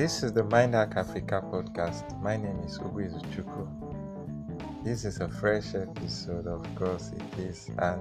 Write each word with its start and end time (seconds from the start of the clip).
This 0.00 0.22
is 0.22 0.32
the 0.32 0.44
Mind 0.44 0.74
Hack 0.74 0.94
Africa 0.96 1.44
podcast. 1.52 2.18
My 2.22 2.34
name 2.34 2.58
is 2.60 2.78
Ubu 2.78 3.04
Izuchukwu. 3.06 4.82
This 4.82 5.04
is 5.04 5.20
a 5.20 5.28
fresh 5.28 5.74
episode, 5.74 6.46
of 6.46 6.64
course 6.74 7.12
it 7.12 7.38
is, 7.38 7.68
and 7.76 8.00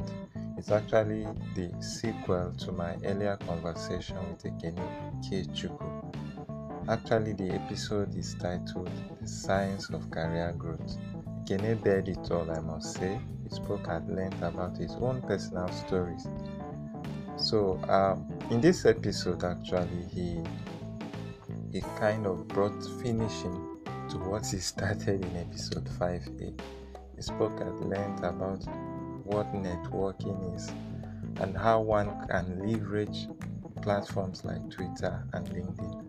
it's 0.58 0.72
actually 0.72 1.28
the 1.56 1.70
sequel 1.82 2.54
to 2.60 2.72
my 2.72 2.96
earlier 3.04 3.36
conversation 3.46 4.16
with 4.30 4.42
Ekene 4.44 4.80
Kechukwu. 5.26 6.88
Actually, 6.88 7.34
the 7.34 7.52
episode 7.52 8.16
is 8.16 8.34
titled 8.36 8.90
The 9.20 9.28
Science 9.28 9.90
of 9.90 10.10
Career 10.10 10.56
Growth. 10.58 10.96
Ekene 11.44 11.84
bared 11.84 12.08
it 12.08 12.32
all, 12.32 12.50
I 12.50 12.62
must 12.62 12.94
say. 12.94 13.20
He 13.44 13.50
spoke 13.54 13.90
at 13.90 14.10
length 14.10 14.42
about 14.42 14.78
his 14.78 14.96
own 15.02 15.22
personal 15.24 15.68
stories. 15.68 16.26
So, 17.36 17.78
um, 17.90 18.26
in 18.52 18.62
this 18.62 18.86
episode, 18.86 19.44
actually, 19.44 20.06
he 20.14 20.42
he 21.72 21.82
kind 22.00 22.26
of 22.26 22.48
brought 22.48 22.84
finishing 23.02 23.78
to 24.10 24.18
what 24.18 24.46
he 24.46 24.58
started 24.58 25.24
in 25.24 25.38
episode 25.38 25.86
5a. 25.86 26.60
He 27.16 27.22
spoke 27.22 27.62
at 27.62 27.88
length 27.88 28.24
about 28.24 28.64
what 29.24 29.54
networking 29.54 30.56
is 30.56 30.72
and 31.40 31.56
how 31.56 31.82
one 31.82 32.10
can 32.28 32.60
leverage 32.60 33.28
platforms 33.82 34.44
like 34.44 34.68
Twitter 34.72 35.24
and 35.34 35.48
LinkedIn. 35.50 36.06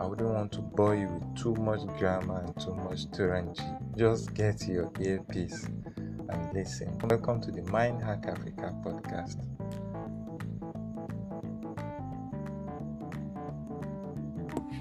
I 0.00 0.06
wouldn't 0.06 0.30
want 0.30 0.52
to 0.52 0.60
bore 0.60 0.96
you 0.96 1.08
with 1.08 1.36
too 1.36 1.54
much 1.54 1.86
grammar 1.98 2.40
and 2.40 2.60
too 2.60 2.74
much 2.74 3.06
Turanji. 3.10 3.96
Just 3.96 4.32
get 4.32 4.66
your 4.66 4.90
earpiece 5.00 5.66
and 5.96 6.54
listen. 6.54 6.98
Welcome 7.00 7.42
to 7.42 7.50
the 7.50 7.62
Mind 7.70 8.02
Hack 8.02 8.24
Africa 8.26 8.74
podcast. 8.82 9.53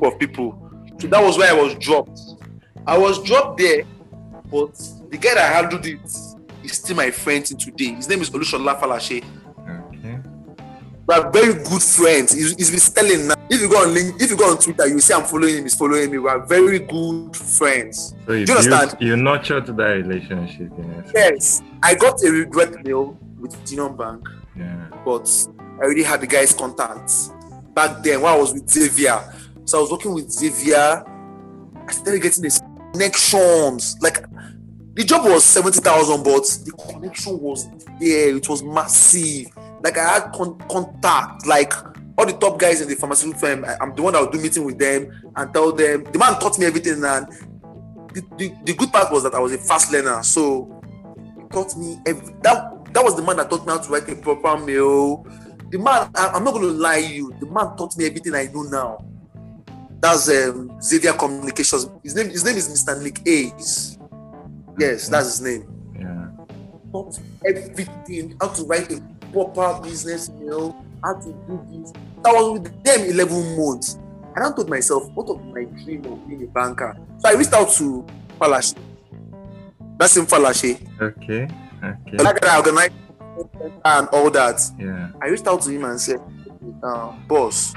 Of 0.02 0.17
people. 0.19 0.59
So 0.99 1.08
that 1.08 1.23
was 1.23 1.38
why 1.38 1.49
I 1.49 1.53
was 1.53 1.75
dropped. 1.75 2.19
I 2.86 2.97
was 2.97 3.22
dropped 3.23 3.58
there, 3.59 3.83
but 4.52 4.73
the 5.09 5.17
guy 5.17 5.33
that 5.35 5.53
handled 5.53 5.85
it 5.85 6.02
is 6.63 6.72
still 6.72 6.95
my 6.95 7.11
friend 7.11 7.45
today. 7.45 7.94
His 7.94 8.09
name 8.09 8.22
is 8.22 8.30
Olushola 8.30 8.80
Falashe. 8.80 9.23
Okay. 9.95 10.19
We 11.08 11.16
are 11.16 11.30
very 11.31 11.53
good 11.53 11.81
friends. 11.81 12.33
He's, 12.33 12.55
he's 12.55 12.72
been 12.72 12.94
telling 13.05 13.27
now. 13.27 13.35
If 13.50 13.61
you 13.61 13.69
go 13.69 13.83
on 13.83 13.94
link, 13.94 14.22
if 14.22 14.30
you 14.31 14.38
go 14.38 14.50
on 14.52 14.58
Twitter, 14.58 14.88
you 14.88 15.00
see 15.00 15.13
I'm 15.13 15.23
following 15.23 15.58
him. 15.58 15.63
He's 15.63 15.75
following 15.75 16.09
me. 16.11 16.17
We 16.17 16.30
are 16.30 16.45
very 16.45 16.80
good 16.80 17.35
friends. 17.35 18.13
So 18.25 18.33
you, 18.33 18.45
Do 18.45 18.53
you 18.53 18.57
understand? 18.59 18.97
you 19.02 19.16
nurtured 19.17 19.67
that 19.67 19.83
relationship 19.83 20.72
essence. 20.80 21.11
Yes, 21.13 21.61
I 21.81 21.95
got 21.95 22.23
a 22.23 22.31
regret 22.31 22.83
mail 22.85 23.17
with 23.39 23.55
Union 23.72 23.95
Bank, 23.97 24.28
Yeah. 24.57 24.88
but 25.05 25.30
I 25.57 25.83
already 25.83 26.03
had 26.03 26.22
the 26.22 26.28
guy's 26.28 26.53
contacts 26.53 27.31
back 27.73 28.02
then 28.03 28.22
when 28.22 28.31
I 28.33 28.38
was 28.38 28.53
with 28.53 28.69
Xavier. 28.69 29.19
So 29.66 29.78
I 29.78 29.81
was 29.81 29.92
working 29.92 30.14
with 30.14 30.30
Xavier. 30.31 31.03
I 31.88 31.92
started 31.92 32.22
getting 32.22 32.44
these 32.44 32.61
connections. 32.92 33.97
Like 34.02 34.25
the 34.94 35.03
job 35.03 35.25
was 35.25 35.44
70,000, 35.45 36.23
but 36.23 36.44
the 36.66 36.72
connection 36.72 37.39
was 37.39 37.67
there. 38.00 38.36
It 38.36 38.47
was 38.47 38.61
massive. 38.64 39.47
Like 39.81 39.97
I 39.97 40.14
had 40.14 40.31
con- 40.34 40.58
contact, 40.69 41.45
like 41.47 41.73
all 42.17 42.25
the 42.25 42.34
top 42.34 42.59
guys 42.59 42.81
in 42.81 42.88
the 42.88 42.95
pharmaceutical 42.95 43.39
firm. 43.39 43.66
I, 43.66 43.78
am 43.81 43.95
the 43.95 44.02
one 44.02 44.14
that 44.14 44.22
would 44.22 44.31
do 44.31 44.39
meeting 44.39 44.66
with 44.66 44.78
them 44.78 45.11
and 45.36 45.53
tell 45.53 45.72
them. 45.72 46.03
The 46.11 46.19
man 46.19 46.39
taught 46.39 46.59
me 46.59 46.66
everything, 46.66 47.03
and 47.03 47.28
the, 48.14 48.22
the, 48.38 48.53
the 48.66 48.73
good 48.73 48.91
part 48.91 49.11
was 49.11 49.23
that 49.23 49.34
I 49.34 49.39
was 49.39 49.53
a 49.53 49.58
fast 49.58 49.91
learner. 49.91 50.22
So 50.23 50.81
he 51.41 51.47
taught 51.50 51.75
me 51.78 52.00
every, 52.06 52.34
that. 52.41 52.72
That 52.94 53.03
was 53.03 53.16
the 53.16 53.23
man 53.23 53.38
that 53.38 53.50
taught 53.50 53.66
me 53.66 53.73
how 53.73 53.80
to 53.80 53.91
write 53.91 54.08
a 54.08 54.16
proper 54.16 54.56
mail. 54.64 55.25
The 55.72 55.79
man, 55.79 56.12
I, 56.13 56.28
I'm 56.28 56.44
not 56.44 56.52
going 56.53 56.68
to 56.68 56.73
lie 56.73 57.02
to 57.02 57.07
you. 57.07 57.34
The 57.40 57.47
man 57.47 57.75
taught 57.75 57.97
me 57.97 58.06
everything 58.06 58.35
I 58.35 58.46
know 58.46 58.62
now. 58.62 59.12
That's 60.03 60.28
um, 60.28 60.69
Xavier 60.81 61.14
Communications. 61.14 61.90
His 62.03 62.14
name, 62.14 62.30
his 62.30 62.44
name 62.44 62.58
is 62.58 62.68
Mr. 62.68 63.02
Nick 63.02 63.25
Hayes. 63.25 63.97
Yes, 64.78 65.08
that's 65.08 65.38
his 65.38 65.41
name. 65.41 65.64
Yeah. 65.97 66.28
Taught 66.91 67.19
everything, 67.46 68.36
how 68.41 68.50
to 68.50 68.64
write 68.66 68.91
a 68.91 69.02
proper 69.31 69.81
business 69.81 70.28
mail, 70.28 70.75
how 71.02 71.14
to 71.14 71.31
do 71.47 71.66
this. 71.72 71.94
I 72.25 72.34
was 72.34 72.59
with 72.59 72.84
them 72.84 73.00
11 73.12 73.56
months. 73.58 73.94
And 74.36 74.44
I 74.44 74.52
told 74.52 74.69
myself, 74.69 75.09
what 75.14 75.30
of 75.30 75.41
my 75.46 75.64
dream 75.64 76.03
of 76.03 76.28
being 76.28 76.44
a 76.44 76.47
banker? 76.47 76.97
So 77.20 77.30
I 77.30 77.35
reached 77.35 77.53
out 77.53 77.70
to 77.70 78.06
Falashe. 78.41 78.75
That's 79.97 80.18
him, 80.18 80.25
Falashe. 80.25 80.85
Okay. 81.02 81.47
Okay. 81.81 82.18
That 82.18 82.41
guy 82.41 82.58
organized 82.58 82.91
and 83.85 84.08
all 84.09 84.30
that. 84.31 84.59
Yeah. 84.78 85.12
I 85.22 85.28
reached 85.28 85.47
out 85.47 85.62
to 85.62 85.70
him 85.70 85.85
and 85.85 86.02
said, 86.02 86.20
uh, 86.84 87.14
boss, 87.25 87.74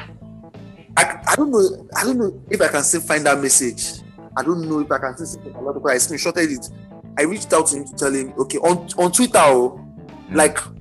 I, 0.97 1.23
I 1.29 1.37
don't 1.37 1.51
know, 1.51 1.89
I 1.97 2.05
don't 2.05 2.19
know 2.19 2.43
if 2.51 2.61
I 2.61 2.69
can 2.69 2.83
still 2.83 3.01
find 3.03 3.25
that 3.27 3.39
message. 3.41 4.01
I 4.37 4.43
don't 4.43 4.69
know 4.69 4.81
if 4.81 4.91
I 4.91 4.99
can 4.99 5.15
still 5.17 5.27
see 5.27 5.51
a 5.51 5.61
lot 5.61 5.77
of 5.77 5.85
I 5.85 5.97
screenshotted 5.97 6.51
it. 6.59 6.71
I 7.19 7.23
reached 7.23 7.53
out 7.53 7.67
to 7.69 7.77
him 7.77 7.85
to 7.87 7.95
tell 7.95 8.13
him, 8.13 8.33
okay, 8.39 8.59
on, 8.59 8.89
on 8.99 9.13
Twitter, 9.13 9.39
oh, 9.39 9.83
Yeah. 10.29 10.37
like 10.37 10.59
You 10.67 10.75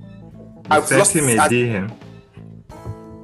I've 0.70 0.86
sent 0.86 0.98
lost 0.98 1.12
him 1.14 1.24
a 1.28 1.38
I- 1.42 1.48
DM. 1.48 1.92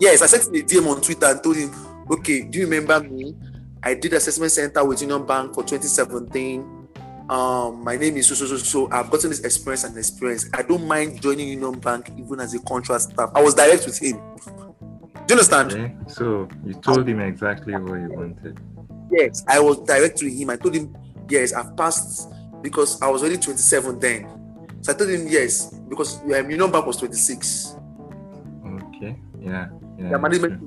Yes, 0.00 0.22
I 0.22 0.26
sent 0.26 0.46
him 0.48 0.54
a 0.62 0.66
DM 0.66 0.86
on 0.90 1.00
Twitter 1.00 1.26
and 1.26 1.42
told 1.42 1.56
him, 1.56 1.70
okay, 2.10 2.42
do 2.42 2.58
you 2.58 2.66
remember 2.66 3.00
me? 3.08 3.36
I 3.82 3.94
did 3.94 4.12
assessment 4.14 4.52
center 4.52 4.84
with 4.84 5.00
Union 5.02 5.24
Bank 5.26 5.54
for 5.54 5.62
2017. 5.64 6.88
Um, 7.28 7.82
my 7.84 7.96
name 7.96 8.16
is 8.16 8.26
so 8.28 8.34
so 8.34 8.46
so 8.46 8.56
so. 8.56 8.88
I've 8.90 9.10
gotten 9.10 9.30
this 9.30 9.40
experience 9.40 9.84
and 9.84 9.96
experience. 9.96 10.48
I 10.54 10.62
don't 10.62 10.86
mind 10.86 11.20
joining 11.22 11.48
Union 11.48 11.78
Bank 11.78 12.10
even 12.18 12.40
as 12.40 12.52
a 12.54 12.58
contract 12.60 13.02
staff. 13.04 13.30
I 13.34 13.42
was 13.42 13.54
direct 13.54 13.86
with 13.86 13.98
him. 13.98 14.20
Do 15.26 15.34
you 15.34 15.40
understand? 15.40 15.72
Okay. 15.72 15.94
So 16.08 16.48
you 16.64 16.74
told 16.74 17.08
him 17.08 17.20
exactly 17.20 17.74
what 17.74 18.00
you 18.00 18.12
wanted. 18.12 18.58
Yes, 19.10 19.44
I 19.48 19.60
was 19.60 19.78
direct 19.80 20.18
to 20.18 20.30
him. 20.30 20.50
I 20.50 20.56
told 20.56 20.74
him, 20.74 20.96
yes, 21.28 21.52
I've 21.52 21.76
passed 21.76 22.32
because 22.62 23.00
I 23.02 23.08
was 23.08 23.22
only 23.22 23.36
27 23.36 23.98
then. 23.98 24.28
So 24.80 24.92
I 24.92 24.96
told 24.96 25.10
him 25.10 25.26
yes 25.28 25.72
because 25.88 26.20
um, 26.22 26.50
Union 26.50 26.70
Bank 26.70 26.86
was 26.86 26.96
26. 26.96 27.76
Okay. 28.66 29.16
Yeah. 29.40 29.68
Yeah. 29.98 30.10
Yeah, 30.10 30.16
management. 30.16 30.60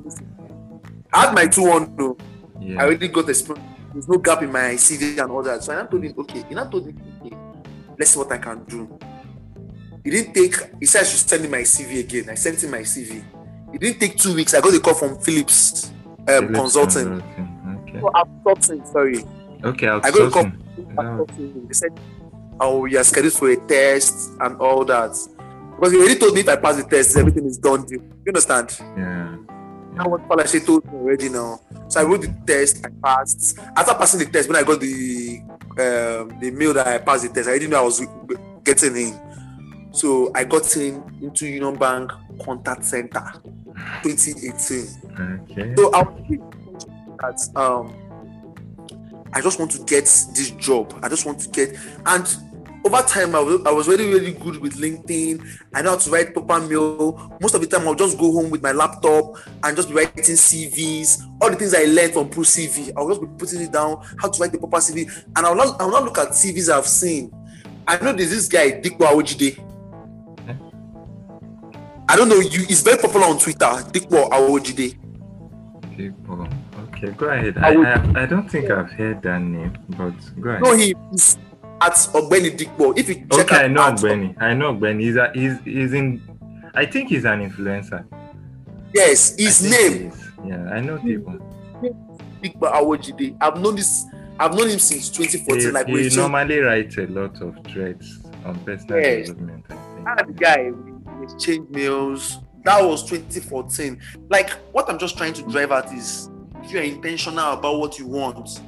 I 1.11 1.25
had 1.25 1.33
my 1.35 1.47
two 1.47 1.67
one 1.67 1.95
though. 1.95 2.17
Yeah. 2.59 2.81
I 2.81 2.85
already 2.85 3.07
got 3.09 3.29
experience. 3.29 3.65
There's 3.93 4.07
no 4.07 4.17
gap 4.17 4.41
in 4.41 4.51
my 4.51 4.75
CV 4.75 5.21
and 5.21 5.31
all 5.31 5.43
that. 5.43 5.63
So 5.63 5.77
I 5.77 5.85
told 5.85 6.03
him, 6.03 6.13
okay, 6.19 6.43
he 6.47 6.55
now 6.55 6.65
told 6.65 6.85
me, 6.87 6.93
okay, 7.21 7.35
let's 7.97 8.11
see 8.11 8.19
what 8.19 8.31
I 8.31 8.37
can 8.37 8.63
do. 8.65 8.97
He 10.03 10.11
didn't 10.11 10.33
take, 10.33 10.55
he 10.79 10.85
said 10.85 11.01
I 11.01 11.05
should 11.05 11.27
send 11.27 11.45
him 11.45 11.51
my 11.51 11.61
CV 11.61 11.99
again. 11.99 12.29
I 12.29 12.35
sent 12.35 12.63
him 12.63 12.71
my 12.71 12.81
CV. 12.81 13.23
It 13.75 13.81
didn't 13.81 13.99
take 13.99 14.15
two 14.15 14.33
weeks. 14.33 14.53
I 14.53 14.61
got 14.61 14.73
a 14.73 14.79
call 14.79 14.93
from 14.93 15.19
Philips 15.19 15.91
um, 16.29 16.47
Philips 16.47 16.59
Consulting. 16.59 17.21
Okay. 17.83 17.99
Outsourcing, 17.99 18.87
sorry. 18.87 19.25
Okay. 19.65 19.87
I 19.89 19.99
got 19.99 20.15
a 20.15 20.29
call. 20.31 20.45
Outsourcing. 20.45 20.95
No. 20.95 21.25
Outsourcing. 21.25 21.67
They 21.67 21.73
said, 21.73 21.99
oh, 22.61 22.85
you're 22.85 23.03
scheduled 23.03 23.33
for 23.33 23.51
a 23.51 23.57
test 23.67 24.31
and 24.39 24.55
all 24.61 24.85
that. 24.85 25.11
Because 25.75 25.91
he 25.91 25.97
already 25.97 26.15
told 26.17 26.35
me 26.35 26.39
if 26.39 26.47
I 26.47 26.55
pass 26.55 26.77
the 26.77 26.83
test, 26.83 27.17
everything 27.17 27.45
is 27.45 27.57
done. 27.57 27.85
You 27.89 28.01
understand? 28.29 28.79
Yeah. 28.79 29.35
Now 29.95 30.07
what 30.07 30.25
Falashe 30.29 30.65
told 30.65 30.85
me 30.85 30.97
already 30.97 31.27
now. 31.27 31.59
So 31.89 31.99
I 31.99 32.03
wrote 32.05 32.21
the 32.21 32.33
test, 32.47 32.85
I 32.85 32.89
passed. 33.03 33.59
After 33.75 33.93
passing 33.93 34.19
the 34.21 34.25
test, 34.27 34.47
when 34.47 34.55
I 34.55 34.63
got 34.63 34.79
the 34.79 35.41
um, 35.77 36.39
the 36.39 36.51
mail 36.51 36.73
that 36.73 36.87
I 36.87 36.97
passed 36.99 37.23
the 37.23 37.29
test, 37.33 37.49
I 37.49 37.59
didn't 37.59 37.71
know 37.71 37.79
I 37.79 37.83
was 37.83 38.01
getting 38.63 38.95
in. 38.95 39.19
So 39.91 40.31
I 40.33 40.45
got 40.45 40.75
in 40.77 41.03
into 41.21 41.45
Union 41.45 41.75
Bank 41.75 42.11
Contact 42.41 42.85
Center 42.85 43.33
2018. 44.03 45.41
Okay. 45.51 45.75
So 45.75 45.91
I 45.93 46.03
that 47.19 47.49
um 47.55 47.93
I 49.33 49.41
just 49.41 49.59
want 49.59 49.71
to 49.71 49.79
get 49.79 50.03
this 50.03 50.51
job. 50.51 50.97
I 51.03 51.09
just 51.09 51.25
want 51.25 51.39
to 51.39 51.49
get 51.49 51.77
and 52.05 52.37
over 52.85 53.01
time 53.01 53.33
I 53.35 53.39
was, 53.39 53.65
I 53.65 53.71
was 53.71 53.87
really 53.87 54.05
really 54.05 54.33
good 54.33 54.57
with 54.57 54.75
LinkedIn. 54.75 55.43
I 55.73 55.81
know 55.81 55.91
how 55.91 55.97
to 55.97 56.09
write 56.11 56.33
proper 56.33 56.61
mail. 56.61 57.35
Most 57.41 57.55
of 57.55 57.61
the 57.61 57.67
time 57.67 57.87
I'll 57.87 57.95
just 57.95 58.17
go 58.17 58.31
home 58.31 58.49
with 58.51 58.61
my 58.61 58.71
laptop 58.71 59.37
and 59.63 59.75
just 59.75 59.89
be 59.89 59.95
writing 59.95 60.35
CVs. 60.35 61.23
All 61.41 61.49
the 61.49 61.55
things 61.55 61.73
I 61.73 61.85
learned 61.85 62.13
from 62.13 62.29
Pro 62.29 62.43
CV, 62.43 62.93
I'll 62.95 63.09
just 63.09 63.21
be 63.21 63.27
putting 63.37 63.61
it 63.61 63.71
down, 63.71 64.05
how 64.19 64.29
to 64.29 64.39
write 64.39 64.51
the 64.51 64.59
proper 64.59 64.77
CV. 64.77 65.11
And 65.35 65.45
I'll 65.45 65.55
not 65.55 65.81
I'll 65.81 65.91
not 65.91 66.03
look 66.03 66.17
at 66.19 66.29
CVs 66.29 66.71
I've 66.71 66.87
seen. 66.87 67.31
I 67.87 67.97
know 68.03 68.13
there's 68.13 68.31
this 68.31 68.47
guy, 68.47 68.71
Dipo 68.71 68.99
Awojide. 68.99 69.59
I 72.07 72.15
don't 72.15 72.29
know 72.29 72.39
you. 72.39 72.65
He's 72.65 72.81
very 72.81 72.97
popular 72.97 73.25
on 73.27 73.39
Twitter. 73.39 73.65
Dipo 73.91 74.29
Awojide. 74.29 74.97
People. 75.97 76.47
Okay. 76.89 77.07
Go 77.11 77.27
ahead. 77.29 77.57
I 77.57 77.73
I, 77.73 78.23
I 78.23 78.25
don't 78.25 78.49
think 78.49 78.69
I've 78.69 78.91
heard 78.91 79.21
that 79.23 79.41
name, 79.41 79.73
but 79.89 80.13
go 80.41 80.49
ahead. 80.49 80.61
No, 80.63 80.75
he's 80.75 81.37
at 81.81 81.93
Ogbeni 82.13 82.55
Dipo. 82.57 82.97
If 82.97 83.09
you 83.09 83.15
check 83.31 83.51
Okay, 83.51 83.55
I 83.65 83.67
know 83.67 83.95
Benny. 84.01 84.35
I 84.39 84.53
know 84.53 84.73
Benny. 84.73 85.05
He's 85.05 85.15
a, 85.17 85.31
he's 85.33 85.59
he's 85.63 85.93
in. 85.93 86.21
I 86.73 86.85
think 86.85 87.09
he's 87.09 87.25
an 87.25 87.49
influencer. 87.49 88.05
Yes, 88.93 89.35
his 89.37 89.63
name. 89.69 90.11
Yeah, 90.45 90.69
I 90.71 90.79
know 90.81 90.97
people. 90.99 91.33
Dipo 92.41 92.71
Awojide. 92.71 93.35
I've 93.41 93.59
known 93.59 93.75
this. 93.77 94.05
I've 94.39 94.53
known 94.53 94.69
him 94.69 94.79
since 94.79 95.09
2014. 95.09 95.59
He, 95.59 95.71
like 95.71 95.87
he 95.87 95.93
we 95.93 96.09
normally 96.15 96.59
writes 96.59 96.97
a 96.97 97.07
lot 97.07 97.41
of 97.41 97.55
threads 97.67 98.19
on 98.45 98.59
personal 98.59 98.99
Yes. 98.99 99.27
development. 99.29 99.65
I 99.69 99.75
Ah, 100.07 100.23
guy 100.35 100.71
exchange 101.23 101.69
mails. 101.69 102.39
That 102.63 102.83
was 102.83 103.03
2014. 103.03 104.01
Like 104.29 104.51
what 104.71 104.89
I'm 104.89 104.97
just 104.97 105.17
trying 105.17 105.33
to 105.33 105.43
drive 105.43 105.71
at 105.71 105.93
is 105.93 106.29
if 106.63 106.71
you're 106.71 106.83
intentional 106.83 107.53
about 107.53 107.79
what 107.79 107.99
you 107.99 108.07
want, 108.07 108.61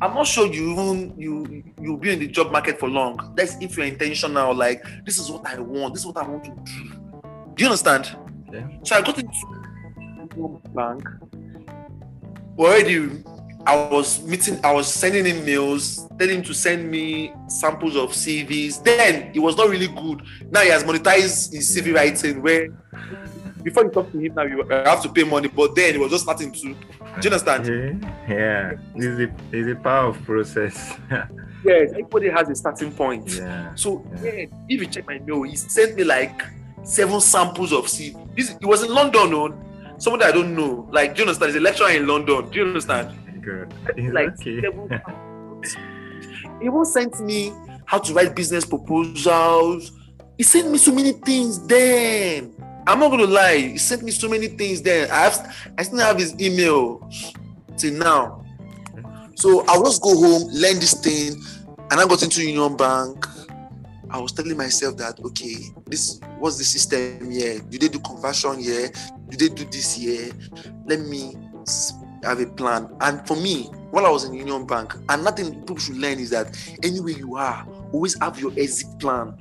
I'm 0.00 0.14
not 0.14 0.26
sure 0.26 0.46
you 0.46 0.72
even 0.72 1.14
you 1.18 1.64
you'll 1.80 1.96
be 1.96 2.12
in 2.12 2.20
the 2.20 2.28
job 2.28 2.52
market 2.52 2.78
for 2.78 2.88
long. 2.88 3.32
That's 3.36 3.56
if 3.60 3.76
you're 3.76 3.86
intentional, 3.86 4.54
like 4.54 4.84
this 5.04 5.18
is 5.18 5.30
what 5.30 5.46
I 5.46 5.58
want, 5.58 5.94
this 5.94 6.02
is 6.02 6.06
what 6.06 6.16
I 6.18 6.28
want 6.28 6.44
to 6.44 6.50
do. 6.50 7.22
Do 7.54 7.64
you 7.64 7.66
understand? 7.66 8.16
Yeah. 8.52 8.68
So 8.84 8.96
I 8.96 9.02
got 9.02 9.18
into 9.18 10.60
bank. 10.74 11.02
Already 12.58 13.22
I 13.66 13.76
was 13.88 14.22
meeting, 14.24 14.58
I 14.64 14.72
was 14.72 14.92
sending 14.92 15.24
him 15.26 15.44
mails, 15.44 16.08
telling 16.18 16.36
him 16.36 16.42
to 16.44 16.54
send 16.54 16.90
me 16.90 17.32
samples 17.48 17.96
of 17.96 18.10
CVs. 18.10 18.82
Then 18.82 19.30
it 19.34 19.40
was 19.40 19.56
not 19.56 19.68
really 19.68 19.88
good. 19.88 20.22
Now 20.50 20.60
he 20.62 20.68
has 20.70 20.84
monetized 20.84 21.52
his 21.52 21.68
CV 21.76 21.94
writing 21.94 22.42
where 22.42 22.68
before 23.62 23.84
you 23.84 23.90
talk 23.90 24.10
to 24.12 24.18
him 24.18 24.34
now 24.34 24.44
you 24.44 24.62
have 24.68 25.02
to 25.02 25.08
pay 25.08 25.24
money, 25.24 25.48
but 25.48 25.74
then 25.74 25.94
it 25.96 26.00
was 26.00 26.10
just 26.10 26.24
starting 26.24 26.52
to. 26.52 26.60
Do 26.60 26.74
you 27.20 27.30
understand? 27.30 27.66
Yeah. 28.28 28.72
It's 28.94 29.20
a, 29.32 29.34
it's 29.52 29.78
a 29.78 29.82
power 29.82 30.08
of 30.08 30.22
process. 30.24 30.96
Yes, 31.64 31.90
everybody 31.90 32.28
has 32.30 32.48
a 32.48 32.54
starting 32.54 32.92
point. 32.92 33.28
yeah. 33.34 33.74
So 33.74 34.06
Yeah. 34.22 34.30
yeah, 34.30 34.46
if 34.68 34.80
you 34.80 34.86
check 34.86 35.04
my 35.08 35.18
mail, 35.18 35.42
he 35.42 35.56
sent 35.56 35.96
me 35.96 36.04
like 36.04 36.40
seven 36.84 37.20
samples 37.20 37.72
of 37.72 37.86
CV. 37.86 38.14
This 38.36 38.50
it 38.50 38.64
was 38.64 38.84
in 38.84 38.94
London, 38.94 39.34
oh. 39.34 39.48
no, 39.48 39.94
someone 39.98 40.20
that 40.20 40.28
I 40.28 40.32
don't 40.32 40.54
know. 40.54 40.88
Like, 40.92 41.16
do 41.16 41.22
you 41.22 41.28
understand? 41.28 41.50
He's 41.52 41.60
a 41.60 41.64
lecturer 41.64 41.90
in 41.90 42.06
London. 42.06 42.48
Do 42.48 42.58
you 42.60 42.64
understand? 42.66 43.10
It's 43.96 44.12
like 44.12 44.34
okay. 44.46 45.80
He 46.60 46.66
even 46.66 46.84
sent 46.84 47.20
me 47.20 47.52
how 47.86 47.98
to 47.98 48.12
write 48.12 48.34
business 48.34 48.64
proposals. 48.64 49.92
He 50.36 50.42
sent 50.44 50.70
me 50.70 50.78
so 50.78 50.92
many 50.92 51.12
things 51.12 51.66
then. 51.66 52.54
I'm 52.86 53.00
not 53.00 53.10
gonna 53.10 53.26
lie, 53.26 53.58
he 53.58 53.78
sent 53.78 54.02
me 54.02 54.10
so 54.10 54.28
many 54.28 54.48
things 54.48 54.80
then. 54.82 55.10
I 55.10 55.16
have 55.24 55.72
I 55.76 55.82
still 55.82 55.98
have 55.98 56.18
his 56.18 56.34
email 56.40 57.06
till 57.76 57.94
now. 57.94 58.44
So 59.34 59.64
I'll 59.68 59.84
just 59.84 60.02
go 60.02 60.14
home, 60.16 60.48
learn 60.52 60.80
this 60.80 60.94
thing, 60.94 61.40
and 61.90 62.00
I 62.00 62.06
got 62.06 62.22
into 62.22 62.42
Union 62.42 62.76
Bank. 62.76 63.26
I 64.10 64.18
was 64.18 64.32
telling 64.32 64.56
myself 64.56 64.96
that 64.96 65.20
okay, 65.20 65.56
this 65.86 66.20
what's 66.38 66.56
the 66.56 66.64
system 66.64 67.30
here? 67.30 67.60
Do 67.60 67.78
they 67.78 67.88
do 67.88 67.98
conversion 68.00 68.58
here? 68.58 68.90
Do 69.28 69.36
they 69.36 69.54
do 69.54 69.64
this 69.64 69.94
here? 69.94 70.30
Let 70.86 71.00
me 71.00 71.36
have 72.24 72.40
a 72.40 72.46
plan. 72.46 72.88
And 73.00 73.26
for 73.26 73.36
me, 73.36 73.64
while 73.90 74.06
I 74.06 74.10
was 74.10 74.24
in 74.24 74.34
Union 74.34 74.66
Bank, 74.66 74.94
and 75.08 75.24
nothing 75.24 75.54
people 75.54 75.76
should 75.78 75.96
learn 75.96 76.18
is 76.18 76.30
that 76.30 76.56
anywhere 76.82 77.14
you 77.14 77.36
are, 77.36 77.66
always 77.92 78.18
have 78.20 78.38
your 78.38 78.52
exit 78.58 78.98
plan. 78.98 79.34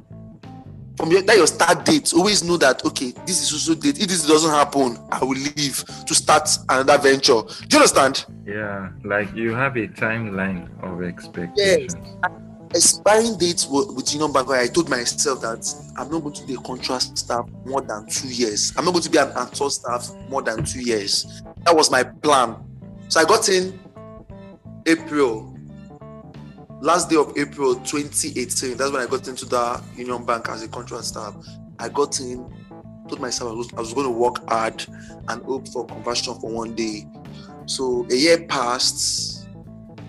From 0.96 1.12
your, 1.12 1.22
that 1.24 1.38
your 1.38 1.46
start 1.46 1.86
date, 1.86 2.12
always 2.14 2.44
know 2.44 2.58
that 2.58 2.84
okay, 2.84 3.14
this 3.28 3.42
is 3.44 3.54
also 3.54 3.80
date. 3.80 4.02
If 4.02 4.08
this 4.08 4.26
doesn't 4.28 4.50
happen, 4.50 4.98
I 5.12 5.24
will 5.24 5.38
leave 5.38 5.84
to 6.08 6.16
start 6.16 6.50
another 6.70 6.98
venture. 6.98 7.42
Do 7.44 7.68
you 7.70 7.78
understand? 7.78 8.26
Yeah, 8.48 8.90
like 9.04 9.32
you 9.36 9.54
have 9.54 9.76
a 9.78 9.88
timeline 9.88 10.68
of 10.82 11.04
expectations. 11.04 11.96
Yes. 11.96 12.32
expiring 12.74 13.38
date 13.38 13.66
wa- 13.70 13.92
with 13.94 14.12
Union 14.12 14.32
Bank, 14.32 14.50
I 14.50 14.68
told 14.68 14.90
myself 14.90 15.42
that 15.42 15.72
I'm 15.98 16.10
not 16.10 16.22
going 16.24 16.34
to 16.34 16.44
be 16.48 16.56
a 16.56 16.58
contract 16.58 17.16
staff 17.18 17.48
more 17.66 17.82
than 17.82 18.08
two 18.08 18.28
years. 18.30 18.74
I'm 18.76 18.84
not 18.86 18.92
going 18.92 19.04
to 19.04 19.10
be 19.12 19.20
an 19.20 19.32
actual 19.36 19.70
staff 19.70 20.10
more 20.30 20.42
than 20.42 20.64
two 20.66 20.82
years. 20.82 21.44
That 21.66 21.76
was 21.76 21.92
my 21.92 22.04
plan. 22.04 22.56
So 23.10 23.22
I 23.22 23.26
got 23.26 23.48
in 23.48 23.80
April, 24.86 25.58
last 26.82 27.10
day 27.10 27.16
of 27.16 27.38
April 27.38 27.76
2018. 27.76 28.76
That's 28.76 28.92
when 28.92 29.02
I 29.02 29.06
got 29.06 29.30
into 29.30 29.46
the 29.46 29.82
Union 29.96 30.26
Bank 30.26 30.50
as 30.50 30.62
a 30.62 30.68
contract 30.68 31.06
staff. 31.06 31.34
I 31.80 31.88
got 31.88 32.20
in, 32.20 32.54
told 33.08 33.22
myself 33.22 33.52
I 33.52 33.54
was, 33.54 33.74
I 33.78 33.80
was 33.80 33.94
going 33.94 34.08
to 34.08 34.12
work 34.12 34.50
hard 34.50 34.86
and 35.30 35.44
hope 35.44 35.70
for 35.70 35.86
conversion 35.86 36.34
for 36.36 36.52
one 36.52 36.76
day. 36.76 37.08
So 37.66 38.06
a 38.12 38.16
year 38.16 38.46
passed. 38.46 39.48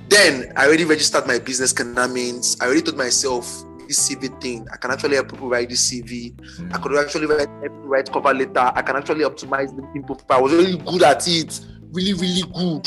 Then 0.09 0.53
I 0.57 0.67
already 0.67 0.85
registered 0.85 1.27
my 1.27 1.39
business 1.39 1.79
means 2.11 2.57
I 2.61 2.65
already 2.65 2.83
told 2.83 2.97
myself 2.97 3.65
this 3.87 4.09
CV 4.09 4.41
thing. 4.41 4.67
I 4.73 4.77
can 4.77 4.91
actually 4.91 5.15
help 5.15 5.31
people 5.31 5.49
write 5.49 5.69
this 5.69 5.89
CV. 5.89 6.35
I 6.75 6.79
could 6.79 6.97
actually 6.97 7.27
write, 7.27 7.49
people 7.63 7.79
write 7.83 8.11
cover 8.13 8.35
letter. 8.35 8.73
I 8.75 8.83
can 8.83 8.97
actually 8.97 9.25
optimize 9.25 9.75
the 9.77 10.03
profile. 10.03 10.39
I 10.39 10.41
was 10.41 10.53
really 10.53 10.79
good 10.79 11.03
at 11.03 11.29
it. 11.29 11.61
Really, 11.93 12.15
really 12.15 12.43
good. 12.53 12.87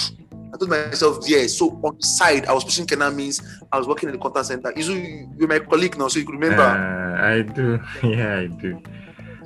I 0.54 0.58
told 0.58 0.70
myself, 0.70 1.28
yeah. 1.28 1.48
So 1.48 1.80
on 1.84 1.98
the 1.98 2.06
side, 2.06 2.46
I 2.46 2.54
was 2.54 2.64
pushing 2.64 2.86
means 3.16 3.42
I 3.72 3.78
was 3.78 3.88
working 3.88 4.10
in 4.10 4.16
the 4.16 4.22
contact 4.22 4.48
center. 4.48 4.74
You, 4.76 5.30
you're 5.38 5.48
my 5.48 5.60
colleague 5.60 5.98
now, 5.98 6.08
so 6.08 6.20
you 6.20 6.26
could 6.26 6.36
remember. 6.36 6.62
Uh, 6.62 7.36
I 7.36 7.42
do. 7.42 7.80
Yeah, 8.04 8.40
I 8.40 8.48
do. 8.48 8.82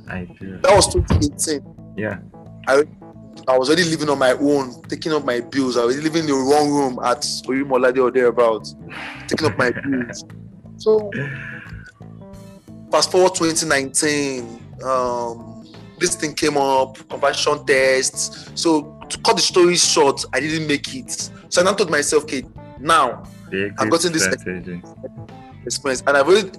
I 0.07 0.25
do. 0.39 0.59
that 0.61 0.75
was 0.75 0.93
2018. 0.93 1.95
Yeah. 1.97 2.19
I 3.47 3.57
was 3.57 3.69
already 3.69 3.83
living 3.83 4.09
on 4.09 4.17
my 4.17 4.31
own, 4.31 4.81
taking 4.83 5.11
up 5.13 5.23
my 5.23 5.39
bills. 5.39 5.77
I 5.77 5.85
was 5.85 6.01
living 6.01 6.21
in 6.21 6.27
the 6.27 6.33
wrong 6.33 6.71
room 6.71 6.99
at 7.03 7.21
Oyumolade 7.21 8.01
or 8.01 8.09
thereabouts, 8.09 8.75
taking 9.27 9.47
up 9.47 9.57
my 9.57 9.71
bills. 9.83 10.23
So, 10.77 11.11
fast 12.91 13.11
forward 13.11 13.35
2019, 13.35 14.81
um, 14.83 15.67
this 15.99 16.15
thing 16.15 16.33
came 16.33 16.57
up, 16.57 16.97
conversion 17.07 17.65
tests. 17.65 18.49
So, 18.55 18.94
to 19.09 19.17
cut 19.19 19.35
the 19.35 19.41
story 19.41 19.75
short, 19.75 20.23
I 20.33 20.39
didn't 20.39 20.67
make 20.67 20.93
it. 20.95 21.29
So, 21.49 21.61
I 21.61 21.63
now 21.63 21.73
told 21.73 21.89
myself, 21.89 22.23
okay, 22.23 22.43
now 22.79 23.23
I've 23.77 23.89
gotten 23.89 24.11
this- 24.13 24.23
strategy. 24.23 24.81
experience, 25.65 26.03
and 26.05 26.15
I've 26.17 26.27
already 26.27 26.51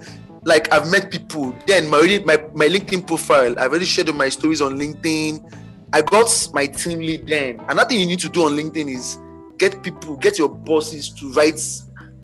like 0.43 0.71
I've 0.73 0.89
met 0.89 1.11
people. 1.11 1.55
Then 1.65 1.89
my 1.89 1.97
already 1.97 2.23
my, 2.23 2.37
my 2.53 2.67
LinkedIn 2.67 3.05
profile, 3.05 3.57
I've 3.59 3.71
already 3.71 3.85
shared 3.85 4.13
my 4.15 4.29
stories 4.29 4.61
on 4.61 4.77
LinkedIn. 4.79 5.53
I 5.93 6.01
got 6.01 6.49
my 6.53 6.67
team 6.67 6.99
lead 6.99 7.27
then. 7.27 7.59
Another 7.69 7.89
thing 7.89 7.99
you 7.99 8.05
need 8.05 8.19
to 8.19 8.29
do 8.29 8.43
on 8.43 8.53
LinkedIn 8.53 8.93
is 8.93 9.19
get 9.57 9.81
people, 9.83 10.15
get 10.17 10.37
your 10.37 10.49
bosses 10.49 11.09
to 11.09 11.31
write 11.33 11.59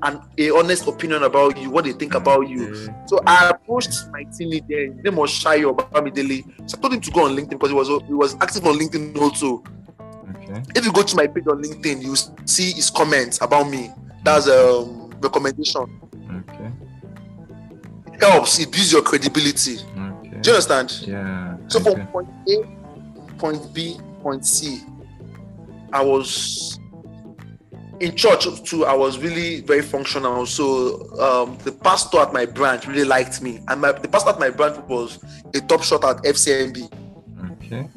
an 0.03 0.21
a 0.37 0.49
honest 0.51 0.87
opinion 0.87 1.23
about 1.23 1.57
you, 1.57 1.69
what 1.69 1.85
they 1.85 1.93
think 1.93 2.13
about 2.13 2.49
you. 2.49 2.89
So 3.07 3.19
I 3.25 3.49
approached 3.49 4.09
my 4.11 4.23
team 4.23 4.49
lead 4.49 4.65
Then 4.67 4.69
there. 4.69 4.93
His 4.93 5.03
name 5.03 5.15
was 5.15 5.31
Shayo 5.31 5.75
Bamidele. 5.75 6.43
So 6.69 6.77
I 6.77 6.81
told 6.81 6.93
him 6.93 7.01
to 7.01 7.11
go 7.11 7.25
on 7.25 7.35
LinkedIn 7.35 7.51
because 7.51 7.69
he 7.69 7.75
was 7.75 7.87
he 8.07 8.13
was 8.13 8.35
active 8.41 8.65
on 8.65 8.77
LinkedIn 8.77 9.17
also. 9.17 9.63
Okay. 10.29 10.61
If 10.75 10.85
you 10.85 10.91
go 10.91 11.03
to 11.03 11.15
my 11.15 11.27
page 11.27 11.47
on 11.47 11.61
LinkedIn, 11.61 12.01
you 12.01 12.15
see 12.45 12.71
his 12.71 12.89
comments 12.89 13.39
about 13.41 13.69
me. 13.69 13.91
That's 14.23 14.47
a 14.47 14.85
recommendation. 15.19 15.99
Okay. 16.49 16.71
It 18.13 18.23
helps. 18.23 18.59
It 18.59 18.71
builds 18.71 18.91
your 18.91 19.01
credibility. 19.01 19.77
Okay. 19.77 20.39
Do 20.41 20.49
you 20.49 20.55
understand? 20.55 20.91
Yeah. 21.05 21.57
So 21.67 21.79
I 21.79 21.83
from 21.83 22.07
point 22.07 22.29
A, 22.49 23.37
point 23.37 23.73
B, 23.73 23.97
point 24.21 24.45
C, 24.45 24.81
I 25.91 26.03
was 26.03 26.79
in 27.99 28.15
church 28.15 28.45
too. 28.63 28.85
I 28.85 28.93
was 28.93 29.17
really 29.17 29.61
very 29.61 29.81
functional. 29.81 30.45
So 30.45 30.97
um, 31.19 31.57
the 31.63 31.71
pastor 31.71 32.19
at 32.19 32.33
my 32.33 32.45
branch 32.45 32.87
really 32.87 33.05
liked 33.05 33.41
me, 33.41 33.59
and 33.67 33.81
my, 33.81 33.91
the 33.91 34.07
pastor 34.07 34.31
at 34.31 34.39
my 34.39 34.49
branch 34.49 34.77
was 34.87 35.19
a 35.53 35.61
top 35.61 35.83
shot 35.83 36.03
at 36.03 36.17
FCMB. 36.23 36.91
Okay. 37.53 37.87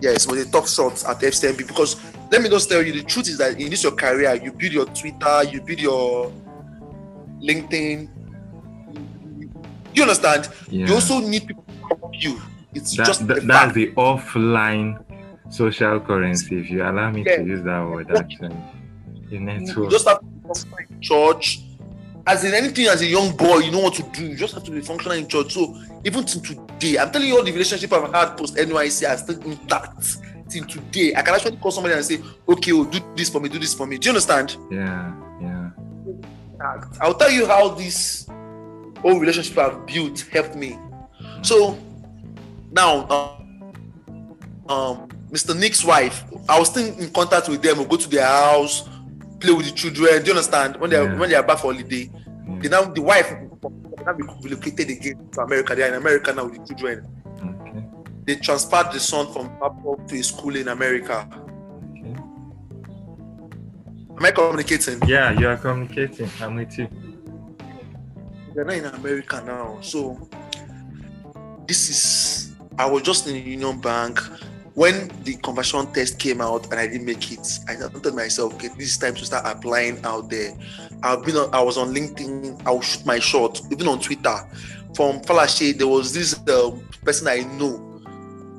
Yes, 0.00 0.26
was 0.26 0.46
a 0.46 0.50
top 0.50 0.66
shot 0.68 0.92
at 1.04 1.20
FCMB 1.20 1.66
because 1.66 1.96
let 2.30 2.42
me 2.42 2.48
just 2.48 2.68
tell 2.68 2.82
you 2.82 2.92
the 2.92 3.02
truth 3.02 3.28
is 3.28 3.38
that 3.38 3.58
in 3.60 3.70
this 3.70 3.82
your 3.82 3.92
career, 3.92 4.34
you 4.34 4.52
build 4.52 4.72
your 4.72 4.86
Twitter, 4.86 5.44
you 5.44 5.60
build 5.62 5.80
your 5.80 6.32
LinkedIn. 7.40 8.08
You 9.94 10.02
understand? 10.02 10.48
Yeah. 10.68 10.86
You 10.86 10.94
also 10.94 11.20
need 11.20 11.46
people 11.46 11.64
to 11.64 11.72
help 11.96 12.12
you. 12.14 12.40
It's 12.74 12.94
That, 12.96 13.06
just 13.06 13.26
that- 13.28 13.46
that's 13.46 13.72
the 13.74 13.92
offline 13.92 15.02
social 15.48 16.00
currency, 16.00 16.58
if 16.60 16.70
you 16.70 16.82
allow 16.82 17.10
me 17.10 17.24
Yeah. 17.26 17.36
to 17.36 17.44
use 17.44 17.62
that 17.64 17.88
word 17.88 18.10
actually. 18.14 18.56
The 19.30 19.34
You 19.36 19.40
network. 19.40 19.90
just 19.90 20.06
have 20.08 20.18
to 20.20 21.00
church. 21.00 21.60
As 22.26 22.42
in 22.44 22.54
anything, 22.54 22.86
as 22.86 23.02
a 23.02 23.06
young 23.06 23.36
boy, 23.36 23.58
you 23.58 23.70
know 23.70 23.78
what 23.80 23.94
to 23.94 24.02
do. 24.02 24.26
You 24.26 24.36
just 24.36 24.54
have 24.54 24.64
to 24.64 24.70
be 24.72 24.80
functional 24.80 25.16
in 25.16 25.28
church. 25.28 25.54
So 25.54 25.80
even 26.04 26.24
till 26.24 26.42
today, 26.42 26.98
I'm 26.98 27.10
telling 27.12 27.28
you 27.28 27.36
all 27.36 27.44
the 27.44 27.52
relationship 27.52 27.92
I've 27.92 28.12
had 28.12 28.36
post 28.36 28.56
NYC 28.56 29.08
are 29.08 29.16
still 29.16 29.40
intact 29.42 30.18
till 30.48 30.64
today. 30.64 31.14
I 31.14 31.22
can 31.22 31.34
actually 31.34 31.56
call 31.58 31.70
somebody 31.70 31.94
and 31.94 32.04
say, 32.04 32.20
"Okay, 32.48 32.72
oh, 32.72 32.84
do 32.84 32.98
this 33.14 33.28
for 33.28 33.40
me, 33.40 33.48
do 33.48 33.60
this 33.60 33.74
for 33.74 33.86
me." 33.86 33.98
Do 33.98 34.06
you 34.06 34.10
understand? 34.10 34.56
yeah, 34.70 35.12
yeah. 35.40 35.70
I'll 37.00 37.14
tell 37.14 37.30
you 37.30 37.46
how 37.46 37.68
this 37.68 38.26
whole 39.00 39.20
relationship 39.20 39.56
I've 39.58 39.86
built 39.86 40.20
helped 40.32 40.56
me. 40.56 40.78
So 41.42 41.78
now, 42.72 43.06
um, 43.08 43.72
um, 44.68 45.08
Mr. 45.30 45.56
Nick's 45.56 45.84
wife, 45.84 46.24
I 46.48 46.58
was 46.58 46.70
still 46.70 46.86
in 46.98 47.10
contact 47.10 47.48
with 47.48 47.62
them. 47.62 47.78
We'll 47.78 47.86
go 47.86 47.96
to 47.96 48.08
their 48.08 48.26
house, 48.26 48.88
play 49.40 49.52
with 49.52 49.66
the 49.66 49.72
children. 49.72 50.22
Do 50.22 50.26
you 50.26 50.32
understand? 50.32 50.76
When 50.78 50.90
they 50.90 50.96
are 50.96 51.04
Yeah. 51.04 51.18
when 51.18 51.28
they 51.30 51.36
are 51.36 51.42
back 51.42 51.58
for 51.58 51.72
holiday, 51.72 52.10
yeah. 52.12 52.58
they 52.60 52.68
now 52.68 52.82
the 52.84 53.02
wife 53.02 53.30
now 54.04 54.12
relocated 54.42 54.90
again 54.90 55.28
to 55.32 55.40
America. 55.40 55.74
They 55.74 55.82
are 55.82 55.88
in 55.88 55.94
America 55.94 56.32
now 56.32 56.44
with 56.44 56.54
the 56.66 56.74
children. 56.74 57.06
Okay. 57.42 57.84
They 58.24 58.36
transferred 58.36 58.92
the 58.92 59.00
son 59.00 59.32
from 59.32 59.46
Apple 59.62 60.00
to 60.08 60.16
a 60.18 60.22
school 60.22 60.56
in 60.56 60.68
America. 60.68 61.26
Okay. 61.90 62.14
Am 64.18 64.24
I 64.24 64.30
communicating? 64.30 65.00
Yeah, 65.06 65.32
you 65.38 65.48
are 65.48 65.56
communicating. 65.56 66.30
I'm 66.40 66.54
with 66.56 66.78
you. 66.78 66.88
They're 68.54 68.64
not 68.64 68.74
in 68.76 68.86
America 68.86 69.42
now. 69.44 69.78
So 69.82 70.28
this 71.66 71.90
is 71.90 72.52
I 72.78 72.86
was 72.86 73.02
just 73.02 73.26
in 73.26 73.36
Union 73.36 73.80
Bank. 73.80 74.18
When 74.76 75.08
the 75.24 75.34
conversion 75.36 75.90
test 75.94 76.18
came 76.18 76.42
out 76.42 76.70
and 76.70 76.74
I 76.74 76.86
didn't 76.86 77.06
make 77.06 77.32
it, 77.32 77.60
I 77.66 77.76
told 77.76 78.14
myself, 78.14 78.54
okay, 78.56 78.68
this 78.76 78.90
is 78.90 78.98
time 78.98 79.14
to 79.14 79.24
start 79.24 79.46
applying 79.46 80.04
out 80.04 80.28
there. 80.28 80.54
I've 81.02 81.24
been 81.24 81.34
on, 81.36 81.52
I 81.54 81.62
was 81.62 81.78
on 81.78 81.94
LinkedIn, 81.94 82.60
I'll 82.66 82.82
shoot 82.82 83.06
my 83.06 83.18
shot, 83.18 83.58
even 83.72 83.88
on 83.88 84.00
Twitter. 84.00 84.36
From 84.94 85.22
Falashe, 85.22 85.78
there 85.78 85.88
was 85.88 86.12
this 86.12 86.38
um, 86.50 86.86
person 87.02 87.26
I 87.26 87.38
know 87.56 88.02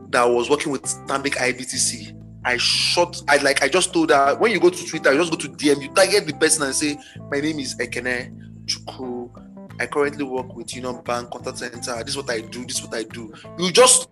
that 0.10 0.24
was 0.24 0.50
working 0.50 0.72
with 0.72 0.82
Stanbic 0.86 1.36
IBTC. 1.36 2.20
I 2.44 2.58
shot, 2.58 3.22
I 3.28 3.38
like, 3.38 3.62
I 3.62 3.68
just 3.68 3.94
told 3.94 4.10
her 4.10 4.36
when 4.40 4.52
you 4.52 4.60
go 4.60 4.72
to 4.72 4.86
Twitter, 4.88 5.14
you 5.14 5.20
just 5.20 5.30
go 5.32 5.38
to 5.38 5.50
DM, 5.50 5.84
you 5.84 5.90
target 5.90 6.26
the 6.26 6.34
person 6.34 6.64
and 6.64 6.74
say, 6.74 6.98
My 7.30 7.40
name 7.42 7.60
is 7.60 7.76
Ekene 7.76 8.66
Chukwu. 8.66 9.44
I 9.80 9.86
currently 9.86 10.24
work 10.24 10.56
with 10.56 10.76
Union 10.76 11.00
Bank 11.04 11.30
Contact 11.30 11.60
Center. 11.60 12.04
This 12.04 12.16
is 12.16 12.18
what 12.18 12.32
I 12.32 12.42
do, 12.42 12.66
this 12.66 12.80
is 12.80 12.88
what 12.88 12.96
I 12.96 13.04
do. 13.04 13.32
You 13.60 13.72
just 13.72 14.10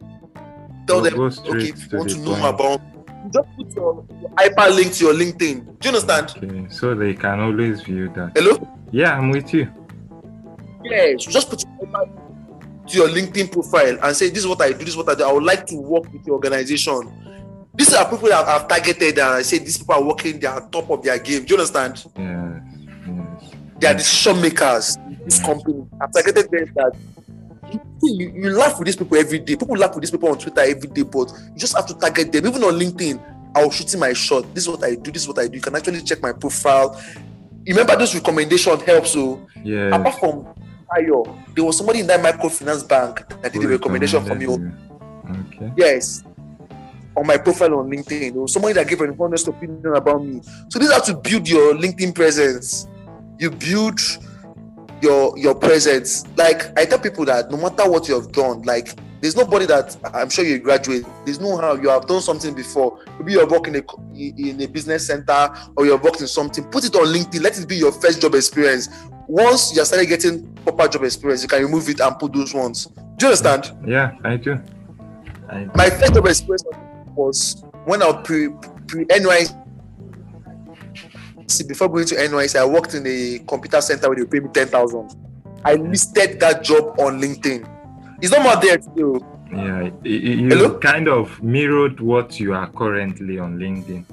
tell 0.88 1.02
Go- 1.02 1.10
them, 1.10 1.20
okay, 1.22 1.70
if 1.70 1.90
to 1.90 1.92
you 1.92 1.98
want 1.98 2.10
the 2.10 2.16
to 2.16 2.22
know 2.22 2.50
about 2.50 2.82
just 3.34 3.48
put 3.58 3.76
your, 3.76 4.06
your 4.22 4.30
hyperlink 4.32 4.98
to 5.00 5.06
your 5.06 5.14
LinkedIn. 5.16 5.80
Do 5.80 5.90
you 5.90 5.96
understand? 5.96 6.34
Okay, 6.38 6.68
so 6.70 6.94
they 6.94 7.14
can 7.16 7.40
always 7.40 7.82
view 7.82 8.10
that. 8.16 8.32
Hello? 8.36 8.68
Yeah, 8.92 9.18
I'm 9.18 9.32
with 9.32 9.52
you. 9.54 9.68
Yes, 10.84 11.26
you 11.26 11.32
just 11.32 11.50
put 11.50 11.64
your 11.64 11.88
hyperlink 11.90 12.88
to 12.88 12.98
your 12.98 13.08
LinkedIn 13.10 13.52
profile 13.52 13.98
and 14.04 14.16
say, 14.16 14.30
This 14.30 14.40
is 14.40 14.48
what 14.48 14.62
I 14.62 14.72
do, 14.72 14.78
this 14.80 14.90
is 14.90 14.98
what 14.98 15.10
I 15.10 15.16
do. 15.16 15.24
I 15.24 15.32
would 15.34 15.44
like 15.44 15.66
to 15.68 15.76
work 15.76 16.12
with 16.14 16.26
your 16.28 16.36
organization. 16.36 17.12
These 17.74 17.94
are 17.94 18.10
people 18.10 18.30
that 18.30 18.46
I've 18.48 18.68
targeted 18.68 19.18
and 19.20 19.28
I 19.28 19.42
say 19.42 19.58
these 19.58 19.78
people 19.78 19.96
are 19.96 20.04
working, 20.04 20.40
they 20.40 20.48
are 20.48 20.62
top 20.70 20.90
of 20.90 21.04
their 21.04 21.18
game. 21.20 21.44
Do 21.44 21.56
you 21.56 21.60
understand? 21.60 22.06
Yes, 22.16 22.62
yes. 23.08 23.54
They 23.80 23.88
are 23.88 23.94
decision 23.96 24.42
makers 24.42 24.98
this 25.26 25.40
Yeah. 25.40 25.46
company. 25.46 25.86
I've 26.00 26.12
targeted 26.14 26.50
them 26.52 26.72
that 26.76 26.96
you, 28.04 28.32
you, 28.36 28.50
laugh 28.52 28.78
with 28.78 28.86
these 28.88 28.96
people 28.96 29.18
every 29.18 29.40
day. 29.40 29.56
People 29.56 29.78
laugh 29.78 29.94
with 29.96 30.02
these 30.02 30.12
people 30.12 30.30
on 30.30 30.38
Twitter 30.38 30.62
every 30.62 30.90
day, 30.90 31.04
but 31.04 31.32
you 31.54 31.58
just 31.58 31.76
have 31.76 31.86
to 31.88 31.94
target 31.96 32.32
them. 32.32 32.46
Even 32.46 32.64
on 32.64 32.74
LinkedIn, 32.74 33.22
I 33.56 33.66
was 33.66 33.76
shooting 33.76 34.00
my 34.00 34.14
shot. 34.14 34.54
This 34.54 34.66
is 34.66 34.70
what 34.70 34.84
I 34.84 34.96
do, 34.96 35.12
this 35.12 35.24
is 35.24 35.28
what 35.28 35.40
I 35.40 35.48
do. 35.48 35.56
You 35.56 35.62
can 35.62 35.76
actually 35.76 36.02
check 36.02 36.22
my 36.22 36.34
profile. 36.34 37.02
Remember 37.68 37.96
those 37.96 38.14
recommendation 38.14 38.80
helps. 38.80 39.12
So 39.12 39.46
yeah. 39.64 39.96
apart 39.96 40.20
from 40.20 40.48
Ayo, 40.98 41.26
there 41.56 41.64
was 41.64 41.78
somebody 41.78 42.00
in 42.02 42.08
that 42.08 42.20
microfinance 42.20 42.88
bank 42.88 43.28
that 43.42 43.54
did 43.54 43.64
a 43.64 43.68
recommendation 43.68 44.24
for 44.24 44.36
me. 44.36 44.46
Oh. 44.48 44.58
you? 44.58 44.72
Okay. 45.48 45.72
Yes. 45.78 46.24
On 47.18 47.26
my 47.26 47.38
profile 47.38 47.80
on 47.80 47.90
LinkedIn. 47.90 48.34
There 48.34 48.42
was 48.42 48.54
somebody 48.54 48.74
that 48.74 48.88
gave 48.88 49.02
an 49.02 49.16
honest 49.20 49.48
opinion 49.48 49.96
about 49.96 50.24
me. 50.24 50.42
So 50.70 50.78
this 50.78 50.90
is 50.90 50.94
how 50.94 51.02
to 51.02 51.16
build 51.16 51.48
your 51.48 51.74
LinkedIn 51.74 52.14
presence. 52.14 52.88
You 53.40 53.52
build 53.52 54.00
your 55.06 55.38
your 55.38 55.56
presence. 55.56 56.26
Like 56.36 56.78
I 56.78 56.86
tell 56.86 57.00
people 57.00 57.26
that 57.26 57.52
no 57.52 57.58
matter 57.58 57.90
what 57.90 58.08
you 58.08 58.16
have 58.16 58.32
done, 58.32 58.62
like 58.64 58.90
there's 59.22 59.36
nobody 59.36 59.66
that 59.68 59.96
I'm 60.14 60.30
sure 60.30 60.46
you 60.46 60.60
graduate. 60.60 61.06
There's 61.26 61.40
no 61.40 61.58
how 61.58 61.76
you 61.76 61.90
have 61.90 62.08
done 62.08 62.22
something 62.22 62.54
before. 62.54 63.00
Maybe 63.18 63.34
you're 63.34 63.48
working 63.48 63.76
in 63.76 63.84
a, 63.84 64.50
in 64.50 64.62
a 64.62 64.68
business 64.68 65.08
center 65.08 65.56
or 65.76 65.86
you're 65.86 65.98
working 65.98 66.22
in 66.22 66.28
something. 66.28 66.64
Put 66.66 66.86
it 66.86 66.96
on 66.96 67.06
LinkedIn. 67.08 67.42
Let 67.42 67.58
it 67.60 67.68
be 67.68 67.76
your 67.76 67.92
first 67.92 68.22
job 68.22 68.36
experience. 68.36 68.90
Once 69.28 69.74
you 69.76 69.82
are 69.82 69.86
started 69.86 70.08
getting 70.08 70.54
proper 70.58 70.88
job 70.88 71.04
experience, 71.04 71.42
you 71.42 71.48
can 71.48 71.64
remove 71.64 71.90
it 71.90 72.00
and 72.00 72.20
put 72.20 72.34
those 72.34 72.54
ones. 72.54 72.86
Do 73.18 73.26
you 73.26 73.28
understand? 73.28 73.72
Yeah, 73.88 74.16
I 74.24 74.38
do. 74.38 74.60
I 75.50 75.64
do. 75.64 75.72
my 75.76 75.90
first 75.90 76.14
job 76.14 76.26
experience 76.28 76.64
was 77.16 77.64
when 77.86 78.02
I 78.02 78.12
was 78.12 78.22
pre 78.24 78.50
pre 78.88 79.06
NYC. 79.06 79.65
Before 81.68 81.88
going 81.90 82.06
to 82.08 82.16
NYC, 82.16 82.56
I 82.60 82.66
worked 82.66 82.94
in 82.96 83.06
a 83.06 83.40
computer 83.48 83.80
center 83.82 84.10
where 84.10 84.18
they 84.18 84.26
pay 84.26 84.40
me 84.40 84.50
ten 84.54 84.68
thousand. 84.68 85.16
I 85.64 85.76
listed 85.76 86.40
that 86.40 86.64
job 86.64 87.00
on 87.00 87.20
LinkedIn. 87.22 87.68
It's 88.22 88.32
not 88.32 88.44
more 88.44 88.56
there 88.62 88.78
today. 88.78 89.02
oh. 89.04 89.32
Yeah, 89.52 89.90
you 90.04 90.50
Hello? 90.50 90.80
kind 90.80 91.08
of 91.08 91.42
mirrored 91.44 92.00
what 92.00 92.40
you 92.40 92.54
are 92.54 92.68
currently 92.72 93.38
on 93.40 93.58
LinkedIn. 93.60 94.04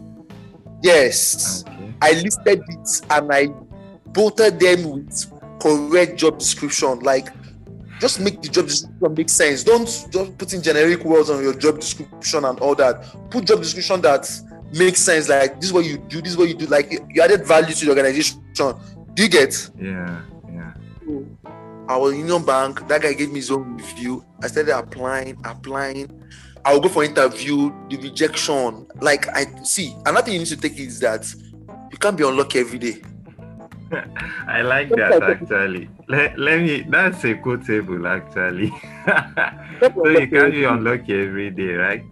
Yes, 0.82 1.64
Okay. 1.66 1.94
I 2.02 2.12
listed 2.12 2.62
it 2.68 3.00
and 3.10 3.32
I 3.32 3.46
bolted 4.08 4.60
them 4.60 4.90
with 4.90 5.32
correct 5.60 6.16
job 6.18 6.38
description. 6.38 6.98
Like, 7.00 7.28
just 8.00 8.20
make 8.20 8.42
the 8.42 8.48
job 8.48 8.66
description 8.66 9.14
make 9.14 9.28
sense. 9.30 9.62
Don't 9.64 9.86
just 9.86 10.36
put 10.38 10.52
in 10.52 10.60
generic 10.62 11.04
words 11.04 11.30
on 11.30 11.42
your 11.42 11.54
job 11.54 11.80
description 11.80 12.44
and 12.44 12.58
all 12.60 12.74
that. 12.74 13.04
Put 13.30 13.46
job 13.46 13.60
description 13.60 14.00
that 14.02 14.28
makes 14.72 15.00
sense. 15.00 15.28
Like, 15.28 15.56
this 15.56 15.66
is 15.66 15.72
what 15.72 15.84
you 15.84 15.98
do. 15.98 16.20
This 16.20 16.32
is 16.32 16.38
what 16.38 16.48
you 16.48 16.54
do. 16.54 16.66
Like, 16.66 16.92
you 16.92 17.22
added 17.22 17.46
value 17.46 17.74
to 17.74 17.84
the 17.84 17.90
organization. 17.90 18.42
Do 19.14 19.22
you 19.22 19.28
get? 19.28 19.70
Yeah, 19.78 20.22
yeah. 20.50 20.72
I 21.88 21.94
Our 21.94 22.12
Union 22.12 22.44
Bank, 22.44 22.86
that 22.88 23.02
guy 23.02 23.12
gave 23.12 23.28
me 23.28 23.36
his 23.36 23.50
own 23.50 23.76
review. 23.76 24.24
I 24.42 24.46
started 24.46 24.76
applying, 24.76 25.36
applying. 25.44 26.22
I'll 26.64 26.80
go 26.80 26.88
for 26.88 27.04
interview, 27.04 27.72
the 27.90 27.96
rejection. 27.96 28.86
Like 29.00 29.28
I 29.28 29.46
see, 29.64 29.94
another 30.06 30.22
thing 30.26 30.34
you 30.34 30.38
need 30.40 30.48
to 30.48 30.56
take 30.56 30.78
is 30.78 31.00
that 31.00 31.34
you 31.90 31.98
can't 31.98 32.16
be 32.16 32.24
unlucky 32.24 32.60
every 32.60 32.78
day. 32.78 33.02
I 34.46 34.62
like 34.62 34.88
that 34.90 35.22
actually. 35.22 35.90
Let, 36.08 36.38
let 36.38 36.60
me 36.60 36.86
that's 36.88 37.24
a 37.24 37.34
quotable 37.34 38.06
actually. 38.06 38.70
so 39.80 40.08
you 40.08 40.28
can't 40.28 40.52
be 40.52 40.64
unlucky 40.64 41.20
every 41.20 41.50
day, 41.50 41.74
right? 41.74 42.04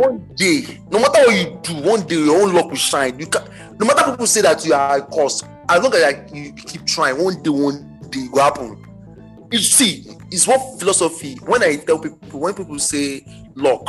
One 0.00 0.30
day, 0.34 0.80
no 0.90 0.98
matter 0.98 1.20
what 1.26 1.34
you 1.36 1.60
do, 1.62 1.74
one 1.82 2.06
day 2.06 2.14
your 2.16 2.42
own 2.42 2.54
luck 2.54 2.68
will 2.68 2.76
shine. 2.76 3.18
You 3.18 3.26
can 3.26 3.42
no 3.78 3.86
matter 3.86 4.10
people 4.10 4.26
say 4.26 4.40
that 4.42 4.64
you 4.64 4.72
are 4.74 4.98
a 4.98 5.02
cause, 5.02 5.42
as 5.68 5.82
long 5.82 5.94
as 5.94 6.02
like, 6.02 6.28
you 6.34 6.52
keep 6.52 6.86
trying, 6.86 7.22
one 7.22 7.42
day, 7.42 7.50
one 7.50 7.98
day 8.10 8.20
it 8.20 8.32
will 8.32 8.40
happen. 8.42 9.48
You 9.50 9.58
see, 9.58 10.04
it's 10.30 10.46
what 10.46 10.78
philosophy. 10.78 11.36
When 11.46 11.62
I 11.62 11.76
tell 11.76 11.98
people, 11.98 12.40
when 12.40 12.54
people 12.54 12.78
say 12.78 13.24
luck, 13.54 13.88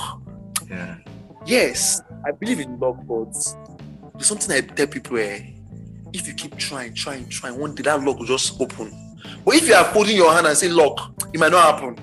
Yeah. 0.70 0.98
yes, 1.46 2.02
I 2.26 2.32
believe 2.32 2.60
in 2.60 2.80
luck, 2.80 2.98
but 3.08 3.34
there's 4.14 4.28
something 4.28 4.56
I 4.56 4.62
tell 4.62 4.88
people 4.88 5.18
eh, 5.18 5.42
if 6.14 6.28
you 6.28 6.34
keep 6.34 6.58
trying, 6.58 6.94
trying, 6.94 7.28
trying, 7.30 7.60
one 7.60 7.76
day 7.76 7.84
that 7.84 8.02
luck 8.04 8.18
will 8.18 8.26
just 8.26 8.60
open. 8.62 8.92
But 9.46 9.56
if 9.56 9.68
you 9.68 9.74
are 9.76 9.84
holding 9.84 10.16
your 10.16 10.34
hand 10.34 10.48
and 10.48 10.58
say 10.58 10.68
luck, 10.70 11.14
it 11.34 11.40
might 11.40 11.52
not 11.52 11.76
happen. 11.76 11.98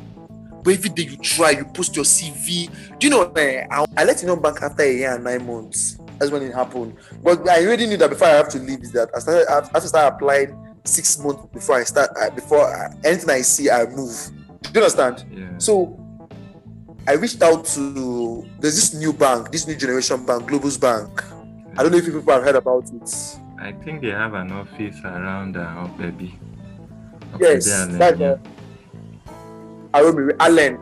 But 0.68 0.74
every 0.74 0.90
day 0.90 1.04
you 1.04 1.16
try, 1.16 1.52
you 1.52 1.64
post 1.64 1.96
your 1.96 2.04
CV. 2.04 2.68
Do 2.98 3.06
you 3.06 3.10
know? 3.10 3.22
Eh, 3.32 3.66
I, 3.70 3.86
I 3.96 4.04
let 4.04 4.20
you 4.20 4.26
know 4.26 4.36
back 4.36 4.60
after 4.60 4.82
a 4.82 4.92
year 4.92 5.14
and 5.14 5.24
nine 5.24 5.46
months. 5.46 5.96
That's 6.18 6.30
when 6.30 6.42
it 6.42 6.52
happened. 6.52 6.94
But 7.22 7.48
I 7.48 7.64
already 7.64 7.86
knew 7.86 7.96
that 7.96 8.10
before 8.10 8.28
I 8.28 8.32
have 8.32 8.50
to 8.50 8.58
leave 8.58 8.82
is 8.82 8.92
that 8.92 9.08
I 9.16 9.20
started 9.20 9.48
I 9.48 9.54
have 9.54 9.72
to 9.72 9.88
start 9.88 10.12
applying 10.12 10.76
six 10.84 11.18
months 11.20 11.46
before 11.54 11.76
I 11.76 11.84
start 11.84 12.10
uh, 12.20 12.28
before 12.34 12.66
I, 12.66 12.92
anything 13.02 13.30
I 13.30 13.40
see 13.40 13.70
I 13.70 13.86
move. 13.86 14.12
Do 14.60 14.68
you 14.74 14.80
understand? 14.80 15.24
Yeah. 15.32 15.56
So 15.56 15.98
I 17.06 17.14
reached 17.14 17.40
out 17.40 17.64
to 17.64 18.46
there's 18.60 18.74
this 18.74 18.92
new 18.92 19.14
bank, 19.14 19.50
this 19.50 19.66
new 19.66 19.74
generation 19.74 20.26
bank, 20.26 20.50
Globus 20.50 20.78
Bank. 20.78 21.24
I 21.78 21.82
don't 21.82 21.92
know 21.92 21.96
if 21.98 22.04
people 22.04 22.20
have 22.30 22.42
heard 22.42 22.56
about 22.56 22.84
it. 22.92 23.38
I 23.58 23.72
think 23.72 24.02
they 24.02 24.10
have 24.10 24.34
an 24.34 24.52
office 24.52 25.00
around 25.02 25.56
uh, 25.56 25.86
Opebi. 25.88 26.36
Yes, 27.40 27.66
Opebi 27.66 27.98
that's 27.98 28.20
Allen, 28.20 28.22
uh, 28.22 28.36
Arome, 29.92 30.34
Allen. 30.40 30.78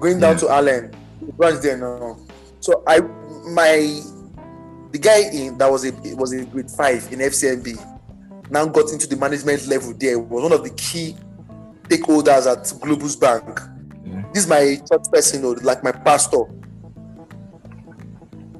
Going 0.00 0.20
down 0.20 0.32
Yeah. 0.34 0.38
to 0.40 0.50
Allen. 0.50 0.90
The 1.20 1.32
branch 1.32 1.60
there 1.62 1.76
now. 1.76 2.16
So 2.60 2.82
I 2.86 3.00
my 3.46 4.00
the 4.90 4.98
guy 4.98 5.30
in 5.32 5.58
that 5.58 5.70
was 5.70 5.84
a 5.84 5.88
it 5.88 6.16
was 6.16 6.32
in 6.32 6.44
grade 6.46 6.70
five 6.70 7.12
in 7.12 7.20
FCMB 7.20 7.78
now 8.50 8.66
got 8.66 8.92
into 8.92 9.06
the 9.06 9.16
management 9.16 9.66
level 9.66 9.92
there, 9.94 10.18
was 10.18 10.42
one 10.42 10.52
of 10.52 10.62
the 10.62 10.70
key 10.70 11.16
stakeholders 11.84 12.50
at 12.50 12.64
Globus 12.80 13.18
Bank. 13.18 13.60
Yeah. 14.04 14.22
This 14.32 14.44
is 14.44 14.48
my 14.48 14.76
church 14.88 15.10
person, 15.12 15.42
you 15.42 15.54
know, 15.54 15.60
like 15.62 15.82
my 15.82 15.92
pastor. 15.92 16.44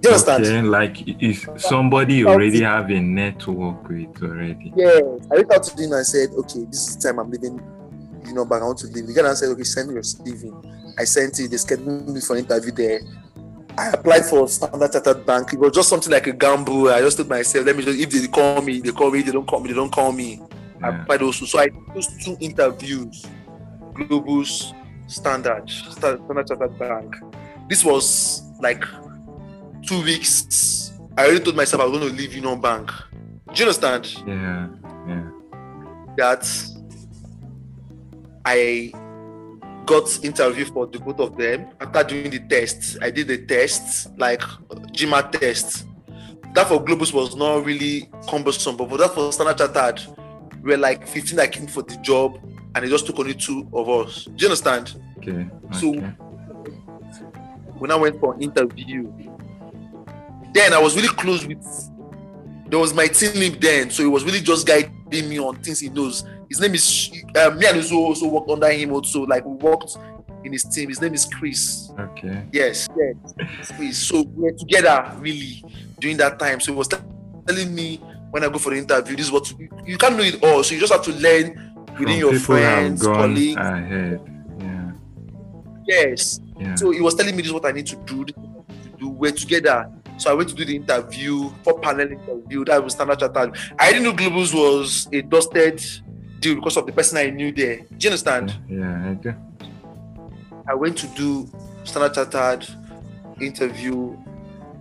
You 0.02 0.10
understand? 0.10 0.44
Okay, 0.44 0.62
like 0.62 1.22
is 1.22 1.46
somebody 1.56 2.26
already 2.26 2.62
have 2.62 2.90
a 2.90 3.00
network 3.00 3.88
with 3.88 4.22
already. 4.22 4.72
Yes, 4.76 5.02
I 5.30 5.36
reached 5.36 5.52
out 5.52 5.62
to 5.62 5.82
him 5.82 5.92
and 5.92 6.06
said, 6.06 6.30
okay, 6.30 6.64
this 6.64 6.88
is 6.88 6.96
the 6.96 7.08
time 7.08 7.18
I'm 7.18 7.30
leaving. 7.30 7.60
You 8.26 8.34
know, 8.34 8.44
back 8.44 8.62
I 8.62 8.66
want 8.66 8.78
to 8.78 8.86
leave. 8.88 9.06
The 9.06 9.12
guy 9.14 9.34
said, 9.34 9.50
okay, 9.50 9.64
send 9.64 9.88
me 9.88 9.94
your 9.94 10.02
CV. 10.02 10.52
I 10.98 11.04
sent 11.04 11.38
it. 11.40 11.50
They 11.50 11.56
scheduled 11.56 12.08
me 12.08 12.20
for 12.20 12.36
an 12.36 12.44
interview 12.44 12.72
there. 12.72 13.00
I 13.76 13.88
applied 13.88 14.24
for 14.24 14.46
Standard 14.48 14.92
Chartered 14.92 15.26
Bank. 15.26 15.52
It 15.52 15.58
was 15.58 15.72
just 15.72 15.88
something 15.88 16.12
like 16.12 16.26
a 16.28 16.32
gamble. 16.32 16.88
I 16.88 17.00
just 17.00 17.16
told 17.16 17.28
myself, 17.28 17.66
let 17.66 17.76
me 17.76 17.84
just 17.84 17.98
if 17.98 18.10
they 18.10 18.28
call 18.28 18.62
me, 18.62 18.80
they 18.80 18.92
call 18.92 19.10
me. 19.10 19.18
If 19.20 19.26
they 19.26 19.32
don't 19.32 19.46
call 19.46 19.60
me, 19.60 19.68
they 19.68 19.74
don't 19.74 19.90
call 19.92 20.12
me. 20.12 20.40
I 20.82 20.88
applied 20.88 21.22
also. 21.22 21.44
So 21.44 21.58
I 21.58 21.68
chose 21.92 22.08
two 22.24 22.36
interviews. 22.40 23.24
Globus 23.94 24.72
Standard, 25.06 25.68
Sta- 25.68 26.16
Standard 26.24 26.46
Chartered 26.46 26.78
Bank. 26.78 27.16
This 27.68 27.84
was 27.84 28.42
like 28.60 28.84
two 29.86 30.02
weeks. 30.02 30.92
I 31.16 31.26
already 31.26 31.40
told 31.44 31.56
myself 31.56 31.82
I 31.82 31.86
was 31.86 31.98
going 31.98 32.10
to 32.10 32.16
leave 32.16 32.34
Union 32.34 32.60
Bank. 32.60 32.90
Do 33.52 33.54
you 33.54 33.62
understand? 33.62 34.14
Yeah, 34.26 34.68
yeah. 35.06 35.30
that 36.16 36.42
I 38.44 38.92
got 39.86 40.24
interview 40.24 40.64
for 40.66 40.86
the 40.86 40.98
both 40.98 41.20
of 41.20 41.36
them 41.36 41.68
after 41.80 42.04
doing 42.04 42.30
the 42.30 42.40
test. 42.40 42.98
I 43.02 43.10
did 43.10 43.28
the 43.28 43.38
test, 43.46 44.16
like 44.18 44.40
GMAT 44.92 45.32
test. 45.40 45.86
That 46.54 46.68
for 46.68 46.82
Globus 46.82 47.12
was 47.12 47.34
not 47.36 47.64
really 47.64 48.08
cumbersome, 48.28 48.76
but 48.76 48.88
for 48.88 48.98
that 48.98 49.12
for 49.14 49.32
Standard 49.32 49.58
Chartered, 49.58 50.00
we 50.62 50.70
were 50.70 50.76
like 50.76 51.06
15 51.06 51.36
that 51.36 51.52
came 51.52 51.66
for 51.66 51.82
the 51.82 51.96
job, 51.96 52.38
and 52.74 52.84
they 52.84 52.88
just 52.88 53.06
took 53.06 53.18
only 53.18 53.34
two 53.34 53.68
of 53.72 53.88
us. 53.88 54.24
Do 54.24 54.32
you 54.36 54.46
understand? 54.46 54.94
Okay. 55.18 55.46
So- 55.72 55.94
okay. 55.94 56.12
when 57.78 57.90
I 57.90 57.96
went 57.96 58.20
for 58.20 58.40
interview. 58.40 59.12
Then 60.52 60.72
I 60.72 60.78
was 60.78 60.94
really 60.94 61.08
close 61.08 61.44
with. 61.44 61.90
There 62.68 62.78
was 62.78 62.94
my 62.94 63.08
team 63.08 63.32
lead 63.34 63.60
then, 63.60 63.90
so 63.90 64.04
it 64.04 64.06
was 64.08 64.24
really 64.24 64.40
just 64.40 64.66
guiding 64.66 65.03
me 65.22 65.38
on 65.38 65.56
things 65.62 65.80
he 65.80 65.88
knows. 65.88 66.24
His 66.48 66.60
name 66.60 66.74
is 66.74 67.10
um, 67.40 67.58
me 67.58 67.66
and 67.66 67.78
Uzo 67.78 67.94
also 67.96 68.28
worked 68.28 68.50
under 68.50 68.70
him 68.70 68.92
also. 68.92 69.24
Like 69.24 69.44
we 69.44 69.52
worked 69.54 69.96
in 70.44 70.52
his 70.52 70.64
team. 70.64 70.88
His 70.88 71.00
name 71.00 71.14
is 71.14 71.24
Chris. 71.24 71.90
Okay. 71.98 72.44
Yes, 72.52 72.88
yes, 72.96 73.72
Chris. 73.76 73.98
So 73.98 74.22
we 74.22 74.44
were 74.44 74.52
together 74.52 75.10
really 75.18 75.62
during 75.98 76.16
that 76.18 76.38
time. 76.38 76.60
So 76.60 76.72
he 76.72 76.78
was 76.78 76.88
telling 77.46 77.74
me 77.74 77.96
when 78.30 78.44
I 78.44 78.48
go 78.48 78.58
for 78.58 78.70
the 78.70 78.76
interview, 78.78 79.16
this 79.16 79.26
is 79.26 79.32
what 79.32 79.50
you, 79.58 79.68
you 79.86 79.96
can't 79.98 80.16
know 80.16 80.22
it 80.24 80.42
all. 80.42 80.62
So 80.62 80.74
you 80.74 80.80
just 80.80 80.92
have 80.92 81.04
to 81.04 81.12
learn 81.12 81.74
within 81.98 82.06
From 82.08 82.18
your 82.18 82.34
friends, 82.38 83.02
colleagues. 83.02 83.56
ahead. 83.56 84.20
Yeah. 84.58 84.90
Yes. 85.86 86.40
Yeah. 86.58 86.74
So 86.74 86.90
he 86.90 87.00
was 87.00 87.14
telling 87.14 87.34
me 87.36 87.42
this 87.42 87.48
is 87.48 87.52
what 87.52 87.64
I 87.66 87.72
need 87.72 87.86
to 87.86 87.96
do. 88.04 88.24
To 88.24 88.34
do. 88.98 89.08
We're 89.08 89.32
together. 89.32 89.90
So 90.16 90.30
I 90.30 90.34
went 90.34 90.48
to 90.50 90.54
do 90.54 90.64
the 90.64 90.76
interview, 90.76 91.50
for 91.62 91.78
panel 91.80 92.10
interview. 92.10 92.64
That 92.64 92.82
was 92.82 92.94
Standard 92.94 93.18
Chartered. 93.18 93.56
I 93.78 93.92
didn't 93.92 94.04
know 94.04 94.12
Globus 94.12 94.54
was 94.54 95.08
a 95.12 95.22
dusted 95.22 95.82
deal 96.40 96.54
because 96.56 96.76
of 96.76 96.86
the 96.86 96.92
person 96.92 97.18
I 97.18 97.30
knew 97.30 97.52
there. 97.52 97.78
Do 97.78 97.84
you 97.98 98.10
understand? 98.10 98.56
yeah, 98.68 99.10
I 99.10 99.14
do. 99.14 99.34
I 100.68 100.74
went 100.74 100.96
to 100.98 101.06
do 101.08 101.50
Standard 101.84 102.14
Chartered 102.14 102.66
interview. 103.40 104.16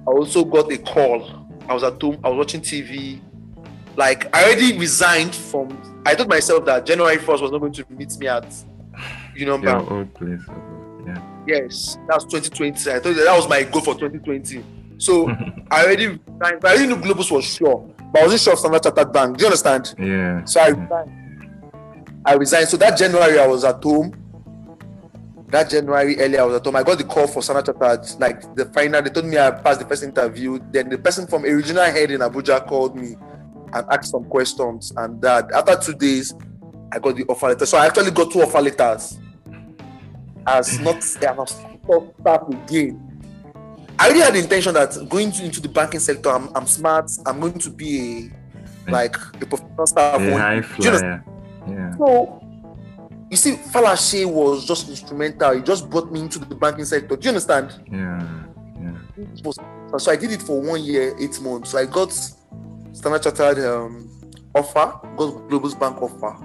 I 0.07 0.11
also 0.11 0.43
got 0.45 0.71
a 0.71 0.77
call. 0.77 1.47
I 1.67 1.73
was 1.73 1.83
at 1.83 2.01
home. 2.01 2.19
I 2.23 2.29
was 2.29 2.37
watching 2.37 2.61
TV. 2.61 3.19
Like 3.95 4.35
I 4.35 4.43
already 4.45 4.77
resigned 4.77 5.35
from. 5.35 5.77
I 6.05 6.15
told 6.15 6.29
myself 6.29 6.65
that 6.65 6.85
January 6.85 7.17
first 7.17 7.41
was 7.41 7.51
not 7.51 7.59
going 7.59 7.73
to 7.73 7.85
meet 7.89 8.17
me 8.17 8.27
at 8.27 8.45
Union 9.35 9.61
Your 9.61 9.77
Bank. 9.79 9.91
old 9.91 10.13
place. 10.13 10.41
Yeah. 11.05 11.21
Yes, 11.47 11.97
that's 12.07 12.23
2020. 12.25 12.91
I 12.91 12.99
told 12.99 13.15
you 13.15 13.23
that 13.23 13.35
was 13.35 13.47
my 13.47 13.63
goal 13.63 13.81
for 13.81 13.93
2020. 13.93 14.63
So 15.03 15.27
I 15.71 15.83
already 15.83 16.17
I 16.41 16.77
didn't 16.77 16.89
know 16.89 16.95
Globus 16.95 17.29
was 17.29 17.43
sure, 17.43 17.93
but 18.13 18.21
I 18.21 18.23
wasn't 18.23 18.41
sure 18.41 18.53
of 18.53 18.59
Standard 18.59 18.83
Chartered 18.83 19.11
Bank. 19.11 19.37
Do 19.37 19.41
you 19.43 19.47
understand? 19.47 19.93
yeah. 19.99 20.45
So 20.45 20.61
I 20.61 20.69
resigned. 20.69 21.11
I 22.25 22.33
resigned. 22.35 22.67
So 22.69 22.77
that 22.77 22.97
January 22.97 23.37
I 23.39 23.45
was 23.47 23.65
at 23.65 23.83
home. 23.83 24.15
That 25.49 25.69
January 25.69 26.17
earlier 26.19 26.41
I 26.41 26.45
was 26.45 26.55
at 26.55 26.65
home. 26.65 26.77
I 26.77 26.83
got 26.83 26.97
the 26.97 27.03
call 27.03 27.27
for 27.27 27.43
Standard 27.43 27.65
Chartered, 27.65 28.19
like 28.19 28.55
the 28.55 28.65
final. 28.67 29.01
They 29.01 29.09
told 29.09 29.25
me 29.25 29.37
I 29.37 29.51
passed 29.51 29.81
the 29.81 29.85
first 29.85 30.03
interview. 30.03 30.57
Then 30.71 30.87
the 30.89 30.97
person 30.97 31.27
from 31.27 31.43
a 31.45 31.51
regional 31.53 31.83
head 31.83 32.09
in 32.09 32.21
Abuja 32.21 32.65
called 32.65 32.95
me 32.95 33.15
and 33.73 33.85
asked 33.91 34.11
some 34.11 34.23
questions. 34.23 34.93
And 34.95 35.21
that 35.21 35.51
after 35.51 35.75
two 35.91 35.97
days, 35.97 36.33
I 36.93 36.99
got 36.99 37.17
the 37.17 37.25
offer 37.25 37.49
letter. 37.49 37.65
So 37.65 37.77
I 37.77 37.87
actually 37.87 38.11
got 38.11 38.31
two 38.31 38.41
offer 38.41 38.61
letters. 38.61 39.19
As 40.47 40.79
not 40.79 41.03
I 41.27 41.31
was 41.33 41.51
start 41.51 42.53
again. 42.53 43.12
I 43.99 44.05
already 44.05 44.21
had 44.21 44.33
the 44.33 44.39
intention 44.39 44.73
that 44.73 44.97
going 45.09 45.31
to, 45.31 45.45
into 45.45 45.61
the 45.61 45.69
banking 45.69 45.99
sector, 45.99 46.29
I'm, 46.29 46.49
I'm 46.55 46.67
smart. 46.67 47.11
I'm 47.25 47.39
going 47.39 47.59
to 47.59 47.69
be 47.69 48.31
a 48.87 48.91
like 48.91 49.15
a 49.15 49.45
professional 49.45 49.87
staff. 49.87 50.19
A 50.19 50.31
one 50.31 50.41
high. 50.41 50.59
Do 50.59 50.65
you 50.79 50.97
flyer. 50.97 51.25
Yeah. 51.67 51.97
So, 51.97 52.39
you 53.29 53.37
see, 53.37 53.53
Falashe 53.53 54.25
was 54.25 54.65
just 54.65 54.89
instrumental. 54.89 55.55
He 55.55 55.61
just 55.61 55.89
brought 55.89 56.11
me 56.11 56.19
into 56.21 56.39
the 56.39 56.55
banking 56.55 56.85
sector. 56.85 57.15
Do 57.15 57.23
you 57.23 57.29
understand? 57.29 57.73
Yeah. 57.91 58.43
Yeah. 58.81 59.51
So 59.97 60.11
I 60.11 60.15
did 60.15 60.31
it 60.31 60.41
for 60.41 60.61
one 60.61 60.83
year, 60.83 61.15
eight 61.19 61.39
months. 61.39 61.71
So 61.71 61.77
I 61.77 61.85
got 61.85 62.11
Standard 62.91 63.23
Chartered 63.23 63.63
um, 63.65 64.09
offer, 64.55 64.99
got 65.17 65.49
Globus 65.49 65.79
Bank 65.79 66.01
offer, 66.01 66.35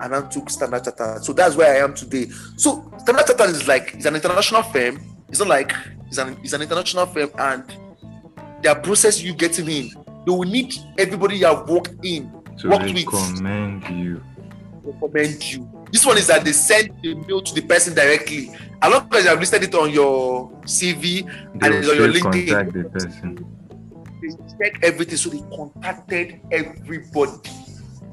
and 0.00 0.12
then 0.12 0.28
took 0.30 0.50
Standard 0.50 0.84
Chartered. 0.84 1.22
So 1.22 1.32
that's 1.32 1.54
where 1.54 1.74
I 1.74 1.84
am 1.84 1.94
today. 1.94 2.28
So 2.56 2.90
Standard 2.98 3.26
Chartered 3.26 3.50
is 3.50 3.68
like 3.68 3.94
it's 3.94 4.06
an 4.06 4.14
international 4.14 4.62
firm. 4.62 5.00
It's 5.28 5.38
not 5.38 5.48
like 5.48 5.72
it's 6.14 6.18
an 6.18 6.36
it's 6.42 6.52
an 6.52 6.62
international 6.62 7.06
firm, 7.06 7.30
and 7.38 7.64
their 8.62 8.74
process 8.76 9.20
you 9.22 9.34
getting 9.34 9.68
in, 9.68 9.90
they 10.24 10.30
will 10.30 10.42
need 10.48 10.74
everybody 10.98 11.38
you 11.38 11.46
have 11.46 11.68
worked 11.68 11.94
in, 12.04 12.30
To 12.58 12.68
worked 12.70 12.84
with 12.94 13.04
recommend 13.06 13.82
you. 13.88 14.22
recommend 14.84 15.42
you. 15.52 15.68
This 15.92 16.06
one 16.06 16.16
is 16.18 16.26
that 16.28 16.44
they 16.44 16.52
send 16.52 16.90
the 17.02 17.14
mail 17.14 17.42
to 17.42 17.54
the 17.54 17.62
person 17.62 17.94
directly. 17.94 18.50
As 18.82 18.92
long 18.92 19.08
as 19.14 19.24
you 19.24 19.30
have 19.30 19.40
listed 19.40 19.62
it 19.64 19.74
on 19.74 19.90
your 19.90 20.50
CV 20.62 21.22
They 21.60 21.66
and 21.66 21.74
it's 21.74 21.88
on 21.88 21.96
your 21.96 22.08
LinkedIn, 22.08 22.48
contact 22.48 22.72
the 22.72 22.84
person. 22.84 23.46
they 24.22 24.28
check 24.64 24.82
everything. 24.82 25.16
So 25.16 25.30
they 25.30 25.42
contacted 25.56 26.40
everybody 26.52 27.32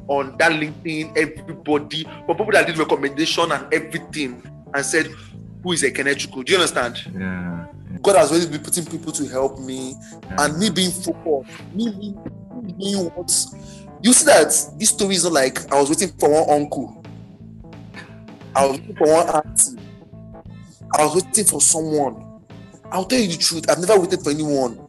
on 0.08 0.36
that 0.38 0.52
LinkedIn, 0.54 1.16
everybody, 1.18 2.04
for 2.26 2.36
people 2.36 2.52
that 2.52 2.66
did 2.68 2.78
recommendation 2.78 3.52
and 3.52 3.72
everything, 3.74 4.42
and 4.74 4.86
said, 4.86 5.08
Who 5.64 5.72
is 5.74 5.84
a 5.84 5.92
Kenechuku? 5.92 6.44
Do 6.46 6.52
you 6.54 6.58
understand? 6.60 6.98
Yeah. 7.18 7.61
God 8.02 8.16
has 8.16 8.32
always 8.32 8.48
been 8.48 8.62
putting 8.62 8.86
people 8.86 9.12
to 9.12 9.28
help 9.28 9.60
me, 9.60 9.96
and 10.38 10.58
me 10.58 10.70
being 10.70 10.92
focused, 10.92 11.50
me 11.74 11.90
being, 11.92 12.78
being 12.78 13.06
what 13.06 13.32
you 14.02 14.14
see 14.14 14.26
that 14.26 14.48
this 14.80 14.90
story 14.90 15.16
is 15.16 15.24
not 15.24 15.34
like 15.34 15.72
I 15.72 15.80
was 15.80 15.90
waiting 15.90 16.10
for 16.20 16.30
one 16.30 16.50
uncle, 16.50 17.04
I 18.56 18.66
was 18.66 18.80
waiting 18.80 18.96
for 18.96 19.14
one 19.14 19.28
auntie, 19.30 19.78
I 20.98 21.06
was 21.06 21.16
waiting 21.16 21.46
for 21.46 21.62
someone. 21.62 22.28
I'll 22.92 23.06
tell 23.06 23.20
you 23.20 23.28
the 23.30 23.38
truth, 23.38 23.70
I've 23.70 23.80
never 23.80 24.00
waited 24.00 24.22
for 24.22 24.32
anyone. 24.32 24.80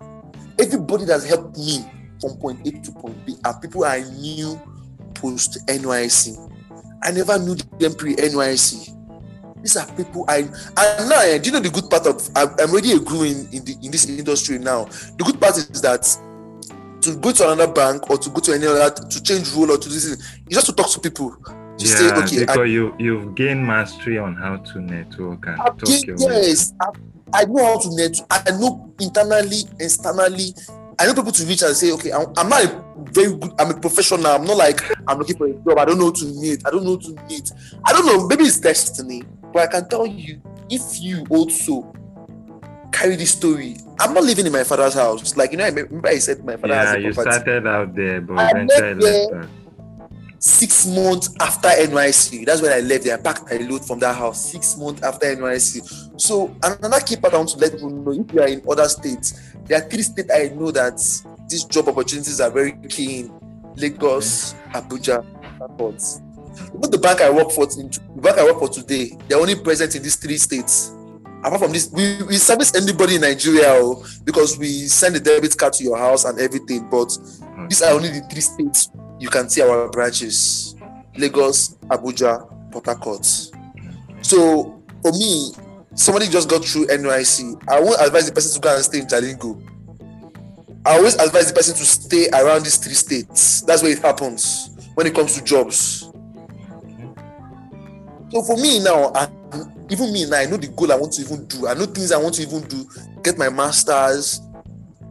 Everybody 0.58 1.04
that's 1.04 1.24
helped 1.24 1.56
me 1.56 1.84
from 2.20 2.36
point 2.38 2.66
A 2.66 2.70
to 2.72 2.92
point 2.92 3.24
B 3.26 3.36
are 3.44 3.60
people 3.60 3.84
I 3.84 4.00
knew 4.00 4.60
post 5.14 5.58
NYC. 5.68 6.50
I 7.02 7.10
never 7.10 7.38
knew 7.38 7.56
them 7.78 7.94
pre 7.94 8.16
NYC. 8.16 9.01
These 9.62 9.76
are 9.76 9.86
people 9.94 10.24
I 10.28 10.38
and 10.38 11.08
now 11.08 11.20
eh, 11.22 11.38
do 11.38 11.46
you 11.48 11.52
know 11.52 11.60
the 11.60 11.70
good 11.70 11.88
part 11.88 12.06
of 12.06 12.16
I'm, 12.34 12.48
I'm 12.58 12.70
already 12.70 12.92
a 12.92 12.98
guru 12.98 13.24
in, 13.24 13.48
in 13.52 13.64
the 13.64 13.76
in 13.82 13.90
this 13.90 14.08
industry 14.08 14.58
now. 14.58 14.84
The 14.84 15.24
good 15.24 15.40
part 15.40 15.56
is 15.56 15.80
that 15.82 16.02
to 17.02 17.16
go 17.16 17.32
to 17.32 17.50
another 17.50 17.72
bank 17.72 18.08
or 18.10 18.18
to 18.18 18.30
go 18.30 18.40
to 18.40 18.52
any 18.54 18.66
other 18.66 18.90
to 18.94 19.22
change 19.22 19.52
role 19.54 19.70
or 19.72 19.78
to 19.78 19.88
this 19.88 20.04
is 20.04 20.40
just 20.48 20.66
to 20.66 20.72
talk 20.72 20.90
to 20.90 21.00
people. 21.00 21.34
To 21.78 21.86
say, 21.88 22.06
Yeah, 22.06 22.18
okay, 22.24 22.36
I, 22.42 22.46
because 22.46 22.70
you 22.70 22.94
you've 22.98 23.34
gained 23.34 23.66
mastery 23.66 24.18
on 24.18 24.34
how 24.36 24.56
to 24.56 24.80
network 24.80 25.46
and 25.46 25.60
I've 25.60 25.76
talk 25.78 25.88
gained- 25.88 26.04
your 26.20 26.28
way. 26.28 26.42
yes, 26.48 26.72
I, 26.80 26.86
I 27.34 27.44
know 27.46 27.64
how 27.64 27.78
to 27.78 27.96
net. 27.96 28.20
I 28.30 28.50
know 28.52 28.92
internally, 29.00 29.62
externally. 29.80 30.54
I 30.98 31.06
know 31.06 31.14
people 31.14 31.32
to 31.32 31.44
reach 31.46 31.62
and 31.62 31.74
say, 31.74 31.90
okay, 31.92 32.12
I'm, 32.12 32.26
I'm 32.36 32.48
not 32.50 32.64
a 32.64 32.84
very 33.10 33.34
good. 33.34 33.52
I'm 33.58 33.70
a 33.70 33.80
professional. 33.80 34.26
I'm 34.26 34.44
not 34.44 34.58
like 34.58 34.80
I'm 35.08 35.18
looking 35.18 35.36
for 35.38 35.46
a 35.46 35.54
job. 35.54 35.78
I 35.78 35.86
don't 35.86 35.98
know 35.98 36.10
to 36.12 36.24
meet. 36.40 36.62
I 36.66 36.70
don't 36.70 36.84
know 36.84 36.96
to 36.98 37.16
meet. 37.28 37.50
I 37.84 37.92
don't 37.92 38.06
know. 38.06 38.26
Maybe 38.28 38.44
it's 38.44 38.60
destiny, 38.60 39.22
but 39.52 39.62
I 39.62 39.66
can 39.66 39.88
tell 39.88 40.06
you, 40.06 40.40
if 40.70 41.00
you 41.00 41.24
also 41.30 41.92
carry 42.92 43.16
this 43.16 43.32
story, 43.32 43.76
I'm 43.98 44.14
not 44.14 44.24
living 44.24 44.46
in 44.46 44.52
my 44.52 44.64
father's 44.64 44.94
house. 44.94 45.36
Like 45.36 45.52
you 45.52 45.58
know, 45.58 45.64
I 45.64 45.68
remember 45.68 46.08
I 46.08 46.18
said 46.18 46.44
my 46.44 46.56
father 46.56 46.74
Yeah, 46.74 46.84
has 46.86 46.94
a 46.94 47.00
you 47.00 47.12
property. 47.14 47.34
started 47.36 47.66
out 47.66 47.94
there, 47.94 48.20
but 48.20 48.38
I 48.38 48.50
eventually 48.50 48.94
left 48.94 49.30
there. 49.32 49.48
six 50.38 50.86
months 50.86 51.34
after 51.40 51.68
NYC. 51.68 52.44
That's 52.46 52.60
when 52.62 52.72
I 52.72 52.80
left 52.80 53.04
there. 53.04 53.16
I 53.16 53.20
packed 53.20 53.50
my 53.50 53.58
load 53.58 53.84
from 53.84 53.98
that 54.00 54.16
house 54.16 54.50
six 54.50 54.76
months 54.76 55.02
after 55.02 55.26
NYC. 55.36 56.20
So 56.20 56.54
another 56.62 57.00
key 57.00 57.16
part 57.16 57.34
I 57.34 57.38
want 57.38 57.50
to 57.50 57.58
let 57.58 57.72
people 57.72 57.90
know 57.90 58.12
if 58.12 58.32
you 58.32 58.40
are 58.40 58.48
in 58.48 58.62
other 58.68 58.88
states, 58.88 59.54
there 59.66 59.78
are 59.82 59.88
three 59.88 60.02
states 60.02 60.30
I 60.34 60.48
know 60.54 60.70
that 60.72 60.96
these 61.48 61.64
job 61.64 61.88
opportunities 61.88 62.40
are 62.40 62.50
very 62.50 62.72
keen. 62.88 63.32
Lagos, 63.76 64.54
Abuja, 64.74 65.24
Port. 65.78 66.02
Even 66.76 66.90
the 66.90 66.98
bank 66.98 67.22
I 67.22 67.30
work 67.30 67.50
for, 67.50 67.64
the 67.66 67.88
bank 68.22 68.38
I 68.38 68.44
work 68.44 68.58
for 68.58 68.68
today, 68.68 69.10
they're 69.28 69.38
only 69.38 69.56
present 69.56 69.94
in 69.94 70.02
these 70.02 70.16
three 70.16 70.38
states. 70.38 70.94
Apart 71.44 71.60
from 71.60 71.72
this, 71.72 71.90
we, 71.92 72.22
we 72.22 72.34
service 72.36 72.74
anybody 72.74 73.16
in 73.16 73.22
Nigeria 73.22 73.64
oh, 73.66 74.04
because 74.24 74.56
we 74.56 74.86
send 74.86 75.16
a 75.16 75.20
debit 75.20 75.58
card 75.58 75.72
to 75.74 75.84
your 75.84 75.98
house 75.98 76.24
and 76.24 76.38
everything. 76.38 76.88
But 76.88 77.12
hmm. 77.12 77.66
these 77.66 77.82
are 77.82 77.92
only 77.92 78.08
the 78.10 78.20
three 78.30 78.40
states 78.40 78.90
you 79.18 79.28
can 79.28 79.48
see 79.48 79.62
our 79.62 79.88
branches 79.88 80.76
Lagos, 81.16 81.74
Abuja, 81.88 82.48
Port 82.70 82.86
Harcourt. 82.86 83.26
Hmm. 83.76 84.22
So 84.22 84.82
for 85.02 85.10
me, 85.12 85.52
somebody 85.94 86.28
just 86.28 86.48
got 86.48 86.64
through 86.64 86.86
NYC. 86.86 87.68
I 87.68 87.80
won't 87.80 88.00
advise 88.00 88.26
the 88.26 88.32
person 88.32 88.54
to 88.54 88.60
go 88.60 88.74
and 88.74 88.84
stay 88.84 89.00
in 89.00 89.06
Jalingo. 89.06 89.60
I 90.84 90.96
always 90.96 91.14
advise 91.14 91.48
the 91.48 91.54
person 91.54 91.74
to 91.76 91.84
stay 91.84 92.28
around 92.30 92.64
these 92.64 92.76
three 92.76 92.94
states. 92.94 93.62
That's 93.62 93.82
where 93.82 93.92
it 93.92 93.98
happens 94.00 94.70
when 94.94 95.06
it 95.06 95.14
comes 95.14 95.34
to 95.36 95.44
jobs. 95.44 96.11
So 98.32 98.42
for 98.42 98.56
me 98.56 98.78
now, 98.82 99.12
I, 99.14 99.28
even 99.90 100.12
me 100.12 100.24
now, 100.28 100.38
I 100.38 100.46
know 100.46 100.56
the 100.56 100.68
goal 100.68 100.90
I 100.92 100.96
want 100.96 101.12
to 101.14 101.22
even 101.22 101.44
do. 101.46 101.66
I 101.68 101.74
know 101.74 101.84
things 101.86 102.12
I 102.12 102.16
want 102.18 102.34
to 102.36 102.42
even 102.42 102.62
do. 102.62 102.88
Get 103.22 103.36
my 103.36 103.50
masters. 103.50 104.40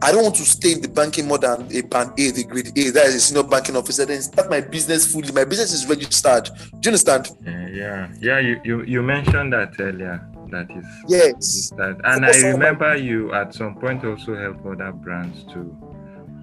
I 0.04 0.10
don't 0.10 0.24
want 0.24 0.34
to 0.36 0.42
stay 0.42 0.72
in 0.72 0.80
the 0.80 0.88
banking 0.88 1.28
more 1.28 1.38
than 1.38 1.68
a 1.72 1.80
band 1.82 2.10
A, 2.18 2.30
the 2.32 2.42
grade 2.42 2.76
A. 2.76 2.90
That 2.90 3.06
is 3.06 3.14
a 3.14 3.20
senior 3.20 3.44
banking 3.44 3.76
officer. 3.76 4.04
Then 4.04 4.20
start 4.20 4.50
my 4.50 4.60
business 4.60 5.06
fully. 5.12 5.30
My 5.30 5.44
business 5.44 5.72
is 5.72 5.86
registered. 5.86 6.46
Do 6.46 6.50
you 6.82 6.88
understand? 6.88 7.28
Yeah, 7.46 7.68
yeah, 7.68 8.08
yeah. 8.20 8.38
You, 8.40 8.60
you 8.64 8.82
you 8.82 9.02
mentioned 9.02 9.52
that 9.52 9.74
earlier. 9.78 10.26
That 10.50 10.68
is 10.76 10.84
Yes. 11.08 11.70
that, 11.76 12.00
and 12.04 12.26
I 12.26 12.32
my- 12.32 12.48
remember 12.48 12.96
you 12.96 13.32
at 13.32 13.54
some 13.54 13.76
point 13.76 14.04
also 14.04 14.34
help 14.36 14.66
other 14.66 14.90
brands 14.92 15.44
to 15.44 15.74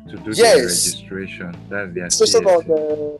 to 0.10 0.18
do 0.24 0.32
Yes. 0.32 0.56
the 0.56 0.62
registration. 0.63 1.56
That's 1.70 1.94
their 1.94 2.06
Especially 2.06 2.46
on 2.46 2.63
CAC. 2.63 3.20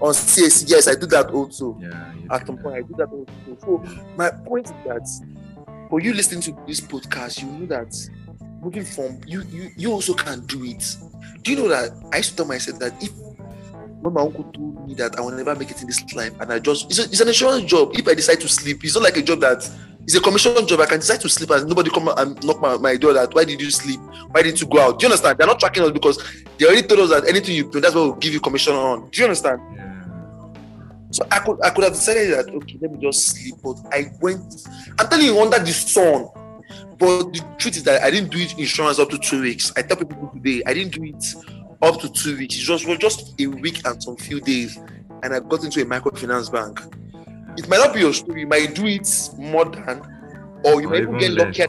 On 0.00 0.12
CAC. 0.12 0.64
Yes, 0.68 0.88
I 0.88 0.94
do 0.94 1.06
that 1.06 1.30
also. 1.30 1.76
Yeah, 1.80 2.12
At 2.30 2.46
some 2.46 2.58
point, 2.58 2.76
I 2.76 2.82
do 2.82 2.94
that 2.98 3.08
also. 3.08 3.58
So 3.60 4.06
my 4.16 4.30
point 4.30 4.66
is 4.66 4.72
that 4.86 5.08
for 5.90 6.00
you 6.00 6.12
listening 6.12 6.40
to 6.42 6.56
this 6.66 6.80
podcast, 6.80 7.42
you 7.42 7.48
know 7.48 7.66
that 7.66 7.94
moving 8.62 8.84
from 8.84 9.20
you, 9.26 9.42
you, 9.50 9.70
you 9.76 9.92
also 9.92 10.14
can 10.14 10.44
do 10.46 10.64
it. 10.64 10.96
Do 11.42 11.52
you 11.52 11.56
know 11.56 11.68
that 11.68 11.92
I 12.12 12.18
used 12.18 12.30
to 12.30 12.36
tell 12.36 12.46
myself 12.46 12.78
that 12.80 13.02
if 13.02 13.12
when 14.00 14.14
my 14.14 14.20
uncle 14.20 14.44
told 14.44 14.86
me 14.86 14.94
that 14.94 15.18
I 15.18 15.20
will 15.20 15.32
never 15.32 15.54
make 15.56 15.70
it 15.70 15.80
in 15.80 15.88
this 15.88 16.04
life, 16.14 16.32
and 16.40 16.52
I 16.52 16.58
just 16.58 16.86
it's, 16.86 16.98
a, 16.98 17.04
it's 17.04 17.20
an 17.20 17.28
insurance 17.28 17.64
job. 17.64 17.90
If 17.94 18.06
I 18.06 18.14
decide 18.14 18.40
to 18.40 18.48
sleep, 18.48 18.84
it's 18.84 18.94
not 18.94 19.02
like 19.02 19.16
a 19.16 19.22
job 19.22 19.40
that 19.40 19.68
it's 20.02 20.14
a 20.14 20.20
commission 20.20 20.66
job. 20.66 20.80
I 20.80 20.86
can 20.86 21.00
decide 21.00 21.20
to 21.20 21.28
sleep 21.28 21.50
and 21.50 21.68
nobody 21.68 21.90
come 21.90 22.08
and 22.08 22.42
knock 22.44 22.60
my, 22.60 22.76
my 22.78 22.96
door 22.96 23.12
that 23.12 23.34
why 23.34 23.44
did 23.44 23.60
you 23.60 23.70
sleep? 23.70 24.00
Why 24.30 24.42
didn't 24.42 24.60
you 24.60 24.66
go 24.66 24.80
out? 24.80 24.98
Do 24.98 25.06
you 25.06 25.12
understand? 25.12 25.38
They're 25.38 25.46
not 25.46 25.60
tracking 25.60 25.82
us 25.82 25.90
because 25.90 26.22
they 26.58 26.66
already 26.66 26.86
told 26.86 27.00
us 27.00 27.10
that 27.10 27.28
anything 27.28 27.54
you 27.56 27.70
do, 27.70 27.80
that's 27.80 27.94
what 27.94 28.04
will 28.04 28.12
give 28.14 28.32
you 28.32 28.40
commission 28.40 28.74
on. 28.74 29.10
Do 29.10 29.20
you 29.20 29.24
understand? 29.24 29.60
Yeah. 29.74 29.87
So 31.10 31.26
I 31.30 31.38
could 31.38 31.58
I 31.64 31.70
could 31.70 31.84
have 31.84 31.94
decided 31.94 32.30
that 32.34 32.54
okay, 32.54 32.78
let 32.80 32.92
me 32.92 32.98
just 33.00 33.28
sleep, 33.28 33.54
but 33.62 33.76
I 33.92 34.12
went. 34.20 34.66
I'm 34.98 35.08
telling 35.08 35.26
you, 35.26 35.40
under 35.40 35.58
the 35.58 35.72
sun. 35.72 36.28
But 36.98 37.32
the 37.32 37.44
truth 37.58 37.76
is 37.76 37.84
that 37.84 38.02
I 38.02 38.10
didn't 38.10 38.30
do 38.30 38.38
it 38.38 38.58
insurance 38.58 38.98
up 38.98 39.08
to 39.10 39.18
two 39.18 39.40
weeks. 39.40 39.72
I 39.76 39.82
tell 39.82 39.96
people 39.96 40.30
today 40.34 40.62
I 40.66 40.74
didn't 40.74 40.94
do 40.94 41.04
it 41.04 41.24
up 41.80 42.00
to 42.00 42.08
two 42.10 42.36
weeks. 42.36 42.56
It 42.56 42.60
just 42.60 42.86
was 42.86 42.98
just 42.98 43.40
a 43.40 43.46
week 43.46 43.86
and 43.86 44.02
some 44.02 44.16
few 44.16 44.40
days, 44.40 44.78
and 45.22 45.32
I 45.32 45.40
got 45.40 45.64
into 45.64 45.80
a 45.80 45.86
microfinance 45.86 46.52
bank. 46.52 46.80
It 47.56 47.68
might 47.68 47.78
not 47.78 47.94
be 47.94 48.00
your 48.00 48.12
story. 48.12 48.40
You 48.40 48.46
might 48.46 48.74
do 48.74 48.86
it 48.86 49.08
more 49.36 49.64
than, 49.64 50.02
or 50.64 50.80
you 50.80 50.88
Or 50.88 50.90
might 50.90 51.02
even 51.02 51.18
get 51.18 51.32
luckier. 51.32 51.68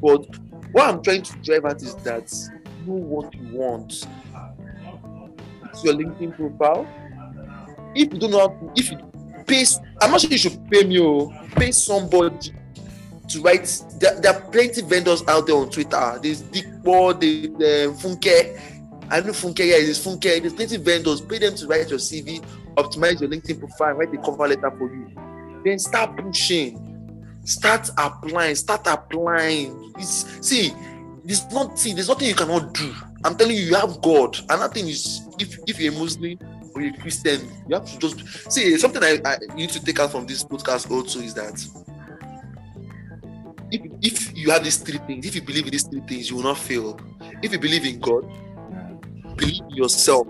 But 0.00 0.26
what 0.72 0.88
I'm 0.88 1.02
trying 1.02 1.22
to 1.22 1.36
drive 1.38 1.64
at 1.66 1.82
is 1.82 1.94
that 1.96 2.32
know 2.86 2.94
what 2.94 3.34
you 3.34 3.56
want. 3.56 4.06
It's 5.66 5.84
your 5.84 5.94
LinkedIn 5.94 6.36
profile. 6.36 6.86
If 7.94 8.12
you 8.12 8.18
don't 8.18 8.30
know, 8.30 8.72
if 8.76 8.90
you 8.90 8.98
pay, 9.46 9.64
I'm 10.00 10.10
not 10.10 10.20
sure 10.20 10.30
you 10.30 10.38
should 10.38 10.70
pay 10.70 10.84
me. 10.84 11.00
Oh, 11.00 11.32
pay 11.56 11.70
somebody 11.70 12.52
to 13.28 13.40
write. 13.40 13.82
There, 13.98 14.20
there 14.20 14.34
are 14.34 14.40
plenty 14.50 14.82
vendors 14.82 15.22
out 15.28 15.46
there 15.46 15.56
on 15.56 15.70
Twitter. 15.70 16.18
There's 16.22 16.42
Dipo, 16.42 17.18
there's 17.18 17.88
um, 17.88 17.96
Funke. 17.96 18.60
I 19.10 19.20
know 19.20 19.32
Funke. 19.32 19.60
Yeah, 19.60 19.78
there's 19.78 20.04
Funke. 20.04 20.40
There's 20.40 20.54
plenty 20.54 20.76
vendors. 20.76 21.20
Pay 21.20 21.38
them 21.38 21.54
to 21.54 21.66
write 21.66 21.90
your 21.90 21.98
CV, 21.98 22.44
optimize 22.74 23.20
your 23.20 23.30
LinkedIn 23.30 23.60
profile, 23.60 23.94
write 23.94 24.14
a 24.14 24.18
cover 24.18 24.48
letter 24.48 24.70
for 24.70 24.92
you. 24.92 25.10
Then 25.64 25.78
start 25.78 26.16
pushing. 26.16 26.90
Start 27.44 27.90
applying. 27.98 28.54
Start 28.54 28.86
applying. 28.86 29.92
It's, 29.98 30.46
see, 30.46 30.72
there's 31.24 31.50
not 31.52 31.78
see, 31.78 31.92
there's 31.92 32.08
nothing 32.08 32.28
you 32.28 32.34
cannot 32.34 32.74
do. 32.74 32.94
I'm 33.24 33.36
telling 33.36 33.56
you, 33.56 33.62
you 33.62 33.74
have 33.74 34.00
God. 34.02 34.38
Another 34.50 34.72
thing 34.72 34.88
is 34.88 35.22
if 35.38 35.58
if 35.66 35.80
you're 35.80 35.92
a 35.92 35.96
Muslim 35.96 36.38
a 36.82 36.92
Christian, 36.92 37.48
you 37.68 37.74
have 37.74 37.84
to 37.86 37.98
just 37.98 38.52
see 38.52 38.76
something 38.78 39.02
I, 39.02 39.20
I 39.24 39.54
need 39.54 39.70
to 39.70 39.84
take 39.84 39.98
out 40.00 40.10
from 40.12 40.26
this 40.26 40.44
podcast 40.44 40.90
also 40.90 41.20
is 41.20 41.34
that 41.34 41.54
if 43.70 43.82
if 44.02 44.36
you 44.36 44.50
have 44.50 44.62
these 44.64 44.76
three 44.78 44.98
things, 44.98 45.26
if 45.26 45.34
you 45.34 45.42
believe 45.42 45.64
in 45.66 45.72
these 45.72 45.84
three 45.84 46.00
things, 46.00 46.30
you 46.30 46.36
will 46.36 46.42
not 46.44 46.58
fail. 46.58 46.98
If 47.42 47.52
you 47.52 47.58
believe 47.58 47.84
in 47.84 48.00
God, 48.00 48.24
believe 49.36 49.62
in 49.70 49.76
yourself, 49.76 50.26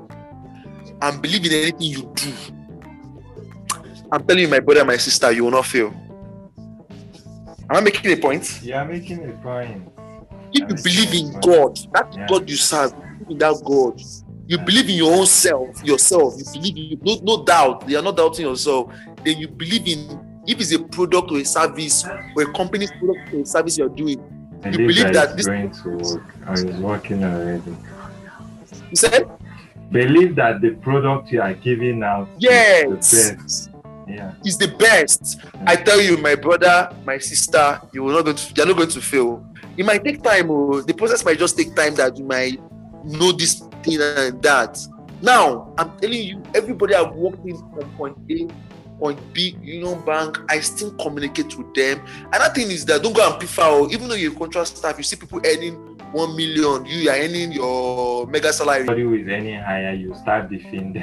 and 1.02 1.20
believe 1.22 1.44
in 1.46 1.52
anything 1.52 1.80
you 1.80 2.12
do. 2.14 2.32
I'm 4.12 4.24
telling 4.26 4.42
you, 4.42 4.48
my 4.48 4.60
brother, 4.60 4.84
my 4.84 4.96
sister, 4.96 5.32
you 5.32 5.44
will 5.44 5.50
not 5.50 5.66
fail. 5.66 5.92
Am 7.70 7.76
I 7.76 7.80
making 7.80 8.12
a 8.12 8.16
point? 8.16 8.60
You 8.62 8.74
are 8.74 8.84
making 8.84 9.28
a 9.28 9.32
point. 9.32 9.88
if 10.52 10.68
you 10.68 10.76
believe 10.76 11.14
in. 11.14 11.40
God, 11.40 11.76
that 11.92 12.14
Yeah. 12.16 12.26
God 12.28 12.48
you 12.48 12.56
serve, 12.56 12.94
in 13.28 13.38
that 13.38 13.60
God. 13.64 14.00
You 14.46 14.58
believe 14.58 14.88
in 14.88 14.96
your 14.96 15.14
own 15.14 15.26
self, 15.26 15.82
yourself. 15.82 16.34
You 16.54 16.60
believe 16.60 16.92
in 16.92 16.98
no, 17.02 17.36
no 17.36 17.44
doubt. 17.44 17.88
You 17.88 17.98
are 17.98 18.02
not 18.02 18.16
doubting 18.16 18.46
yourself. 18.46 18.92
Then 19.24 19.38
you 19.38 19.48
believe 19.48 19.86
in 19.86 20.42
if 20.46 20.60
it's 20.60 20.72
a 20.72 20.78
product 20.78 21.30
or 21.30 21.38
a 21.38 21.44
service 21.44 22.04
or 22.36 22.42
a 22.42 22.52
company's 22.52 22.90
product 22.90 23.32
or 23.32 23.40
a 23.40 23.46
service 23.46 23.78
you're 23.78 23.88
doing. 23.88 24.22
Believe, 24.62 24.76
believe 24.78 25.12
that, 25.12 25.12
that 25.12 25.36
this- 25.36 25.46
going 25.46 25.70
to 25.70 25.88
work 25.90 26.34
or 26.46 26.54
is 26.54 26.64
working 26.64 27.24
already. 27.24 27.76
You 28.90 28.96
said 28.96 29.28
Believe 29.90 30.34
that 30.34 30.60
the 30.60 30.70
product 30.70 31.30
you 31.30 31.40
are 31.40 31.54
giving 31.54 32.02
out 32.02 32.28
yes, 32.38 33.12
is 33.12 33.28
the 33.28 33.36
best. 33.36 33.70
Yeah. 34.08 34.34
it's 34.44 34.56
the 34.56 34.68
best. 34.68 35.40
I 35.66 35.76
tell 35.76 36.00
you, 36.00 36.16
my 36.16 36.34
brother, 36.34 36.94
my 37.04 37.18
sister, 37.18 37.80
you 37.92 38.02
will 38.02 38.14
not 38.14 38.24
going 38.24 38.36
to, 38.36 38.54
you're 38.54 38.66
not 38.66 38.76
going 38.76 38.88
to 38.88 39.00
fail. 39.00 39.46
It 39.76 39.86
might 39.86 40.02
take 40.02 40.20
time. 40.22 40.50
Oh, 40.50 40.80
the 40.80 40.94
process 40.94 41.24
might 41.24 41.38
just 41.38 41.56
take 41.56 41.76
time 41.76 41.94
that 41.94 42.16
you 42.18 42.24
might 42.24 42.60
know 43.04 43.30
this 43.32 43.62
and 43.86 44.42
that. 44.42 44.78
Now, 45.22 45.72
I'm 45.78 45.96
telling 45.98 46.22
you, 46.22 46.42
everybody 46.54 46.94
I've 46.94 47.14
worked 47.14 47.46
in 47.46 47.56
from 47.56 47.90
point 47.96 48.18
A, 48.30 48.48
point 48.98 49.18
B, 49.32 49.56
Union 49.62 50.00
Bank, 50.04 50.38
I 50.48 50.60
still 50.60 50.92
communicate 50.94 51.56
with 51.56 51.72
them. 51.74 52.04
Another 52.32 52.52
thing 52.52 52.70
is 52.70 52.84
that 52.86 53.02
don't 53.02 53.14
go 53.14 53.32
and 53.32 53.48
oh, 53.58 53.88
even 53.90 54.08
though 54.08 54.14
you're 54.14 54.32
contract 54.32 54.68
staff, 54.68 54.98
you 54.98 55.04
see 55.04 55.16
people 55.16 55.40
earning 55.44 55.74
one 56.12 56.36
million, 56.36 56.84
you 56.86 57.10
are 57.10 57.16
earning 57.16 57.52
your 57.52 58.26
mega 58.26 58.52
salary. 58.52 58.86
Who 58.86 59.14
is 59.14 59.28
any 59.28 59.54
higher, 59.54 59.92
you 59.92 60.14
start 60.14 60.48
them. 60.50 60.94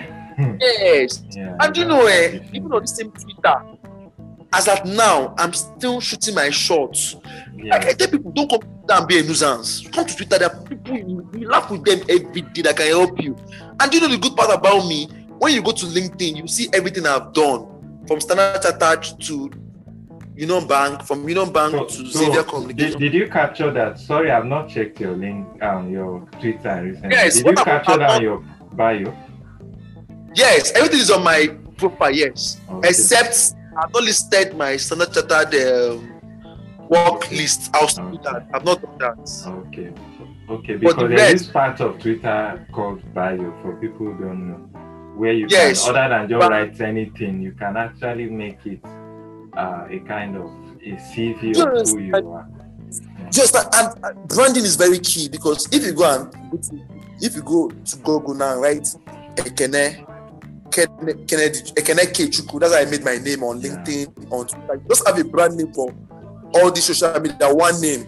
Yes, 0.60 1.24
yeah. 1.32 1.56
And 1.60 1.76
you 1.76 1.86
know, 1.86 2.06
eh, 2.06 2.40
even 2.54 2.72
on 2.72 2.82
the 2.82 2.88
same 2.88 3.12
Twitter, 3.12 3.56
as 4.54 4.68
at 4.68 4.86
now, 4.86 5.34
I'm 5.38 5.54
still 5.54 6.02
shooting 6.02 6.36
my 6.36 6.50
shots. 6.50 7.16
Yeah. 7.64 7.76
I 7.76 7.94
tell 7.94 8.08
people, 8.10 8.32
don't 8.32 8.50
come 8.50 8.62
down 8.88 9.00
and 9.00 9.08
be 9.08 9.20
a 9.20 9.24
nuisance. 9.24 9.88
Come 9.90 10.06
to 10.06 10.16
Twitter, 10.16 10.38
there 10.40 10.52
are 10.54 10.62
people 10.64 10.98
you, 10.98 11.30
you 11.38 11.48
laugh 11.48 11.70
with 11.70 11.84
them 11.86 12.00
every 12.10 12.42
day 12.42 12.62
that 12.64 12.78
can 12.78 12.88
help 12.88 13.22
you. 13.22 13.36
And 13.80 13.94
you 13.94 14.00
know 14.02 14.08
the 14.08 14.18
good 14.18 14.36
part 14.36 14.50
about 14.54 14.88
me, 14.88 15.08
when 15.40 15.54
you 15.54 15.62
go 15.62 15.72
to 15.72 15.86
LinkedIn, 15.86 16.38
you 16.38 16.48
see 16.48 16.70
everything 16.74 17.06
I've 17.06 17.34
done 17.34 17.68
from 18.08 18.20
Standard 18.22 18.62
Chartered 18.62 19.20
to 19.22 19.52
Union 20.36 20.68
Bank, 20.68 21.04
from 21.04 21.28
Union 21.28 21.52
Bank 21.52 21.74
So- 21.74 21.86
to 21.86 22.10
so 22.10 22.20
Xavier 22.20 22.42
did, 22.42 22.48
Communication. 22.48 23.00
did 23.00 23.14
you 23.14 23.28
capture 23.28 23.72
that? 23.72 24.00
Sorry, 24.00 24.32
I've 24.32 24.46
not 24.46 24.70
checked 24.70 25.00
your 25.00 25.16
link, 25.16 25.46
um, 25.64 25.92
your 25.92 26.22
Twitter 26.40 26.82
recently. 26.84 27.10
Yes, 27.12 27.36
did 27.38 27.46
you 27.46 27.54
I'm- 27.58 27.66
capture 27.66 27.92
I'm 27.92 28.00
that 28.00 28.10
on 28.12 28.22
your 28.22 28.44
bio? 28.74 29.14
Yes, 30.34 30.72
everything 30.72 31.00
is 31.00 31.12
on 31.12 31.24
my 31.24 31.48
profile. 31.78 32.12
Yes, 32.12 32.58
Okay. 32.70 32.90
except 32.90 33.54
I've 33.78 33.92
not 33.94 34.04
listed 34.04 34.56
my 34.56 34.78
Standard 34.78 35.14
Chartered 35.14 35.54
um, 35.56 36.11
work 36.92 37.32
list. 37.32 37.70
I'll 37.74 37.88
still 37.88 38.12
do 38.12 38.20
that. 38.24 38.48
I've 38.54 38.66
not 38.66 38.82
done 38.82 38.98
that. 39.00 39.44
Okay. 39.68 39.92
Okay, 40.50 40.76
But 40.76 40.98
the 40.98 41.08
because 41.08 41.10
there 41.18 41.34
is 41.34 41.48
part 41.48 41.80
of 41.80 41.98
Twitter 42.00 42.68
called 42.74 43.02
bio 43.14 43.38
for 43.62 43.78
people 43.78 44.08
who 44.08 44.20
don't 44.26 44.50
know, 44.50 44.58
where 45.18 45.32
you 45.32 45.48
Yes, 45.50 45.86
can, 45.86 45.96
other 45.96 46.10
than 46.10 46.30
just 46.30 46.50
write 46.50 46.82
anything, 46.82 47.42
you 47.42 47.54
can 47.54 47.78
actually 47.78 48.30
make 48.30 48.66
it 48.66 48.84
uh, 49.56 49.88
a 49.90 50.00
kind 50.06 50.36
of 50.36 50.48
a 50.84 50.92
CV 51.10 51.56
Yes, 51.56 51.92
of 51.94 51.98
who 51.98 52.00
you 52.00 52.16
I- 52.16 52.20
are. 52.20 52.48
Just 53.32 53.56
and 53.56 54.04
uh, 54.04 54.12
branding 54.28 54.64
is 54.66 54.76
very 54.76 55.00
key 55.00 55.30
because 55.30 55.66
if 55.72 55.86
you 55.86 55.94
go 55.94 56.04
and 56.04 56.60
if 57.22 57.34
you 57.34 57.42
go 57.42 57.70
to 57.70 57.96
Google 57.98 58.34
now, 58.34 58.60
right? 58.60 58.84
Ekene, 59.38 60.06
Ken- 60.70 61.26
Kennedy, 61.26 61.60
Ekene 61.80 62.12
Kechuku. 62.12 62.60
That's 62.60 62.74
how 62.74 62.82
I 62.82 62.86
made 62.86 63.06
my 63.06 63.16
name 63.18 63.44
on 63.44 63.62
Yeah. 63.62 63.70
LinkedIn, 63.78 64.30
on 64.34 64.46
Twitter. 64.48 64.82
Just 64.90 65.08
have 65.08 65.18
a 65.18 65.24
brand 65.24 65.56
name 65.56 65.72
for 65.72 65.94
all 66.54 66.72
these 66.72 66.86
social 66.86 67.20
media. 67.20 67.54
One 67.54 67.80
name, 67.82 68.06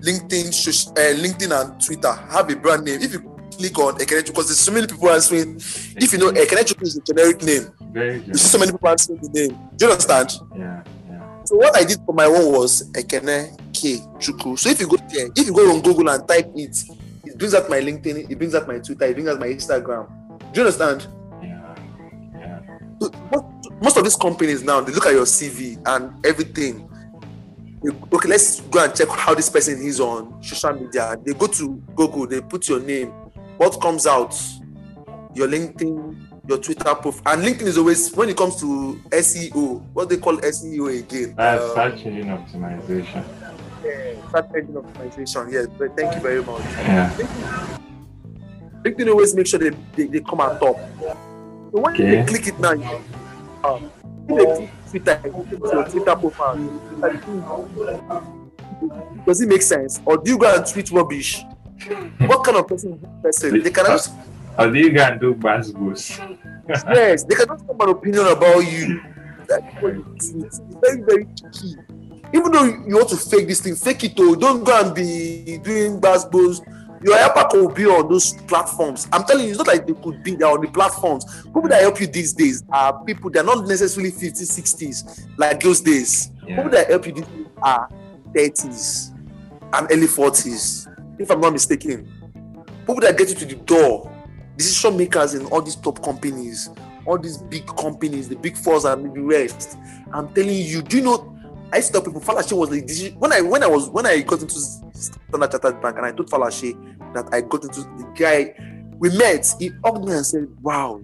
LinkedIn, 0.00 0.48
uh, 0.90 1.14
LinkedIn 1.22 1.60
and 1.60 1.80
Twitter. 1.84 2.12
Have 2.12 2.50
a 2.50 2.56
brand 2.56 2.84
name. 2.84 3.00
If 3.00 3.12
you 3.14 3.36
click 3.56 3.78
on 3.78 3.94
Ekene 3.98 4.22
Chuku, 4.22 4.26
because 4.26 4.46
there's 4.48 4.60
so 4.60 4.72
many 4.72 4.86
people 4.86 5.08
answering. 5.10 5.56
If 5.56 6.12
you 6.12 6.18
know 6.18 6.30
Ekene 6.30 6.64
Chuku 6.64 6.82
is 6.82 6.96
a 6.96 7.00
generic 7.00 7.42
name, 7.42 7.68
Very 7.92 8.22
you 8.22 8.34
see 8.34 8.48
so 8.48 8.58
many 8.58 8.72
people 8.72 8.88
answering 8.88 9.20
the 9.20 9.28
name. 9.28 9.58
Do 9.76 9.86
you 9.86 9.92
understand? 9.92 10.32
Yeah, 10.56 10.82
yeah. 11.10 11.44
So 11.44 11.56
what 11.56 11.76
I 11.76 11.84
did 11.84 11.98
for 12.04 12.14
my 12.14 12.26
own 12.26 12.52
was 12.52 12.90
Ekene 12.92 13.56
K 13.72 13.98
Chuku. 14.18 14.58
So 14.58 14.68
if 14.70 14.80
you 14.80 14.88
go 14.88 14.96
there, 14.96 15.28
if 15.34 15.46
you 15.46 15.52
go 15.52 15.72
on 15.72 15.80
Google 15.82 16.10
and 16.10 16.26
type 16.28 16.50
it, 16.54 16.76
it 17.24 17.38
brings 17.38 17.54
out 17.54 17.68
my 17.68 17.80
LinkedIn, 17.80 18.30
it 18.30 18.38
brings 18.38 18.54
out 18.54 18.68
my 18.68 18.78
Twitter, 18.78 19.06
it 19.06 19.14
brings 19.14 19.28
out 19.28 19.40
my 19.40 19.48
Instagram. 19.48 20.08
Do 20.52 20.60
you 20.60 20.66
understand? 20.66 21.06
Yeah, 21.42 21.74
yeah. 22.34 22.60
So 23.00 23.10
most, 23.32 23.82
most 23.82 23.96
of 23.96 24.04
these 24.04 24.16
companies 24.16 24.62
now 24.62 24.80
they 24.80 24.92
look 24.92 25.06
at 25.06 25.12
your 25.12 25.24
CV 25.24 25.80
and 25.86 26.24
everything. 26.24 26.88
Okay, 27.90 28.28
let's 28.28 28.60
go 28.62 28.82
and 28.82 28.94
check 28.94 29.08
how 29.08 29.34
this 29.34 29.48
person 29.48 29.80
is 29.80 30.00
on 30.00 30.42
social 30.42 30.72
media. 30.72 31.16
They 31.24 31.32
go 31.34 31.46
to 31.46 31.82
Google, 31.94 32.26
they 32.26 32.40
put 32.40 32.68
your 32.68 32.80
name. 32.80 33.08
What 33.58 33.80
comes 33.80 34.06
out? 34.06 34.34
Your 35.34 35.46
LinkedIn, 35.48 36.16
your 36.48 36.58
Twitter 36.58 36.94
profile, 36.94 37.34
and 37.34 37.42
LinkedIn 37.44 37.66
is 37.66 37.78
always 37.78 38.12
when 38.16 38.28
it 38.30 38.36
comes 38.36 38.56
to 38.60 39.00
SEO. 39.10 39.82
What 39.92 40.08
they 40.08 40.16
call 40.16 40.36
SEO 40.38 40.98
again? 40.98 41.34
That's 41.36 41.62
Um, 41.62 41.74
search 41.74 42.06
engine 42.06 42.28
optimization. 42.28 43.24
Yeah, 43.84 44.14
search 44.32 44.46
engine 44.56 44.74
optimization. 44.74 45.52
Yes, 45.52 45.66
but 45.78 45.96
thank 45.96 46.14
you 46.14 46.20
very 46.22 46.42
much. 46.42 46.62
Yeah. 46.78 47.10
LinkedIn 48.84 49.08
always 49.10 49.34
make 49.34 49.46
sure 49.46 49.58
they, 49.58 49.70
they, 49.94 50.06
they 50.06 50.20
come 50.20 50.40
at 50.40 50.58
top. 50.60 50.76
So 51.00 51.80
when 51.80 51.92
Okay. 51.94 52.18
you 52.20 52.24
click 52.24 52.46
it 52.48 52.58
now, 52.58 52.72
you, 52.72 53.04
uh, 53.64 53.78
if 54.28 54.36
they 54.38 54.56
click 54.56 54.70
Twitter, 55.00 55.20
Twitter 55.90 56.16
profile. 56.16 56.56
Does 59.26 59.40
it 59.40 59.48
make 59.48 59.62
sense? 59.62 60.00
Or 60.04 60.16
do 60.16 60.30
you 60.30 60.38
go 60.38 60.54
and 60.54 60.66
tweet 60.66 60.90
rubbish? 60.90 61.42
what 62.26 62.44
kind 62.44 62.56
of 62.56 62.66
person 62.68 62.98
person? 63.22 63.62
They 63.62 63.70
can 63.70 63.84
just 63.86 64.12
Or 64.58 64.70
do 64.70 64.78
you 64.78 64.92
go 64.92 65.02
and 65.02 65.20
do 65.20 65.34
bass 65.34 65.70
boost? 65.70 66.20
yes, 66.68 67.24
they 67.24 67.34
can 67.34 67.46
just 67.48 67.66
have 67.66 67.80
an 67.80 67.88
opinion 67.90 68.26
about 68.26 68.60
you. 68.60 69.02
That's 69.46 69.62
what 69.82 69.94
you 69.94 70.02
tweet. 70.02 70.44
It's 70.46 70.60
very, 70.82 71.02
very 71.02 71.26
key. 71.52 71.76
even 72.32 72.50
though 72.52 72.64
you 72.64 72.96
want 72.96 73.08
to 73.10 73.16
fake 73.16 73.46
this 73.48 73.60
thing, 73.60 73.74
fake 73.76 74.04
it 74.04 74.16
though. 74.16 74.34
Don't 74.34 74.64
go 74.64 74.80
and 74.84 74.94
be 74.94 75.58
doing 75.58 76.00
basketballs. 76.00 76.60
Your 77.02 77.16
helper 77.16 77.46
will 77.52 77.68
be 77.68 77.86
on 77.86 78.08
those 78.08 78.32
platforms. 78.42 79.06
I'm 79.12 79.24
telling 79.24 79.44
you, 79.44 79.50
it's 79.50 79.58
not 79.58 79.66
like 79.66 79.86
they 79.86 79.92
could 79.94 80.22
be 80.22 80.34
there 80.34 80.48
on 80.48 80.60
the 80.60 80.68
platforms. 80.68 81.24
People 81.44 81.68
that 81.68 81.82
help 81.82 82.00
you 82.00 82.06
these 82.06 82.32
days 82.32 82.64
are 82.72 83.04
people 83.04 83.30
that 83.30 83.40
are 83.40 83.56
not 83.56 83.66
necessarily 83.66 84.10
50s, 84.10 84.40
60s, 84.40 85.28
like 85.36 85.62
those 85.62 85.80
days. 85.80 86.30
Yeah. 86.46 86.56
People 86.56 86.70
that 86.72 86.88
help 86.88 87.06
you 87.06 87.12
these 87.12 87.24
days 87.24 87.46
are 87.62 87.88
30s 88.32 89.14
and 89.72 89.88
early 89.90 90.06
40s, 90.06 91.20
if 91.20 91.30
I'm 91.30 91.40
not 91.40 91.52
mistaken. 91.52 92.10
People 92.80 93.00
that 93.00 93.18
get 93.18 93.28
you 93.28 93.34
to 93.34 93.44
the 93.44 93.56
door, 93.56 94.12
decision 94.56 94.96
makers 94.96 95.34
in 95.34 95.46
all 95.46 95.60
these 95.60 95.76
top 95.76 96.02
companies, 96.02 96.70
all 97.04 97.18
these 97.18 97.38
big 97.38 97.66
companies, 97.76 98.28
the 98.28 98.36
big 98.36 98.56
fours 98.56 98.84
and 98.84 99.14
the 99.14 99.20
rest. 99.20 99.76
I'm 100.12 100.32
telling 100.32 100.56
you, 100.56 100.82
do 100.82 100.96
you 100.98 101.02
know? 101.02 101.35
I 101.72 101.76
used 101.76 101.88
to 101.88 101.92
tell 101.94 102.02
people 102.02 102.20
Falashe 102.20 102.52
was 102.52 102.70
the 102.70 102.80
decision 102.80 103.18
when 103.18 103.32
I 103.32 103.40
when 103.40 103.62
I 103.62 103.66
was 103.66 103.88
when 103.90 104.06
I 104.06 104.20
got 104.20 104.40
into 104.40 104.54
Standard 104.54 105.50
Chartered 105.50 105.82
Bank 105.82 105.96
and 105.96 106.06
I 106.06 106.12
told 106.12 106.30
Falashe 106.30 106.74
that 107.14 107.28
I 107.32 107.40
got 107.40 107.64
into 107.64 107.80
the 107.80 108.12
guy 108.14 108.54
we 108.98 109.10
met, 109.16 109.54
he 109.58 109.72
hugged 109.84 110.04
me 110.04 110.12
and 110.12 110.24
said, 110.24 110.48
Wow, 110.62 111.00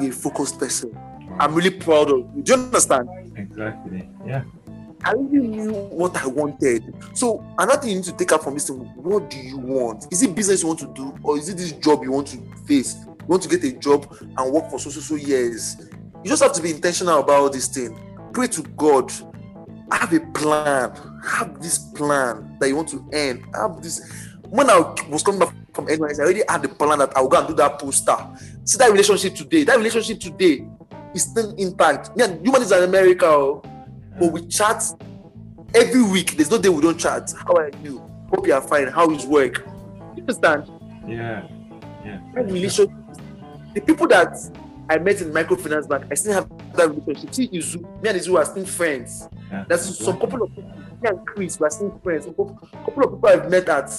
you're 0.00 0.10
a 0.10 0.12
focused 0.12 0.58
person. 0.58 0.96
I'm 1.38 1.54
really 1.54 1.70
proud 1.70 2.10
of 2.10 2.18
you. 2.34 2.42
Do 2.42 2.52
you 2.52 2.62
understand? 2.62 3.08
Exactly. 3.36 4.08
Yeah. 4.26 4.44
I 5.04 5.12
really 5.12 5.48
knew 5.48 5.72
what 5.72 6.16
I 6.16 6.26
wanted. 6.26 6.94
So 7.12 7.44
another 7.58 7.80
thing 7.80 7.90
you 7.90 7.96
need 7.96 8.04
to 8.04 8.12
take 8.12 8.32
out 8.32 8.42
from 8.42 8.54
this 8.54 8.68
thing, 8.68 8.78
what 8.96 9.28
do 9.28 9.38
you 9.38 9.58
want? 9.58 10.06
Is 10.10 10.22
it 10.22 10.34
business 10.34 10.62
you 10.62 10.68
want 10.68 10.80
to 10.80 10.92
do, 10.94 11.14
or 11.22 11.36
is 11.36 11.48
it 11.48 11.58
this 11.58 11.72
job 11.72 12.02
you 12.02 12.10
want 12.10 12.28
to 12.28 12.38
face? 12.66 12.96
You 13.04 13.26
want 13.26 13.42
to 13.42 13.48
get 13.48 13.62
a 13.64 13.72
job 13.78 14.16
and 14.20 14.52
work 14.52 14.70
for 14.70 14.78
so 14.78 14.90
so 14.90 15.00
so 15.00 15.14
years. 15.16 15.76
You 16.22 16.30
just 16.30 16.42
have 16.42 16.54
to 16.54 16.62
be 16.62 16.70
intentional 16.70 17.20
about 17.20 17.52
this 17.52 17.68
thing. 17.68 17.98
Pray 18.32 18.46
to 18.48 18.62
God. 18.62 19.12
Have 19.92 20.12
a 20.12 20.20
plan. 20.20 20.92
Have 21.24 21.60
this 21.62 21.78
plan 21.78 22.56
that 22.60 22.68
you 22.68 22.76
want 22.76 22.88
to 22.90 23.04
earn. 23.12 23.44
Have 23.54 23.82
this. 23.82 24.00
When 24.48 24.70
I 24.70 24.94
was 25.08 25.22
coming 25.22 25.40
back 25.40 25.54
from 25.72 25.86
NYS, 25.86 26.20
I 26.20 26.22
already 26.22 26.42
had 26.48 26.62
the 26.62 26.68
plan 26.68 26.98
that 26.98 27.16
I 27.16 27.20
will 27.20 27.28
go 27.28 27.38
and 27.38 27.48
do 27.48 27.54
that 27.54 27.78
poster. 27.78 28.16
See 28.64 28.78
that 28.78 28.90
relationship 28.90 29.34
today. 29.34 29.64
That 29.64 29.76
relationship 29.76 30.20
today 30.20 30.66
is 31.14 31.22
still 31.22 31.54
intact. 31.56 32.10
Yeah, 32.16 32.28
human 32.42 32.62
is 32.62 32.72
in 32.72 32.82
America. 32.82 33.26
oh 33.26 33.62
but 34.18 34.32
we 34.32 34.46
chat 34.46 34.82
every 35.74 36.02
week. 36.02 36.36
There's 36.36 36.50
no 36.50 36.58
day 36.58 36.68
we 36.68 36.82
don't 36.82 36.98
chat. 36.98 37.32
How 37.46 37.54
are 37.54 37.70
you? 37.82 37.98
Hope 38.30 38.46
you 38.46 38.54
are 38.54 38.60
fine. 38.60 38.88
How 38.88 39.10
is 39.10 39.26
work? 39.26 39.64
You 40.16 40.22
understand? 40.22 40.70
Yeah. 41.06 41.46
Yeah. 42.04 42.20
That 42.34 42.46
relationship. 42.46 42.90
The 43.74 43.80
people 43.80 44.06
that 44.08 44.36
I 44.88 44.98
met 44.98 45.20
in 45.22 45.32
microfinance 45.32 45.88
bank, 45.88 46.04
I 46.10 46.14
still 46.14 46.34
have 46.34 46.48
that 46.74 46.90
relationship. 46.90 47.34
See, 47.34 47.48
Izu, 47.48 48.02
me 48.02 48.10
and 48.10 48.18
Izu 48.18 48.38
are 48.38 48.44
still 48.44 48.66
friends. 48.66 49.28
Yeah. 49.50 49.64
There's 49.68 49.98
some 49.98 50.18
couple 50.20 50.42
of 50.42 50.54
people, 50.54 50.70
me 51.02 51.08
and 51.08 51.26
Chris, 51.26 51.58
we 51.58 51.66
are 51.66 51.70
still 51.70 52.00
friends. 52.02 52.24
Some 52.24 52.34
couple, 52.34 53.04
of 53.04 53.10
people 53.12 53.28
I've 53.28 53.50
met 53.50 53.68
at 53.68 53.90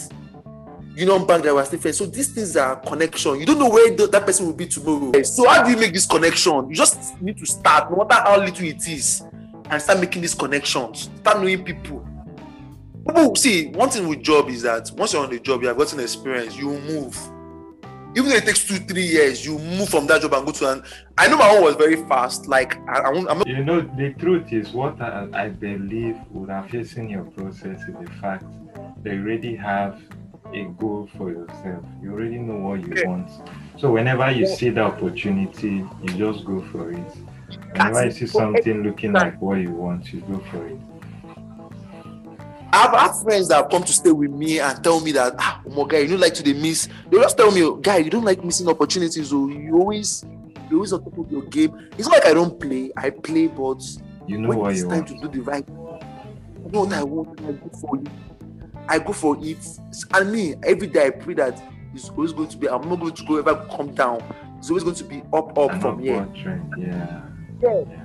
Union 0.96 1.26
Bank 1.26 1.44
that 1.44 1.56
were 1.56 1.66
still 1.66 1.80
friends. 1.80 1.98
So 1.98 2.06
these 2.06 2.34
things 2.34 2.56
are 2.56 2.76
connection. 2.78 3.40
You 3.40 3.46
don't 3.46 3.58
know 3.60 3.70
where 3.70 3.92
that 3.96 4.26
person 4.26 4.46
will 4.46 4.54
be 4.54 4.68
tomorrow. 4.68 5.22
So 5.24 5.50
how 5.50 5.64
do 5.64 5.72
you 5.72 5.78
make 5.78 5.94
this 5.94 6.06
connection? 6.06 6.70
You 6.70 6.76
just 6.76 7.20
need 7.22 7.38
to 7.40 7.46
start, 7.46 7.90
no 7.90 7.98
matter 7.98 8.22
how 8.22 8.40
little 8.40 8.66
it 8.66 8.88
is, 8.88 9.24
and 9.70 9.82
start 9.82 10.00
making 10.00 10.22
these 10.22 10.36
connections. 10.36 11.10
Start 11.20 11.40
knowing 11.40 11.64
people. 11.64 12.06
People 13.08 13.36
see 13.36 13.68
one 13.68 13.90
thing 13.90 14.08
with 14.08 14.22
job 14.22 14.50
is 14.50 14.62
that 14.64 14.92
once 14.96 15.14
you're 15.14 15.24
on 15.24 15.30
the 15.30 15.40
job, 15.40 15.62
you 15.62 15.68
have 15.68 15.78
gotten 15.78 16.00
experience, 16.00 16.56
you 16.58 16.70
move. 16.70 17.18
Even 18.16 18.30
though 18.30 18.38
it 18.38 18.46
takes 18.46 18.64
two, 18.66 18.78
three 18.78 19.06
years, 19.06 19.46
you 19.46 19.60
move 19.60 19.90
from 19.90 20.08
that 20.08 20.22
job 20.22 20.34
and 20.34 20.46
go 20.46 20.52
to 20.54 20.72
an. 20.72 20.84
I 21.18 21.28
know 21.28 21.38
my 21.38 21.50
own 21.50 21.64
was 21.64 21.76
very 21.76 21.98
fast. 22.08 22.48
Like 22.48 22.78
I, 22.88 23.00
I 23.00 23.10
won't, 23.10 23.30
I'm 23.30 23.40
not 23.40 23.48
You 23.48 23.64
know, 23.64 23.82
the 23.82 24.14
truth 24.18 24.54
is, 24.54 24.72
what 24.72 25.00
I, 25.02 25.28
I 25.34 25.50
believe 25.50 26.18
would 26.32 26.50
have 26.50 26.70
facing 26.70 27.10
your 27.10 27.26
process 27.26 27.82
is 27.82 27.96
the 28.00 28.10
fact 28.22 28.46
that 29.04 29.14
you 29.14 29.22
already 29.22 29.56
have 29.56 30.00
a 30.54 30.64
goal 30.80 31.10
for 31.18 31.30
yourself. 31.30 31.84
You 32.02 32.14
already 32.14 32.38
know 32.38 32.56
what 32.56 32.80
you 32.82 32.94
Yeah. 32.96 33.08
want. 33.08 33.30
So 33.78 33.92
whenever 33.92 34.32
you 34.32 34.46
see 34.46 34.70
the 34.70 34.82
opportunity, 34.82 35.84
you 36.02 36.14
just 36.14 36.46
go 36.46 36.62
for 36.72 36.92
it. 36.92 37.12
Whenever 37.74 38.06
you 38.06 38.12
see 38.12 38.28
something 38.28 38.84
looking 38.84 39.12
like 39.12 39.42
what 39.42 39.56
you 39.56 39.72
want, 39.72 40.14
you 40.14 40.22
go 40.22 40.40
for 40.52 40.66
it. 40.66 40.80
I've 42.76 42.92
had 42.94 43.22
friends 43.24 43.48
that 43.48 43.56
have 43.56 43.70
come 43.70 43.84
to 43.84 43.94
stay 43.94 44.12
with 44.12 44.32
me 44.32 44.60
and 44.60 44.84
tell 44.84 45.00
me 45.00 45.12
that 45.14 45.36
ah, 45.40 45.62
my 45.66 45.86
guy, 45.88 46.00
you 46.00 46.10
don't 46.10 46.20
like 46.20 46.34
to 46.36 46.44
dey 46.44 46.54
miss. 46.54 46.88
They 47.10 47.18
just 47.18 47.38
tell 47.38 47.52
me, 47.52 47.62
guy, 47.82 47.98
you 47.98 48.10
don't 48.10 48.26
like 48.26 48.44
missing 48.44 48.68
opportunities. 48.68 49.30
So 49.30 49.48
you 49.48 49.78
always, 49.78 50.26
you 50.70 50.78
always 50.78 50.92
on 50.94 51.04
top 51.04 51.18
of 51.18 51.32
your 51.32 51.44
game. 51.44 51.90
It's 51.98 52.08
not 52.08 52.18
like 52.20 52.26
I 52.26 52.34
don't 52.34 52.60
play. 52.60 52.92
I 52.98 53.10
play, 53.12 53.48
but 53.48 53.82
You 54.28 54.40
know 54.40 54.50
when 54.50 54.72
it's 54.72 54.82
time 54.82 54.90
want. 54.90 55.08
to 55.08 55.20
do 55.20 55.28
the 55.30 55.40
right, 55.42 55.66
I 55.68 56.70
know 56.70 56.82
what 56.84 56.94
I 56.94 57.04
want. 57.04 57.40
I 57.42 57.52
go 57.54 57.70
for 57.80 57.98
it. 57.98 58.08
I 58.88 59.00
go 59.00 59.14
for 59.14 59.38
it. 59.40 59.66
And 60.14 60.32
me, 60.32 60.56
every 60.64 60.88
day 60.88 61.08
I 61.08 61.10
pray 61.12 61.34
that 61.36 61.62
it's 61.94 62.10
always 62.10 62.34
going 62.34 62.50
to 62.50 62.58
be. 62.58 62.68
I'm 62.68 62.88
not 62.90 63.00
going 63.00 63.14
to 63.14 63.26
go 63.26 63.38
ever 63.38 63.56
come 63.76 63.94
down. 63.96 64.22
It's 64.58 64.70
always 64.70 64.84
going 64.84 64.96
to 64.98 65.04
be 65.04 65.22
up, 65.34 65.58
up 65.58 65.80
from 65.82 66.00
here. 66.00 66.28
trend. 66.42 66.74
Yeah. 66.78 67.22
Yeah. 67.62 67.84
yeah. 67.90 68.05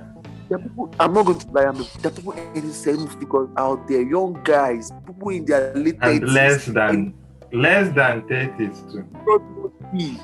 There 0.51 0.59
people, 0.59 0.93
I'm 0.99 1.13
not 1.13 1.25
going 1.27 1.39
to 1.39 1.47
lie. 1.51 1.63
I'm, 1.63 1.77
there 1.77 2.11
are 2.11 2.15
people 2.15 2.33
earning 2.37 2.73
seven 2.73 3.07
figures 3.07 3.47
out 3.55 3.87
there, 3.87 4.01
young 4.01 4.37
guys, 4.43 4.91
people 5.07 5.29
in 5.29 5.45
their 5.45 5.73
late 5.73 5.95
And 6.01 6.21
30s. 6.23 6.33
less 6.33 6.65
than 6.65 7.13
less 7.53 7.95
than 7.95 8.21
30s 8.23 8.91
too. 8.91 9.03
God 9.25 9.41
knows 9.55 9.71
me. 9.93 10.19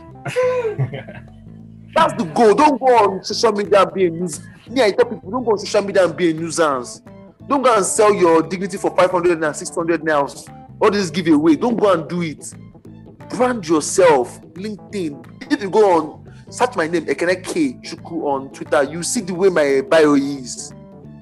That's 1.95 2.13
the 2.15 2.25
goal. 2.35 2.53
Don't 2.55 2.77
go 2.77 2.87
on 2.87 3.23
social 3.23 3.53
media 3.53 3.83
and 3.83 3.93
be 3.93 4.07
a 4.07 4.09
news. 4.09 4.41
Me, 4.69 4.83
I 4.83 4.91
tell 4.91 5.05
people, 5.05 5.31
don't 5.31 5.45
go 5.45 5.51
on 5.51 5.59
social 5.59 5.81
media 5.81 6.03
and 6.05 6.17
be 6.17 6.31
a 6.31 6.33
nuisance. 6.33 7.01
Don't 7.47 7.61
go 7.61 7.73
and 7.73 7.85
sell 7.85 8.13
your 8.13 8.43
dignity 8.43 8.75
for 8.77 8.93
500 8.97 9.41
and 9.41 9.55
600 9.55 10.03
now. 10.03 10.27
All 10.81 10.91
this 10.91 11.09
giveaway. 11.09 11.55
Don't 11.55 11.77
go 11.77 11.93
and 11.93 12.05
do 12.09 12.21
it. 12.21 12.53
Brand 13.29 13.65
yourself. 13.65 14.41
LinkedIn. 14.55 15.53
If 15.53 15.61
you 15.61 15.69
go 15.69 15.89
on, 15.97 16.26
search 16.49 16.75
my 16.75 16.87
name, 16.87 17.05
Ekene 17.05 17.43
K 17.43 17.73
Chuku 17.73 18.23
on 18.23 18.49
Twitter, 18.51 18.83
you 18.83 19.03
see 19.03 19.21
the 19.21 19.33
way 19.33 19.49
my 19.49 19.81
bio 19.81 20.13
is. 20.13 20.73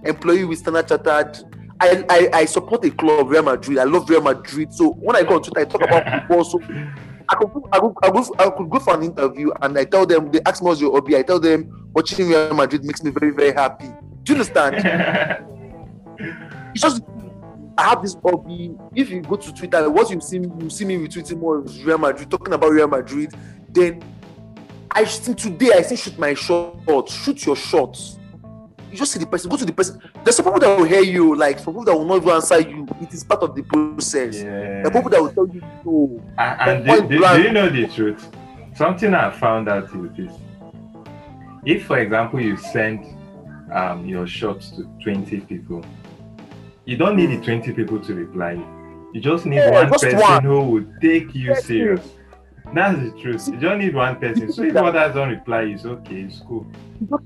Employee 0.03 0.45
with 0.45 0.59
Standard 0.59 0.87
Chartered. 0.87 1.43
I, 1.79 2.05
I, 2.09 2.29
I 2.33 2.45
support 2.45 2.85
a 2.85 2.91
club, 2.91 3.29
Real 3.29 3.43
Madrid. 3.43 3.79
I 3.79 3.83
love 3.83 4.09
Real 4.09 4.21
Madrid. 4.21 4.73
So 4.73 4.91
when 4.93 5.15
I 5.15 5.23
go 5.23 5.35
on 5.35 5.43
Twitter, 5.43 5.61
I 5.61 5.65
talk 5.65 5.81
about 5.81 6.03
football. 6.27 6.43
So 6.43 6.59
I 7.27 7.35
could, 7.35 7.53
go- 7.53 7.69
I, 7.71 7.79
could, 7.79 7.93
I, 8.03 8.09
could, 8.11 8.39
I 8.39 8.49
could 8.51 8.69
go 8.69 8.79
for 8.79 8.93
an 8.93 9.03
interview 9.03 9.51
and 9.61 9.77
I 9.77 9.83
tell 9.83 10.05
them, 10.05 10.31
they 10.31 10.39
ask 10.45 10.61
me 10.61 10.67
what's 10.67 10.79
your 10.79 10.93
hobby. 10.93 11.17
I 11.17 11.23
tell 11.23 11.39
them 11.39 11.89
watching 11.93 12.29
Real 12.29 12.53
Madrid 12.53 12.85
makes 12.85 13.03
me 13.03 13.11
very, 13.11 13.31
very 13.31 13.51
happy. 13.51 13.87
Do 14.23 14.33
you 14.33 14.39
understand? 14.39 15.51
It's 16.73 16.81
just 16.81 17.03
I 17.77 17.83
have 17.89 18.01
this 18.01 18.15
hobby. 18.23 18.75
If 18.93 19.09
you 19.09 19.21
go 19.21 19.35
to 19.35 19.53
Twitter, 19.53 19.89
what 19.89 20.09
you 20.09 20.19
see, 20.21 20.37
you 20.37 20.69
see 20.69 20.85
me 20.85 20.97
retweeting 20.97 21.39
more 21.39 21.59
Real 21.59 21.97
Madrid, 21.97 22.29
talking 22.29 22.53
about 22.53 22.71
Real 22.71 22.87
Madrid. 22.87 23.33
Then 23.69 24.01
I 24.97 25.03
think 25.03 25.37
today 25.37 25.71
I 25.75 25.81
say 25.81 25.97
shoot 25.97 26.17
my 26.17 26.33
shot, 26.33 27.09
shoot 27.09 27.45
your 27.45 27.57
shots. 27.57 28.17
You 28.89 28.97
just 28.97 29.11
see 29.11 29.19
the 29.19 29.25
person, 29.25 29.49
go 29.49 29.57
to 29.57 29.65
the 29.65 29.73
person. 29.73 30.01
There's 30.23 30.37
some 30.37 30.45
people 30.45 30.61
that 30.61 30.77
will 30.77 30.85
hear 30.85 31.01
you, 31.01 31.35
like 31.35 31.59
some 31.59 31.73
people 31.73 31.83
that 31.83 31.93
will 31.93 32.05
not 32.05 32.15
even 32.21 32.29
answer 32.29 32.61
you. 32.61 32.87
It 33.01 33.13
is 33.13 33.25
part 33.25 33.43
of 33.43 33.53
the 33.53 33.63
process. 33.63 34.37
yeah. 34.41 34.83
The 34.83 34.91
people 34.91 35.09
that 35.09 35.21
will 35.21 35.33
tell 35.33 35.49
you 35.49 35.61
no. 35.83 36.23
And, 36.37 36.87
and 36.89 37.09
do, 37.09 37.19
do, 37.19 37.41
you 37.41 37.51
know 37.51 37.69
the 37.69 37.87
truth? 37.87 38.25
Something 38.73 39.13
I 39.13 39.31
found 39.31 39.67
out 39.67 39.83
is 39.93 40.15
this. 40.15 40.33
If, 41.65 41.87
for 41.87 41.99
example, 41.99 42.39
you 42.39 42.55
send 42.55 43.03
um, 43.73 44.05
your 44.05 44.25
shots 44.27 44.69
to 44.77 44.83
20 45.03 45.41
people, 45.41 45.83
you 46.85 46.95
don't 46.95 47.17
need 47.17 47.31
the 47.31 47.43
20 47.43 47.73
people 47.73 47.99
to 47.99 48.13
reply 48.13 48.53
you. 48.53 49.09
You 49.13 49.19
just 49.19 49.45
need 49.45 49.57
Yeah, 49.57 49.71
one 49.71 49.89
person 49.89 50.19
one. 50.19 50.43
who 50.43 50.59
will 50.61 50.85
take 51.01 51.35
you 51.35 51.53
serious. 51.55 52.07
That's 52.73 52.99
the 52.99 53.11
truth. 53.21 53.47
You 53.47 53.57
don't 53.59 53.79
need 53.79 53.95
one 53.95 54.17
person. 54.19 54.51
So 54.51 54.63
if 54.63 54.75
others 54.75 55.13
don't 55.15 55.29
reply, 55.29 55.61
it's 55.63 55.85
okay. 55.85 56.21
It's 56.21 56.39
cool. 56.41 56.65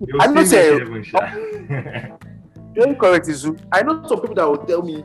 You'll 0.05 0.21
I'm 0.21 0.33
not 0.33 0.47
saying 0.47 0.77
make 0.77 0.87
heaven 0.87 1.03
shine. 1.03 2.17
very 2.75 2.95
correct, 2.95 3.27
Izu. 3.27 3.59
I 3.71 3.81
know 3.81 4.05
some 4.07 4.21
people 4.21 4.35
that 4.35 4.47
will 4.47 4.57
tell 4.57 4.81
me, 4.81 5.03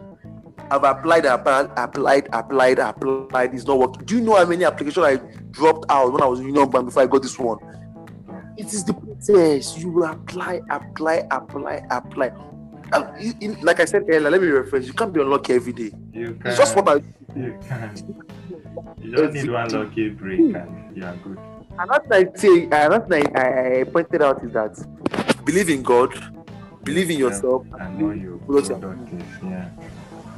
I've 0.70 0.84
applied, 0.84 1.24
applied, 1.26 1.70
applied, 1.76 2.28
applied, 2.32 2.78
applied, 2.78 3.54
it's 3.54 3.66
not 3.66 3.78
working. 3.78 4.04
Do 4.04 4.16
you 4.16 4.20
know 4.22 4.36
how 4.36 4.44
many 4.44 4.64
applications 4.64 5.04
I 5.04 5.16
dropped 5.50 5.86
out 5.90 6.12
when 6.12 6.22
I 6.22 6.26
was 6.26 6.40
in 6.40 6.46
Union 6.46 6.68
Bank 6.70 6.86
before 6.86 7.02
I 7.02 7.06
got 7.06 7.22
this 7.22 7.38
one? 7.38 7.58
It 8.56 8.66
is 8.72 8.84
the 8.84 8.94
process. 8.94 9.78
You 9.78 9.90
will 9.90 10.04
apply, 10.04 10.60
apply, 10.70 11.26
apply, 11.30 11.82
apply. 11.90 12.28
Um, 12.92 13.06
in- 13.18 13.36
in- 13.40 13.60
like 13.62 13.80
I 13.80 13.84
said 13.86 14.04
earlier, 14.08 14.30
let 14.30 14.40
me 14.42 14.48
reference. 14.48 14.86
You 14.86 14.92
can't 14.92 15.12
be 15.12 15.20
unlucky 15.20 15.54
every 15.54 15.72
day. 15.72 15.90
you 16.12 16.34
can. 16.34 16.46
It's 16.46 16.58
just 16.58 16.76
what 16.76 16.88
I 16.88 16.94
You 17.34 17.58
can. 17.66 17.94
You 19.00 19.16
just 19.16 19.32
need 19.34 19.50
one 19.50 19.68
lucky 19.70 20.08
break 20.10 20.40
and 20.40 20.96
you 20.96 21.04
are 21.04 21.16
good. 21.16 21.38
Another 21.78 22.04
thing 22.08 22.28
I 22.34 22.38
say, 22.38 22.64
another 22.66 23.06
thing 23.08 23.36
I, 23.36 23.80
I 23.80 23.84
pointed 23.84 24.22
out 24.22 24.42
is 24.44 24.52
that 24.52 25.44
believe 25.44 25.68
in 25.70 25.82
God, 25.82 26.10
believe 26.84 27.10
in 27.10 27.18
yourself, 27.18 27.66
And 27.80 27.98
know 27.98 28.10
your 28.12 28.36
Because- 28.38 28.68
product 28.68 29.12
is, 29.12 29.22
yeah. 29.42 29.68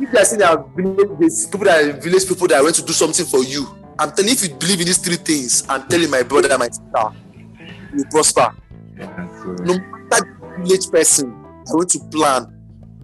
if 0.01 0.13
you 0.13 0.19
are 0.19 0.25
saying 0.25 0.41
that 0.41 0.67
village 0.75 1.09
that 1.19 1.85
are 1.85 1.93
village 2.01 2.27
people 2.29 2.47
that 2.49 2.63
went 2.63 2.75
to 2.77 2.83
do 2.85 2.93
something 2.93 3.27
for 3.27 3.43
you, 3.45 3.67
I'm 3.99 4.11
telling 4.13 4.29
you, 4.29 4.35
if 4.35 4.49
you 4.49 4.55
believe 4.57 4.81
in 4.81 4.87
these 4.87 4.99
three 4.99 5.17
things, 5.17 5.65
I'm 5.69 5.87
telling 5.89 6.11
my 6.11 6.23
brother 6.23 6.49
and 6.51 6.59
my 6.59 6.69
sister, 6.69 7.13
you 7.95 8.05
prosper. 8.11 8.55
yeah 8.99 9.29
so, 9.43 9.53
No 9.65 9.79
matter 10.09 10.39
the 10.41 10.63
village 10.65 10.91
person, 10.91 11.33
I 11.69 11.75
want 11.75 11.89
to 11.91 11.99
plan. 12.11 12.53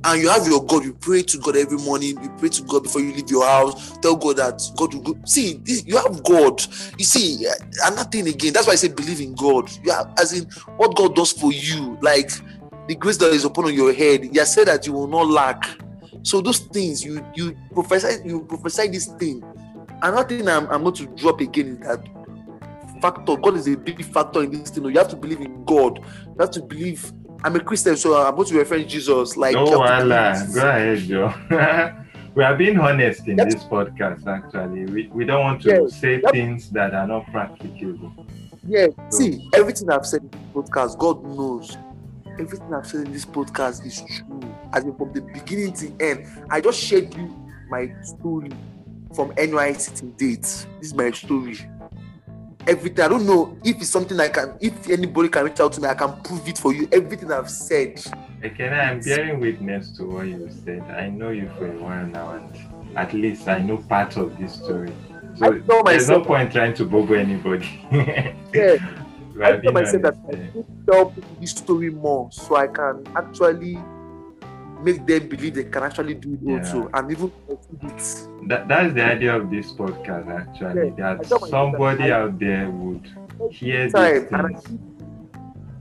And 0.04 0.20
you 0.20 0.28
have 0.28 0.46
your 0.46 0.64
God, 0.64 0.84
you 0.84 0.94
pray 0.94 1.22
to 1.22 1.38
God 1.38 1.56
every 1.56 1.78
morning, 1.78 2.20
you 2.22 2.30
pray 2.38 2.48
to 2.48 2.62
God 2.62 2.82
before 2.84 3.00
you 3.00 3.12
leave 3.12 3.30
your 3.30 3.46
house, 3.46 3.96
tell 3.98 4.16
God 4.16 4.36
that 4.36 4.60
God 4.76 4.94
will 4.94 5.00
go. 5.02 5.18
See, 5.24 5.54
this, 5.62 5.86
you 5.86 5.96
have 5.96 6.22
God. 6.24 6.60
You 6.98 7.04
see, 7.04 7.46
eh, 7.46 7.52
another 7.84 8.08
thing 8.08 8.26
again, 8.28 8.52
that's 8.52 8.66
why 8.66 8.72
I 8.72 8.76
say 8.76 8.88
believe 8.88 9.20
in 9.20 9.34
God. 9.34 9.70
You 9.84 9.92
have, 9.92 10.12
as 10.18 10.32
in, 10.32 10.48
what 10.76 10.96
God 10.96 11.14
does 11.14 11.32
for 11.32 11.52
you, 11.52 11.96
like 12.00 12.30
the 12.88 12.96
grace 12.96 13.16
that 13.18 13.32
is 13.32 13.44
upon 13.44 13.72
your 13.72 13.92
head, 13.92 14.24
you 14.34 14.44
said 14.44 14.66
that 14.66 14.86
you 14.86 14.92
will 14.92 15.06
not 15.06 15.28
lack. 15.28 15.64
So 16.24 16.40
those 16.40 16.58
things, 16.58 17.04
you 17.04 17.24
you 17.34 17.56
prophesy, 17.72 18.28
you 18.28 18.42
prophesy 18.42 18.88
this 18.88 19.06
thing. 19.06 19.42
Another 20.02 20.28
thing 20.28 20.48
I'm, 20.48 20.68
I'm 20.68 20.82
going 20.82 20.94
to 20.96 21.06
drop 21.06 21.40
again 21.40 21.68
is 21.68 21.78
that 21.78 22.04
factor. 23.00 23.36
God 23.36 23.56
is 23.56 23.68
a 23.68 23.76
big 23.76 24.04
factor 24.04 24.42
in 24.42 24.50
this 24.50 24.70
thing. 24.70 24.84
You 24.84 24.98
have 24.98 25.08
to 25.08 25.16
believe 25.16 25.40
in 25.40 25.64
God. 25.64 25.98
You 25.98 26.36
have 26.40 26.50
to 26.52 26.62
believe 26.62 27.12
I'm 27.44 27.56
a 27.56 27.60
Christian, 27.60 27.96
so 27.96 28.14
I'm 28.14 28.34
going 28.36 28.46
to 28.48 28.58
reference 28.58 28.92
Jesus. 28.92 29.36
Like, 29.36 29.54
no, 29.54 29.82
Allah. 29.82 30.46
Go 30.54 30.60
ahead, 30.60 30.98
Joe. 30.98 31.34
we 32.34 32.44
are 32.44 32.56
being 32.56 32.78
honest 32.78 33.26
in 33.26 33.36
this 33.36 33.56
podcast. 33.64 34.26
Actually, 34.26 34.86
we, 34.86 35.08
we 35.08 35.24
don't 35.24 35.40
want 35.40 35.62
to 35.62 35.68
yes. 35.68 36.00
say 36.00 36.20
yep. 36.20 36.30
things 36.32 36.70
that 36.70 36.94
are 36.94 37.06
not 37.06 37.26
practicable. 37.32 38.26
Yeah. 38.66 38.86
So. 39.10 39.18
See, 39.18 39.48
everything 39.54 39.90
I've 39.90 40.06
said 40.06 40.22
in 40.22 40.30
this 40.30 40.40
podcast, 40.54 40.98
God 40.98 41.24
knows. 41.24 41.76
Everything 42.38 42.72
I've 42.72 42.86
said 42.86 43.06
in 43.06 43.12
this 43.12 43.26
podcast 43.26 43.84
is 43.84 44.00
true. 44.00 44.40
As 44.72 44.84
in 44.84 44.94
from 44.94 45.12
the 45.12 45.20
beginning 45.20 45.72
to 45.74 45.92
end, 46.00 46.26
I 46.48 46.60
just 46.60 46.78
shared 46.78 47.12
you 47.14 47.34
my 47.68 47.92
story 48.02 48.50
from 49.14 49.32
NYSC 49.32 49.98
to 49.98 50.06
date. 50.06 50.42
This 50.42 50.66
is 50.80 50.94
my 50.94 51.10
story 51.10 51.58
everything. 52.66 53.04
I 53.04 53.08
don't 53.08 53.26
know 53.26 53.56
if 53.64 53.76
it's 53.76 53.90
something 53.90 54.18
I 54.18 54.28
can, 54.28 54.54
if 54.60 54.88
anybody 54.88 55.28
can 55.28 55.44
reach 55.44 55.60
out 55.60 55.72
to 55.74 55.80
me, 55.80 55.88
I 55.88 55.94
can 55.94 56.20
prove 56.22 56.46
it 56.48 56.58
for 56.58 56.72
you. 56.72 56.88
Everything 56.92 57.32
I've 57.32 57.50
said. 57.50 58.04
Okay, 58.44 58.68
I'm 58.68 59.00
bearing 59.00 59.40
witness 59.40 59.90
to 59.96 60.04
what 60.04 60.26
you 60.26 60.50
said. 60.64 60.82
I 60.82 61.08
know 61.08 61.30
you 61.30 61.50
for 61.58 61.66
a 61.66 61.78
while 61.78 62.06
now, 62.06 62.32
and 62.32 62.96
at 62.96 63.12
least 63.12 63.48
I 63.48 63.58
know 63.58 63.78
part 63.78 64.16
of 64.16 64.36
this 64.38 64.54
story. 64.54 64.92
So 65.36 65.50
there's 65.84 66.08
no 66.08 66.20
point 66.22 66.52
trying 66.52 66.74
to 66.74 66.84
boggle 66.84 67.16
anybody. 67.16 67.80
yeah. 68.52 68.76
I 69.42 69.56
tell 69.56 69.72
myself 69.72 70.02
that 70.02 70.16
I 70.28 70.32
to 70.32 70.66
tell 70.90 71.06
people 71.10 71.36
this 71.40 71.50
story 71.52 71.90
more 71.90 72.30
so 72.30 72.56
I 72.56 72.66
can 72.66 73.04
actually 73.16 73.78
make 74.82 75.06
them 75.06 75.28
believe 75.28 75.54
they 75.54 75.64
can 75.64 75.82
actually 75.82 76.14
do 76.14 76.34
it 76.34 76.40
yeah. 76.42 76.58
also 76.58 76.90
and 76.94 77.10
even 77.10 77.32
it. 77.82 78.48
That, 78.48 78.68
that's 78.68 78.94
the 78.94 79.04
idea 79.04 79.36
of 79.36 79.50
this 79.50 79.72
podcast 79.72 80.28
actually. 80.28 80.94
Yeah. 80.98 81.14
That 81.14 81.48
somebody 81.48 82.04
that 82.04 82.12
out 82.12 82.38
there 82.38 82.70
would 82.70 83.08
hear 83.50 83.84
this 83.90 83.94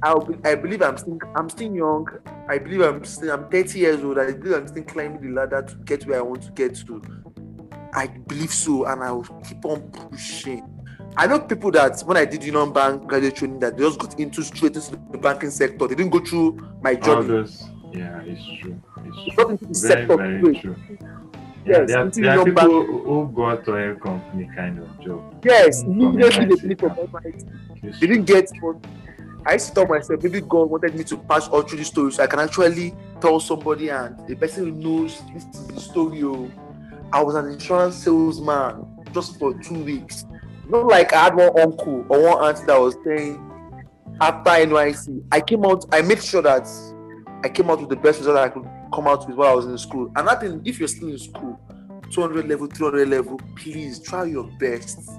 I, 0.03 0.19
be, 0.19 0.35
I 0.43 0.55
believe 0.55 0.81
I'm 0.81 0.97
still 0.97 1.19
I'm 1.35 1.49
still 1.49 1.73
young. 1.73 2.07
I 2.47 2.57
believe 2.57 2.81
I'm 2.81 3.03
still 3.03 3.31
I'm 3.31 3.49
30 3.49 3.79
years 3.79 4.03
old. 4.03 4.17
I 4.17 4.31
believe 4.31 4.55
I'm 4.55 4.67
still 4.67 4.83
climbing 4.83 5.21
the 5.21 5.29
ladder 5.29 5.61
to 5.61 5.75
get 5.85 6.05
where 6.07 6.19
I 6.19 6.21
want 6.21 6.43
to 6.43 6.51
get 6.51 6.75
to. 6.87 7.01
I 7.93 8.07
believe 8.07 8.53
so, 8.53 8.85
and 8.85 9.03
I 9.03 9.11
will 9.11 9.23
keep 9.23 9.63
on 9.65 9.81
pushing. 9.91 10.67
I 11.17 11.27
know 11.27 11.39
people 11.39 11.71
that 11.71 11.99
when 12.01 12.15
I 12.15 12.25
did 12.25 12.43
Union 12.43 12.71
Bank 12.71 13.05
graduate 13.05 13.35
training, 13.35 13.59
that 13.59 13.77
they 13.77 13.83
just 13.83 13.99
got 13.99 14.19
into 14.19 14.43
straight 14.43 14.75
into 14.75 14.91
the 15.11 15.17
banking 15.17 15.49
sector. 15.49 15.87
They 15.87 15.95
didn't 15.95 16.11
go 16.11 16.19
through 16.19 16.57
my 16.81 16.95
journey. 16.95 17.47
Yeah, 17.91 18.21
it's 18.23 18.43
true. 18.60 18.82
It's 19.06 19.36
true. 19.36 19.58
Very, 19.89 20.06
very 20.06 20.60
true. 20.60 20.75
Yeah, 21.63 21.80
yes, 21.80 21.88
there, 21.89 21.99
are, 21.99 22.10
there 22.10 22.39
are 22.39 22.45
people 22.45 22.86
bank. 22.86 23.04
who 23.06 23.32
got 23.36 23.65
to 23.65 23.75
a 23.75 23.95
company 23.95 24.49
kind 24.56 24.80
of 24.80 24.99
job. 24.99 25.45
Yes, 25.45 25.84
immediately 25.84 26.45
they 26.45 26.56
finish 26.56 26.80
from 26.80 26.97
MIT. 26.97 27.45
They 27.99 28.08
didn't 28.08 28.25
get 28.25 28.49
one. 28.62 28.82
I 29.45 29.54
used 29.54 29.69
to 29.69 29.73
tell 29.73 29.88
myself, 29.88 30.23
maybe 30.23 30.41
God 30.41 30.69
wanted 30.69 30.95
me 30.95 31.04
to 31.06 31.17
pass 31.17 31.47
all 31.47 31.62
through 31.62 31.80
the 31.80 31.86
story 31.86 32.12
so 32.12 32.23
I 32.23 32.27
can 32.27 32.39
actually 32.39 32.95
tell 33.19 33.39
somebody 33.39 33.89
and 33.89 34.15
the 34.27 34.36
person 34.36 34.65
who 34.65 34.71
knows 34.71 35.21
this 35.34 35.45
is 35.45 35.67
the 35.67 35.80
story. 35.80 36.23
Oh. 36.23 36.49
I 37.13 37.21
was 37.21 37.36
an 37.36 37.47
insurance 37.47 37.95
salesman 37.95 38.86
just 39.13 39.38
for 39.38 39.54
two 39.62 39.84
weeks. 39.84 40.25
Not 40.69 40.88
like 40.88 41.13
I 41.13 41.25
had 41.25 41.36
one 41.36 41.60
uncle 41.60 42.06
or 42.08 42.23
one 42.23 42.43
auntie 42.43 42.65
that 42.65 42.80
was 42.80 42.95
saying 43.04 43.36
after 44.21 44.51
NYSC. 44.51 45.23
I 45.32 45.41
came 45.41 45.65
out, 45.65 45.86
I 45.91 46.01
made 46.01 46.23
sure 46.23 46.41
that 46.43 46.67
I 47.43 47.49
came 47.49 47.69
out 47.69 47.80
with 47.80 47.89
the 47.89 47.95
best 47.95 48.19
result 48.19 48.38
I 48.38 48.49
could 48.49 48.67
come 48.93 49.08
out 49.08 49.27
with 49.27 49.36
while 49.36 49.51
I 49.51 49.56
was 49.56 49.65
in 49.65 49.77
school. 49.77 50.12
And 50.15 50.30
I 50.30 50.36
think 50.36 50.67
if 50.67 50.80
you're 50.80 50.88
still 50.88 51.10
in 51.10 51.17
school, 51.17 51.60
200 52.12 52.47
level, 52.47 52.67
300 52.67 53.08
level, 53.08 53.39
please 53.56 53.99
try 53.99 54.25
your 54.25 54.43
best 54.60 55.10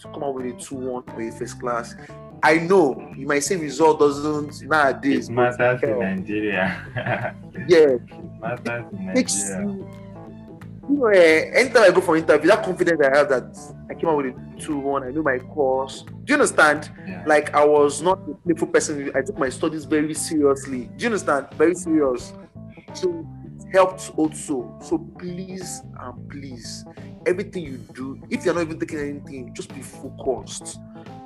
to 0.00 0.08
come 0.08 0.22
out 0.22 0.34
with 0.34 0.46
a 0.46 0.52
2 0.52 0.74
1 0.76 1.04
or 1.08 1.22
a 1.22 1.30
first 1.32 1.60
class. 1.60 1.94
I 2.42 2.58
know 2.58 3.12
you 3.16 3.26
might 3.26 3.40
say 3.40 3.56
result 3.56 3.98
doesn't 3.98 4.62
nowadays. 4.62 5.28
It 5.28 5.32
matters 5.32 5.82
in 5.82 5.98
Nigeria. 5.98 7.34
yeah. 7.66 7.96
It 7.96 8.40
matters 8.40 8.84
in 8.92 9.06
Nigeria. 9.06 9.66
You 9.66 9.88
know, 10.96 11.06
eh, 11.06 11.50
anytime 11.54 11.82
I 11.82 11.90
go 11.90 12.00
for 12.00 12.16
interview, 12.16 12.48
that 12.48 12.64
confidence 12.64 13.00
I 13.04 13.16
have 13.16 13.28
that 13.28 13.56
I 13.90 13.94
came 13.94 14.08
out 14.08 14.16
with 14.16 14.26
a 14.26 14.60
2 14.60 14.78
1, 14.78 15.04
I 15.04 15.10
know 15.10 15.22
my 15.22 15.38
course. 15.38 16.02
Do 16.02 16.12
you 16.26 16.34
understand? 16.34 16.90
Yeah. 17.06 17.24
Like, 17.26 17.54
I 17.54 17.64
was 17.64 18.02
not 18.02 18.18
a 18.28 18.34
playful 18.34 18.68
person. 18.68 19.10
I 19.14 19.22
took 19.22 19.38
my 19.38 19.48
studies 19.48 19.84
very 19.84 20.14
seriously. 20.14 20.90
Do 20.96 21.02
you 21.02 21.06
understand? 21.06 21.48
Very 21.54 21.74
serious. 21.74 22.32
So, 22.94 23.26
it 23.60 23.72
helped 23.72 24.12
also. 24.16 24.78
So, 24.82 24.98
please 25.18 25.82
and 26.00 26.30
please, 26.30 26.84
everything 27.26 27.64
you 27.64 27.78
do, 27.92 28.20
if 28.30 28.44
you're 28.44 28.54
not 28.54 28.62
even 28.62 28.78
taking 28.78 28.98
anything, 28.98 29.54
just 29.54 29.74
be 29.74 29.82
focused. 29.82 30.78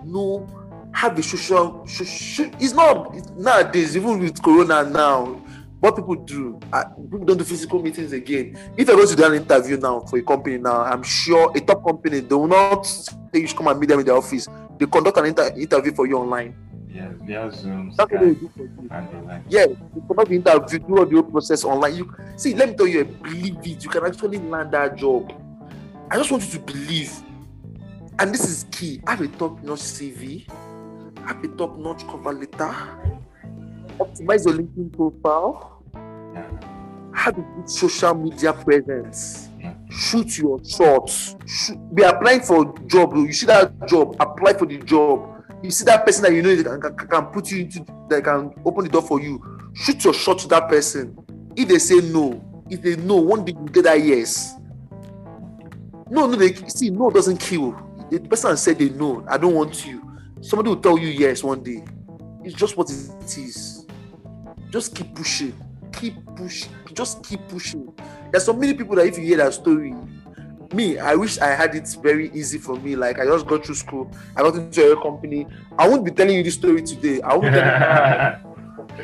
No, 0.05 0.47
have 0.93 1.19
a 1.19 1.23
social. 1.23 1.85
it's 1.87 2.73
not 2.75 3.15
it's, 3.15 3.31
nowadays, 3.31 3.97
even 3.97 4.19
with 4.19 4.43
Corona 4.43 4.85
now 4.85 5.43
what 5.83 5.97
people 5.97 6.15
do, 6.15 6.61
uh, 6.73 6.85
people 6.95 7.25
don't 7.25 7.39
do 7.39 7.43
physical 7.43 7.83
meetings 7.83 8.13
again. 8.13 8.57
If 8.77 8.89
I 8.89 8.93
go 8.93 9.05
to 9.05 9.17
do 9.17 9.25
an 9.25 9.35
interview 9.35 9.77
now 9.77 9.99
for 9.99 10.17
a 10.17 10.23
company 10.23 10.57
now, 10.57 10.83
I'm 10.83 11.03
sure 11.03 11.51
a 11.57 11.61
top 11.61 11.85
company 11.85 12.21
they 12.21 12.35
will 12.37 12.47
not 12.47 12.87
say 12.87 13.11
you 13.35 13.49
should 13.49 13.57
come 13.57 13.67
and 13.67 13.81
meet 13.81 13.89
them 13.89 13.99
in 13.99 14.07
the 14.07 14.15
office. 14.15 14.47
They 14.79 14.87
conduct 14.87 15.19
an 15.19 15.27
inter- 15.27 15.53
interview 15.57 15.93
for 15.93 16.07
you 16.07 16.19
online. 16.19 16.55
Yes, 16.89 17.15
via 17.27 17.51
Zoom. 17.51 17.93
That's 17.97 18.13
what 18.13 18.21
they 18.21 18.35
do 18.35 18.49
for 18.57 18.63
you. 18.63 19.43
Yeah, 19.49 19.67
you 19.67 20.05
conduct 20.07 20.29
the 20.29 20.37
interview, 20.37 20.79
do 20.79 20.99
all 20.99 21.05
the 21.05 21.15
whole 21.17 21.25
process 21.25 21.65
online. 21.65 21.97
You 21.97 22.15
see, 22.37 22.55
let 22.55 22.69
me 22.69 22.75
tell 22.77 22.87
you, 22.87 23.05
believe 23.05 23.57
it. 23.65 23.83
You 23.83 23.91
can 23.91 24.07
actually 24.07 24.39
land 24.39 24.71
that 24.71 24.95
job. 24.95 25.33
I 26.13 26.17
just 26.17 26.31
want 26.31 26.45
you 26.45 26.51
to 26.53 26.61
believe, 26.61 27.13
and 28.21 28.33
this 28.33 28.49
is 28.49 28.67
key. 28.71 29.01
Have 29.09 29.21
a 29.21 29.27
top-notch 29.27 29.81
CV, 29.81 30.49
have 31.27 31.43
a 31.43 31.49
top-notch 31.49 32.07
cover 32.07 32.33
letter, 32.35 32.73
optimize 33.99 34.45
your 34.45 34.55
LinkedIn 34.55 34.93
profile 34.93 35.72
have 37.15 37.39
a 37.39 37.43
good 37.43 37.71
social 37.71 38.15
media 38.15 38.53
presence. 38.53 39.49
Shoot 39.91 40.39
your 40.39 40.65
shots. 40.65 41.37
Shoot, 41.47 41.95
be 41.95 42.03
applying 42.03 42.41
for 42.41 42.77
job. 42.87 43.15
You 43.15 43.33
see 43.33 43.47
that 43.47 43.87
job, 43.89 44.17
apply 44.19 44.55
for 44.55 44.67
the 44.67 44.79
job. 44.79 45.29
You 45.63 45.71
see 45.71 45.85
that 45.85 46.05
person 46.05 46.25
that 46.25 46.33
you 46.33 46.43
know 46.43 46.55
that 46.57 46.81
can, 46.81 47.09
can 47.09 47.27
put 47.27 47.51
you 47.51 47.61
into 47.63 47.85
that 48.09 48.25
can 48.25 48.53
open 48.65 48.85
the 48.85 48.91
door 48.91 49.03
for 49.03 49.21
you. 49.21 49.41
Shoot 49.75 50.05
your 50.05 50.15
shot 50.15 50.39
to 50.41 50.49
that 50.49 50.69
person. 50.69 51.17
If 51.55 51.69
they 51.69 51.79
say 51.79 52.01
no, 52.01 52.43
if 52.69 52.83
they 52.83 52.97
know, 52.97 53.17
one 53.17 53.45
day 53.45 53.53
you 53.53 53.69
get 53.69 53.85
that 53.85 54.03
yes. 54.03 54.55
No, 56.11 56.27
no, 56.27 56.35
they 56.37 56.55
see 56.55 56.91
no 56.91 57.11
doesn't 57.11 57.39
kill. 57.39 57.79
The 58.11 58.19
person 58.21 58.57
said 58.57 58.79
they 58.79 58.91
know, 58.91 59.25
I 59.29 59.39
don't 59.39 59.55
want 59.55 59.87
you. 59.87 60.03
Somebody 60.41 60.71
will 60.71 60.81
tell 60.81 60.99
you 60.99 61.09
yes 61.09 61.45
one 61.45 61.63
day. 61.63 61.85
It's 62.43 62.55
just 62.55 62.77
what 62.77 62.91
it 62.91 63.39
is. 63.39 63.87
Just 64.71 64.95
keep 64.95 65.15
pushing 65.15 65.55
keep 65.93 66.15
pushing, 66.37 66.73
just 66.95 67.23
keep 67.25 67.47
pushing. 67.49 67.93
There's 68.31 68.45
so 68.45 68.53
many 68.53 68.75
people 68.75 68.97
that 68.97 69.07
if 69.07 69.19
you 69.19 69.25
hear 69.25 69.39
that 69.39 69.55
story, 69.55 69.95
me, 70.73 70.99
I 70.99 71.15
wish 71.15 71.39
I 71.39 71.49
had 71.49 71.75
it 71.75 71.89
very 72.03 72.31
easy 72.33 72.59
for 72.59 72.77
me. 72.77 72.97
Like 72.97 73.19
I 73.19 73.27
just 73.27 73.47
got 73.47 73.65
through 73.65 73.75
school, 73.75 74.11
I 74.37 74.43
got 74.43 74.55
into 74.55 74.93
a 74.93 75.03
company. 75.03 75.47
I 75.79 75.89
won't 75.89 76.05
be 76.05 76.11
telling 76.11 76.37
you 76.37 76.43
this 76.43 76.55
story 76.55 76.83
today. 76.83 77.21
I 77.21 77.35
won't 77.37 77.53
tell 77.55 78.41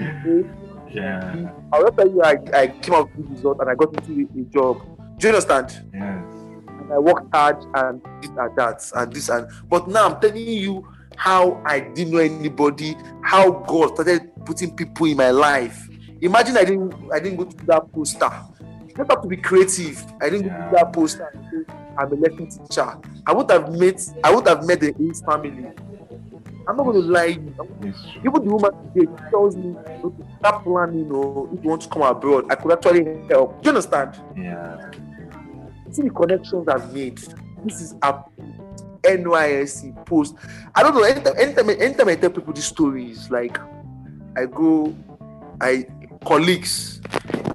you. 0.00 0.50
yeah. 0.90 1.52
I 1.72 1.78
will 1.78 1.92
tell 1.92 2.08
you 2.08 2.22
I, 2.22 2.38
I 2.54 2.66
came 2.68 2.94
out 2.94 3.14
with 3.16 3.28
result 3.30 3.58
and 3.60 3.70
I 3.70 3.74
got 3.74 3.94
into 3.94 4.28
a, 4.34 4.44
job. 4.52 4.80
Do 5.18 5.26
you 5.26 5.34
understand? 5.34 5.84
Yes. 5.92 6.24
And 6.68 6.92
I 6.92 6.98
worked 6.98 7.34
hard 7.34 7.62
and 7.74 8.00
this 8.22 8.30
and 8.30 8.56
that 8.56 8.90
and 8.94 9.12
this 9.12 9.28
and 9.28 9.50
but 9.68 9.88
now 9.88 10.08
I'm 10.08 10.20
telling 10.20 10.46
you 10.46 10.86
how 11.16 11.60
I 11.66 11.80
didn't 11.80 12.12
know 12.12 12.18
anybody, 12.18 12.96
how 13.22 13.50
God 13.50 13.94
started 13.94 14.30
putting 14.46 14.74
people 14.74 15.06
in 15.06 15.16
my 15.16 15.30
life 15.30 15.87
Imagine 16.20 16.56
I 16.56 16.64
didn't 16.64 16.94
I 17.12 17.20
didn't 17.20 17.36
go 17.36 17.44
to 17.44 17.66
that 17.66 17.92
poster. 17.92 18.30
You 18.88 18.94
don't 18.94 19.10
have 19.10 19.22
to 19.22 19.28
be 19.28 19.36
creative. 19.36 20.04
I 20.20 20.30
didn't 20.30 20.46
yeah. 20.46 20.58
go 20.58 20.70
to 20.70 20.76
that 20.76 20.92
poster. 20.92 21.32
I'm 21.96 22.12
a 22.12 22.16
lesson 22.16 22.48
teacher. 22.48 22.96
I 23.26 23.32
would 23.32 23.50
have 23.50 23.72
met 23.72 24.00
I 24.24 24.34
would 24.34 24.46
have 24.48 24.66
met 24.66 24.80
the 24.80 24.94
Ace 25.08 25.20
family. 25.22 25.70
I'm 26.68 26.76
not 26.76 26.84
going 26.84 27.00
to 27.00 27.08
lie. 27.08 27.38
Even 28.18 28.44
the 28.44 28.50
woman 28.50 28.70
today 28.92 29.10
tells 29.30 29.56
me 29.56 29.74
to 30.02 30.14
start 30.38 30.64
planning 30.64 31.10
or 31.10 31.48
if 31.54 31.64
you 31.64 31.70
want 31.70 31.80
to 31.82 31.88
come 31.88 32.02
abroad, 32.02 32.44
I 32.50 32.56
could 32.56 32.72
actually 32.72 33.26
help. 33.28 33.62
Do 33.62 33.70
you 33.70 33.76
understand? 33.76 34.20
Yeah. 34.36 34.90
See 35.90 36.02
the 36.02 36.10
connections 36.10 36.68
I've 36.68 36.92
made. 36.92 37.18
This 37.64 37.80
is 37.80 37.94
a 38.02 38.22
NYSC 39.02 40.04
post. 40.04 40.34
I 40.74 40.82
don't 40.82 40.94
know. 40.94 41.04
Anytime, 41.04 41.38
anytime, 41.38 41.70
anytime 41.70 42.08
I 42.08 42.16
tell 42.16 42.30
people 42.30 42.52
these 42.52 42.66
stories, 42.66 43.30
like 43.30 43.58
I 44.36 44.44
go, 44.44 44.94
I 45.62 45.86
colleagues 46.28 47.00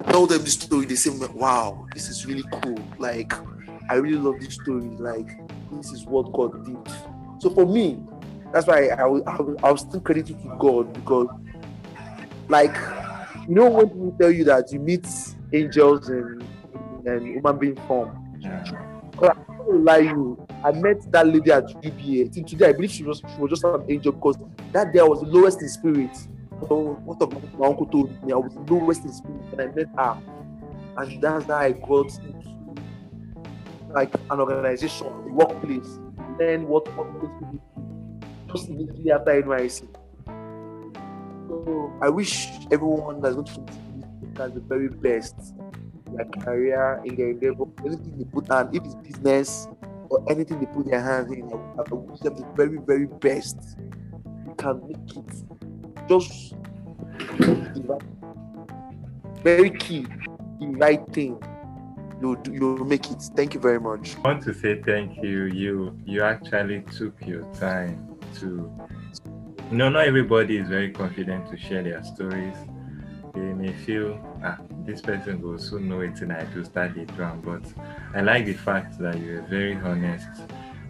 tell 0.08 0.26
them 0.26 0.42
this 0.42 0.54
story, 0.54 0.84
they 0.84 0.96
say, 0.96 1.10
"Wow, 1.32 1.86
this 1.94 2.08
is 2.08 2.26
really 2.26 2.42
cool. 2.52 2.78
Like, 2.98 3.32
I 3.88 3.94
really 3.94 4.18
love 4.18 4.40
this 4.40 4.54
story. 4.54 4.88
Like, 4.98 5.30
this 5.72 5.92
is 5.92 6.04
what 6.06 6.32
God 6.32 6.64
did." 6.64 6.88
So 7.38 7.50
for 7.50 7.66
me, 7.66 8.02
that's 8.52 8.66
why 8.66 8.88
I 8.88 9.04
will, 9.06 9.22
I 9.28 9.36
I 9.66 9.70
will 9.70 9.76
still 9.76 10.00
credit 10.00 10.28
it 10.30 10.42
to 10.42 10.56
God 10.58 10.92
because, 10.92 11.28
like, 12.48 12.76
you 13.48 13.54
know, 13.54 13.70
when 13.70 13.88
people 13.88 14.16
tell 14.20 14.30
you 14.30 14.44
that 14.44 14.72
you 14.72 14.80
meet 14.80 15.06
angels 15.52 16.08
and 16.08 16.42
and 17.06 17.26
human 17.26 17.58
being 17.58 17.76
form, 17.86 18.10
Yeah. 18.40 18.62
Because 19.12 19.36
I'm 19.36 19.56
not 19.56 19.80
lie 19.84 19.98
you, 19.98 20.46
I 20.64 20.72
met 20.72 21.10
that 21.12 21.26
lady 21.28 21.52
at 21.52 21.68
UBA. 21.84 22.30
Till 22.30 22.44
today, 22.44 22.68
I 22.70 22.72
believe 22.72 22.90
she 22.90 23.04
was 23.04 23.18
she 23.18 23.40
was 23.40 23.50
just 23.50 23.64
an 23.64 23.84
angel 23.88 24.12
because 24.12 24.36
that 24.72 24.92
day 24.92 24.98
I 24.98 25.04
was 25.04 25.20
the 25.20 25.26
lowest 25.26 25.62
in 25.62 25.68
spirit. 25.68 26.16
So 26.68 26.98
what 27.04 27.20
of 27.20 27.58
my 27.58 27.66
uncle 27.66 27.86
told 27.86 28.10
me 28.24 28.32
I 28.32 28.36
was 28.36 28.54
lowest 28.68 29.04
in 29.04 29.12
spirit 29.12 29.42
and 29.52 29.60
I 29.60 29.66
met 29.66 29.88
her. 29.96 30.18
And 30.96 31.22
that's 31.22 31.44
how 31.46 31.56
I 31.56 31.72
got 31.72 32.18
into 32.20 32.80
like 33.90 34.14
an 34.30 34.40
organization, 34.40 35.06
a 35.06 35.32
workplace, 35.32 35.98
then 36.38 36.66
what 36.66 36.86
workplace 36.96 37.30
people 37.38 37.60
do 37.60 38.52
just 38.52 38.68
immediately 38.68 39.10
after 39.12 39.42
NYSC. 39.42 39.88
So 41.48 41.92
I 42.00 42.08
wish 42.08 42.48
everyone 42.70 43.20
that's 43.20 43.34
going 43.34 43.46
to 43.46 43.60
this 44.34 44.52
the 44.52 44.60
very 44.60 44.88
best 44.88 45.54
in 46.06 46.16
their 46.16 46.24
career, 46.26 47.02
in 47.04 47.16
their 47.16 47.30
endeavor, 47.30 47.64
anything 47.84 48.18
they 48.18 48.24
put 48.24 48.50
on, 48.50 48.74
if 48.74 48.84
it's 48.84 48.94
business 48.96 49.68
or 50.08 50.24
anything 50.30 50.60
they 50.60 50.66
put 50.66 50.86
their 50.86 51.00
hands 51.00 51.30
in, 51.32 51.44
I 51.52 51.94
wish 51.94 52.20
them 52.20 52.36
the 52.36 52.46
very, 52.56 52.78
very 52.78 53.06
best. 53.06 53.76
You 54.46 54.54
can 54.56 54.86
make 54.88 55.16
it. 55.16 55.53
Just 56.08 56.54
very 59.42 59.70
key, 59.70 60.06
the 60.60 60.66
right 60.76 61.06
thing. 61.12 61.38
You 62.20 62.40
you 62.50 62.84
make 62.84 63.10
it. 63.10 63.22
Thank 63.36 63.54
you 63.54 63.60
very 63.60 63.80
much. 63.80 64.16
I 64.16 64.20
want 64.20 64.42
to 64.44 64.54
say 64.54 64.80
thank 64.82 65.22
you. 65.22 65.44
You 65.44 65.98
you 66.04 66.22
actually 66.22 66.82
took 66.96 67.14
your 67.26 67.44
time 67.54 68.16
to 68.40 68.70
you 69.70 69.76
know 69.76 69.88
not 69.88 70.06
everybody 70.06 70.56
is 70.56 70.68
very 70.68 70.90
confident 70.90 71.50
to 71.50 71.56
share 71.56 71.82
their 71.82 72.02
stories. 72.04 72.56
They 73.34 73.40
may 73.40 73.72
feel 73.72 74.18
ah 74.44 74.58
this 74.86 75.00
person 75.00 75.40
will 75.40 75.58
soon 75.58 75.88
know 75.88 76.00
it 76.00 76.20
and 76.20 76.32
I 76.32 76.44
do 76.44 76.64
start 76.64 76.94
the 76.94 77.04
drum. 77.04 77.40
But 77.40 77.64
I 78.14 78.20
like 78.20 78.46
the 78.46 78.54
fact 78.54 78.98
that 78.98 79.18
you 79.18 79.38
are 79.38 79.42
very 79.42 79.74
honest. 79.76 80.28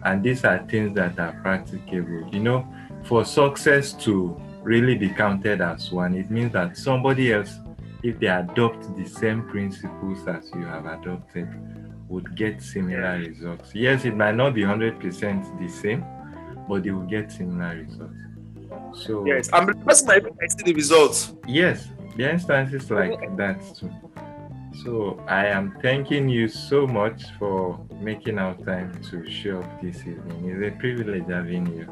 And 0.03 0.23
these 0.23 0.45
are 0.45 0.59
things 0.67 0.93
that 0.95 1.17
are 1.19 1.33
practicable. 1.41 2.29
You 2.31 2.41
know, 2.41 2.67
for 3.03 3.25
success 3.25 3.93
to 4.05 4.39
really 4.65 4.95
be 4.95 5.09
counted 5.09 5.61
as 5.61 5.91
one, 5.91 6.15
it 6.15 6.29
means 6.29 6.51
that 6.53 6.75
somebody 6.77 7.31
else, 7.31 7.59
if 8.03 8.19
they 8.19 8.27
adopt 8.27 8.95
the 8.97 9.05
same 9.05 9.43
principles 9.47 10.27
as 10.27 10.51
you 10.53 10.65
have 10.65 10.85
adopted, 10.85 11.47
would 12.09 12.35
get 12.35 12.61
similar 12.61 13.17
results. 13.19 13.73
Yes, 13.73 14.05
it 14.05 14.15
might 14.15 14.35
not 14.35 14.53
be 14.53 14.61
100% 14.61 15.59
the 15.59 15.67
same, 15.69 16.03
but 16.67 16.83
they 16.83 16.91
will 16.91 17.01
get 17.07 17.31
similar 17.31 17.75
results. 17.75 18.17
So, 19.05 19.25
Yes, 19.25 19.49
I'm 19.53 19.65
the 19.67 19.75
person 19.75 20.09
I 20.09 20.15
I 20.41 20.47
see 20.47 20.63
the 20.65 20.73
results. 20.73 21.33
yes, 21.47 21.87
there 22.17 22.29
are 22.29 22.33
instances 22.33 22.89
like 22.89 23.19
that 23.37 23.57
too. 23.75 23.91
So, 24.83 25.23
I 25.27 25.45
am 25.47 25.77
thanking 25.81 26.27
you 26.27 26.47
so 26.47 26.85
much 26.85 27.23
for 27.39 27.79
making 28.01 28.37
our 28.39 28.55
time 28.55 28.91
to 29.09 29.29
show 29.29 29.59
up 29.61 29.81
this 29.81 29.99
evening. 30.01 30.49
It's 30.49 30.75
a 30.75 30.79
privilege 30.79 31.27
having 31.29 31.65
you. 31.67 31.87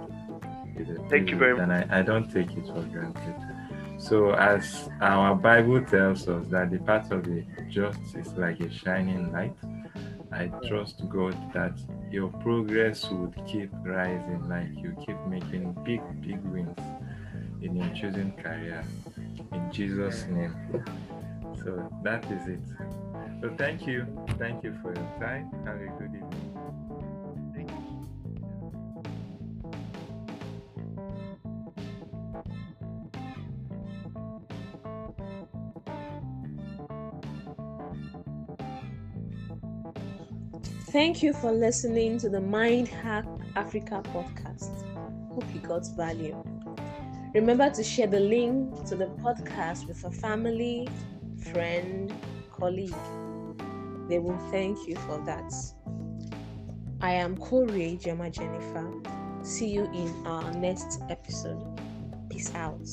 A 0.77 1.09
Thank 1.09 1.29
you 1.29 1.37
very 1.37 1.53
much. 1.53 1.63
And 1.63 1.73
I, 1.73 1.99
I 1.99 2.01
don't 2.01 2.31
take 2.31 2.51
it 2.51 2.65
for 2.67 2.81
granted. 2.83 3.35
So, 3.97 4.31
as 4.33 4.89
our 5.01 5.35
Bible 5.35 5.81
tells 5.83 6.27
us 6.27 6.45
that 6.47 6.71
the 6.71 6.79
path 6.79 7.11
of 7.11 7.23
the 7.23 7.45
just 7.69 7.99
is 8.15 8.33
like 8.33 8.59
a 8.59 8.71
shining 8.71 9.31
light, 9.31 9.55
I 10.31 10.47
trust 10.67 11.07
God 11.09 11.35
that 11.53 11.79
your 12.11 12.29
progress 12.29 13.09
would 13.09 13.35
keep 13.47 13.69
rising, 13.83 14.49
like 14.49 14.69
you 14.75 14.95
keep 15.05 15.17
making 15.27 15.73
big, 15.85 16.01
big 16.21 16.43
wins 16.45 16.77
in 17.61 17.75
your 17.75 17.89
chosen 17.89 18.31
career. 18.33 18.83
In 19.51 19.71
Jesus' 19.71 20.25
name. 20.25 20.55
So 21.63 21.89
that 22.03 22.25
is 22.31 22.47
it. 22.47 22.59
So 23.41 23.53
thank 23.57 23.85
you. 23.85 24.05
Thank 24.39 24.63
you 24.63 24.75
for 24.81 24.93
your 24.93 25.19
time. 25.19 25.51
Have 25.65 25.75
a 25.75 25.87
good 25.99 26.15
evening. 26.15 26.52
Thank 40.93 41.23
you 41.23 41.33
for 41.33 41.51
listening 41.51 42.19
to 42.19 42.29
the 42.29 42.39
Mind 42.39 42.87
Hack 42.87 43.25
Africa 43.55 44.03
podcast. 44.13 44.85
Hope 45.33 45.43
you 45.51 45.59
got 45.61 45.87
value. 45.97 46.35
Remember 47.33 47.67
to 47.71 47.83
share 47.83 48.05
the 48.05 48.19
link 48.19 48.85
to 48.89 48.95
the 48.95 49.07
podcast 49.07 49.87
with 49.87 50.03
a 50.03 50.11
family, 50.11 50.87
friend, 51.51 52.13
colleague. 52.51 52.93
They 54.07 54.19
will 54.19 54.37
thank 54.51 54.87
you 54.87 54.95
for 54.97 55.17
that. 55.25 55.51
I 57.01 57.13
am 57.13 57.37
Corey 57.37 57.97
Jema 57.99 58.31
Jennifer. 58.31 58.93
See 59.41 59.69
you 59.69 59.85
in 59.85 60.27
our 60.27 60.53
next 60.53 61.01
episode. 61.09 61.81
Peace 62.29 62.53
out. 62.53 62.87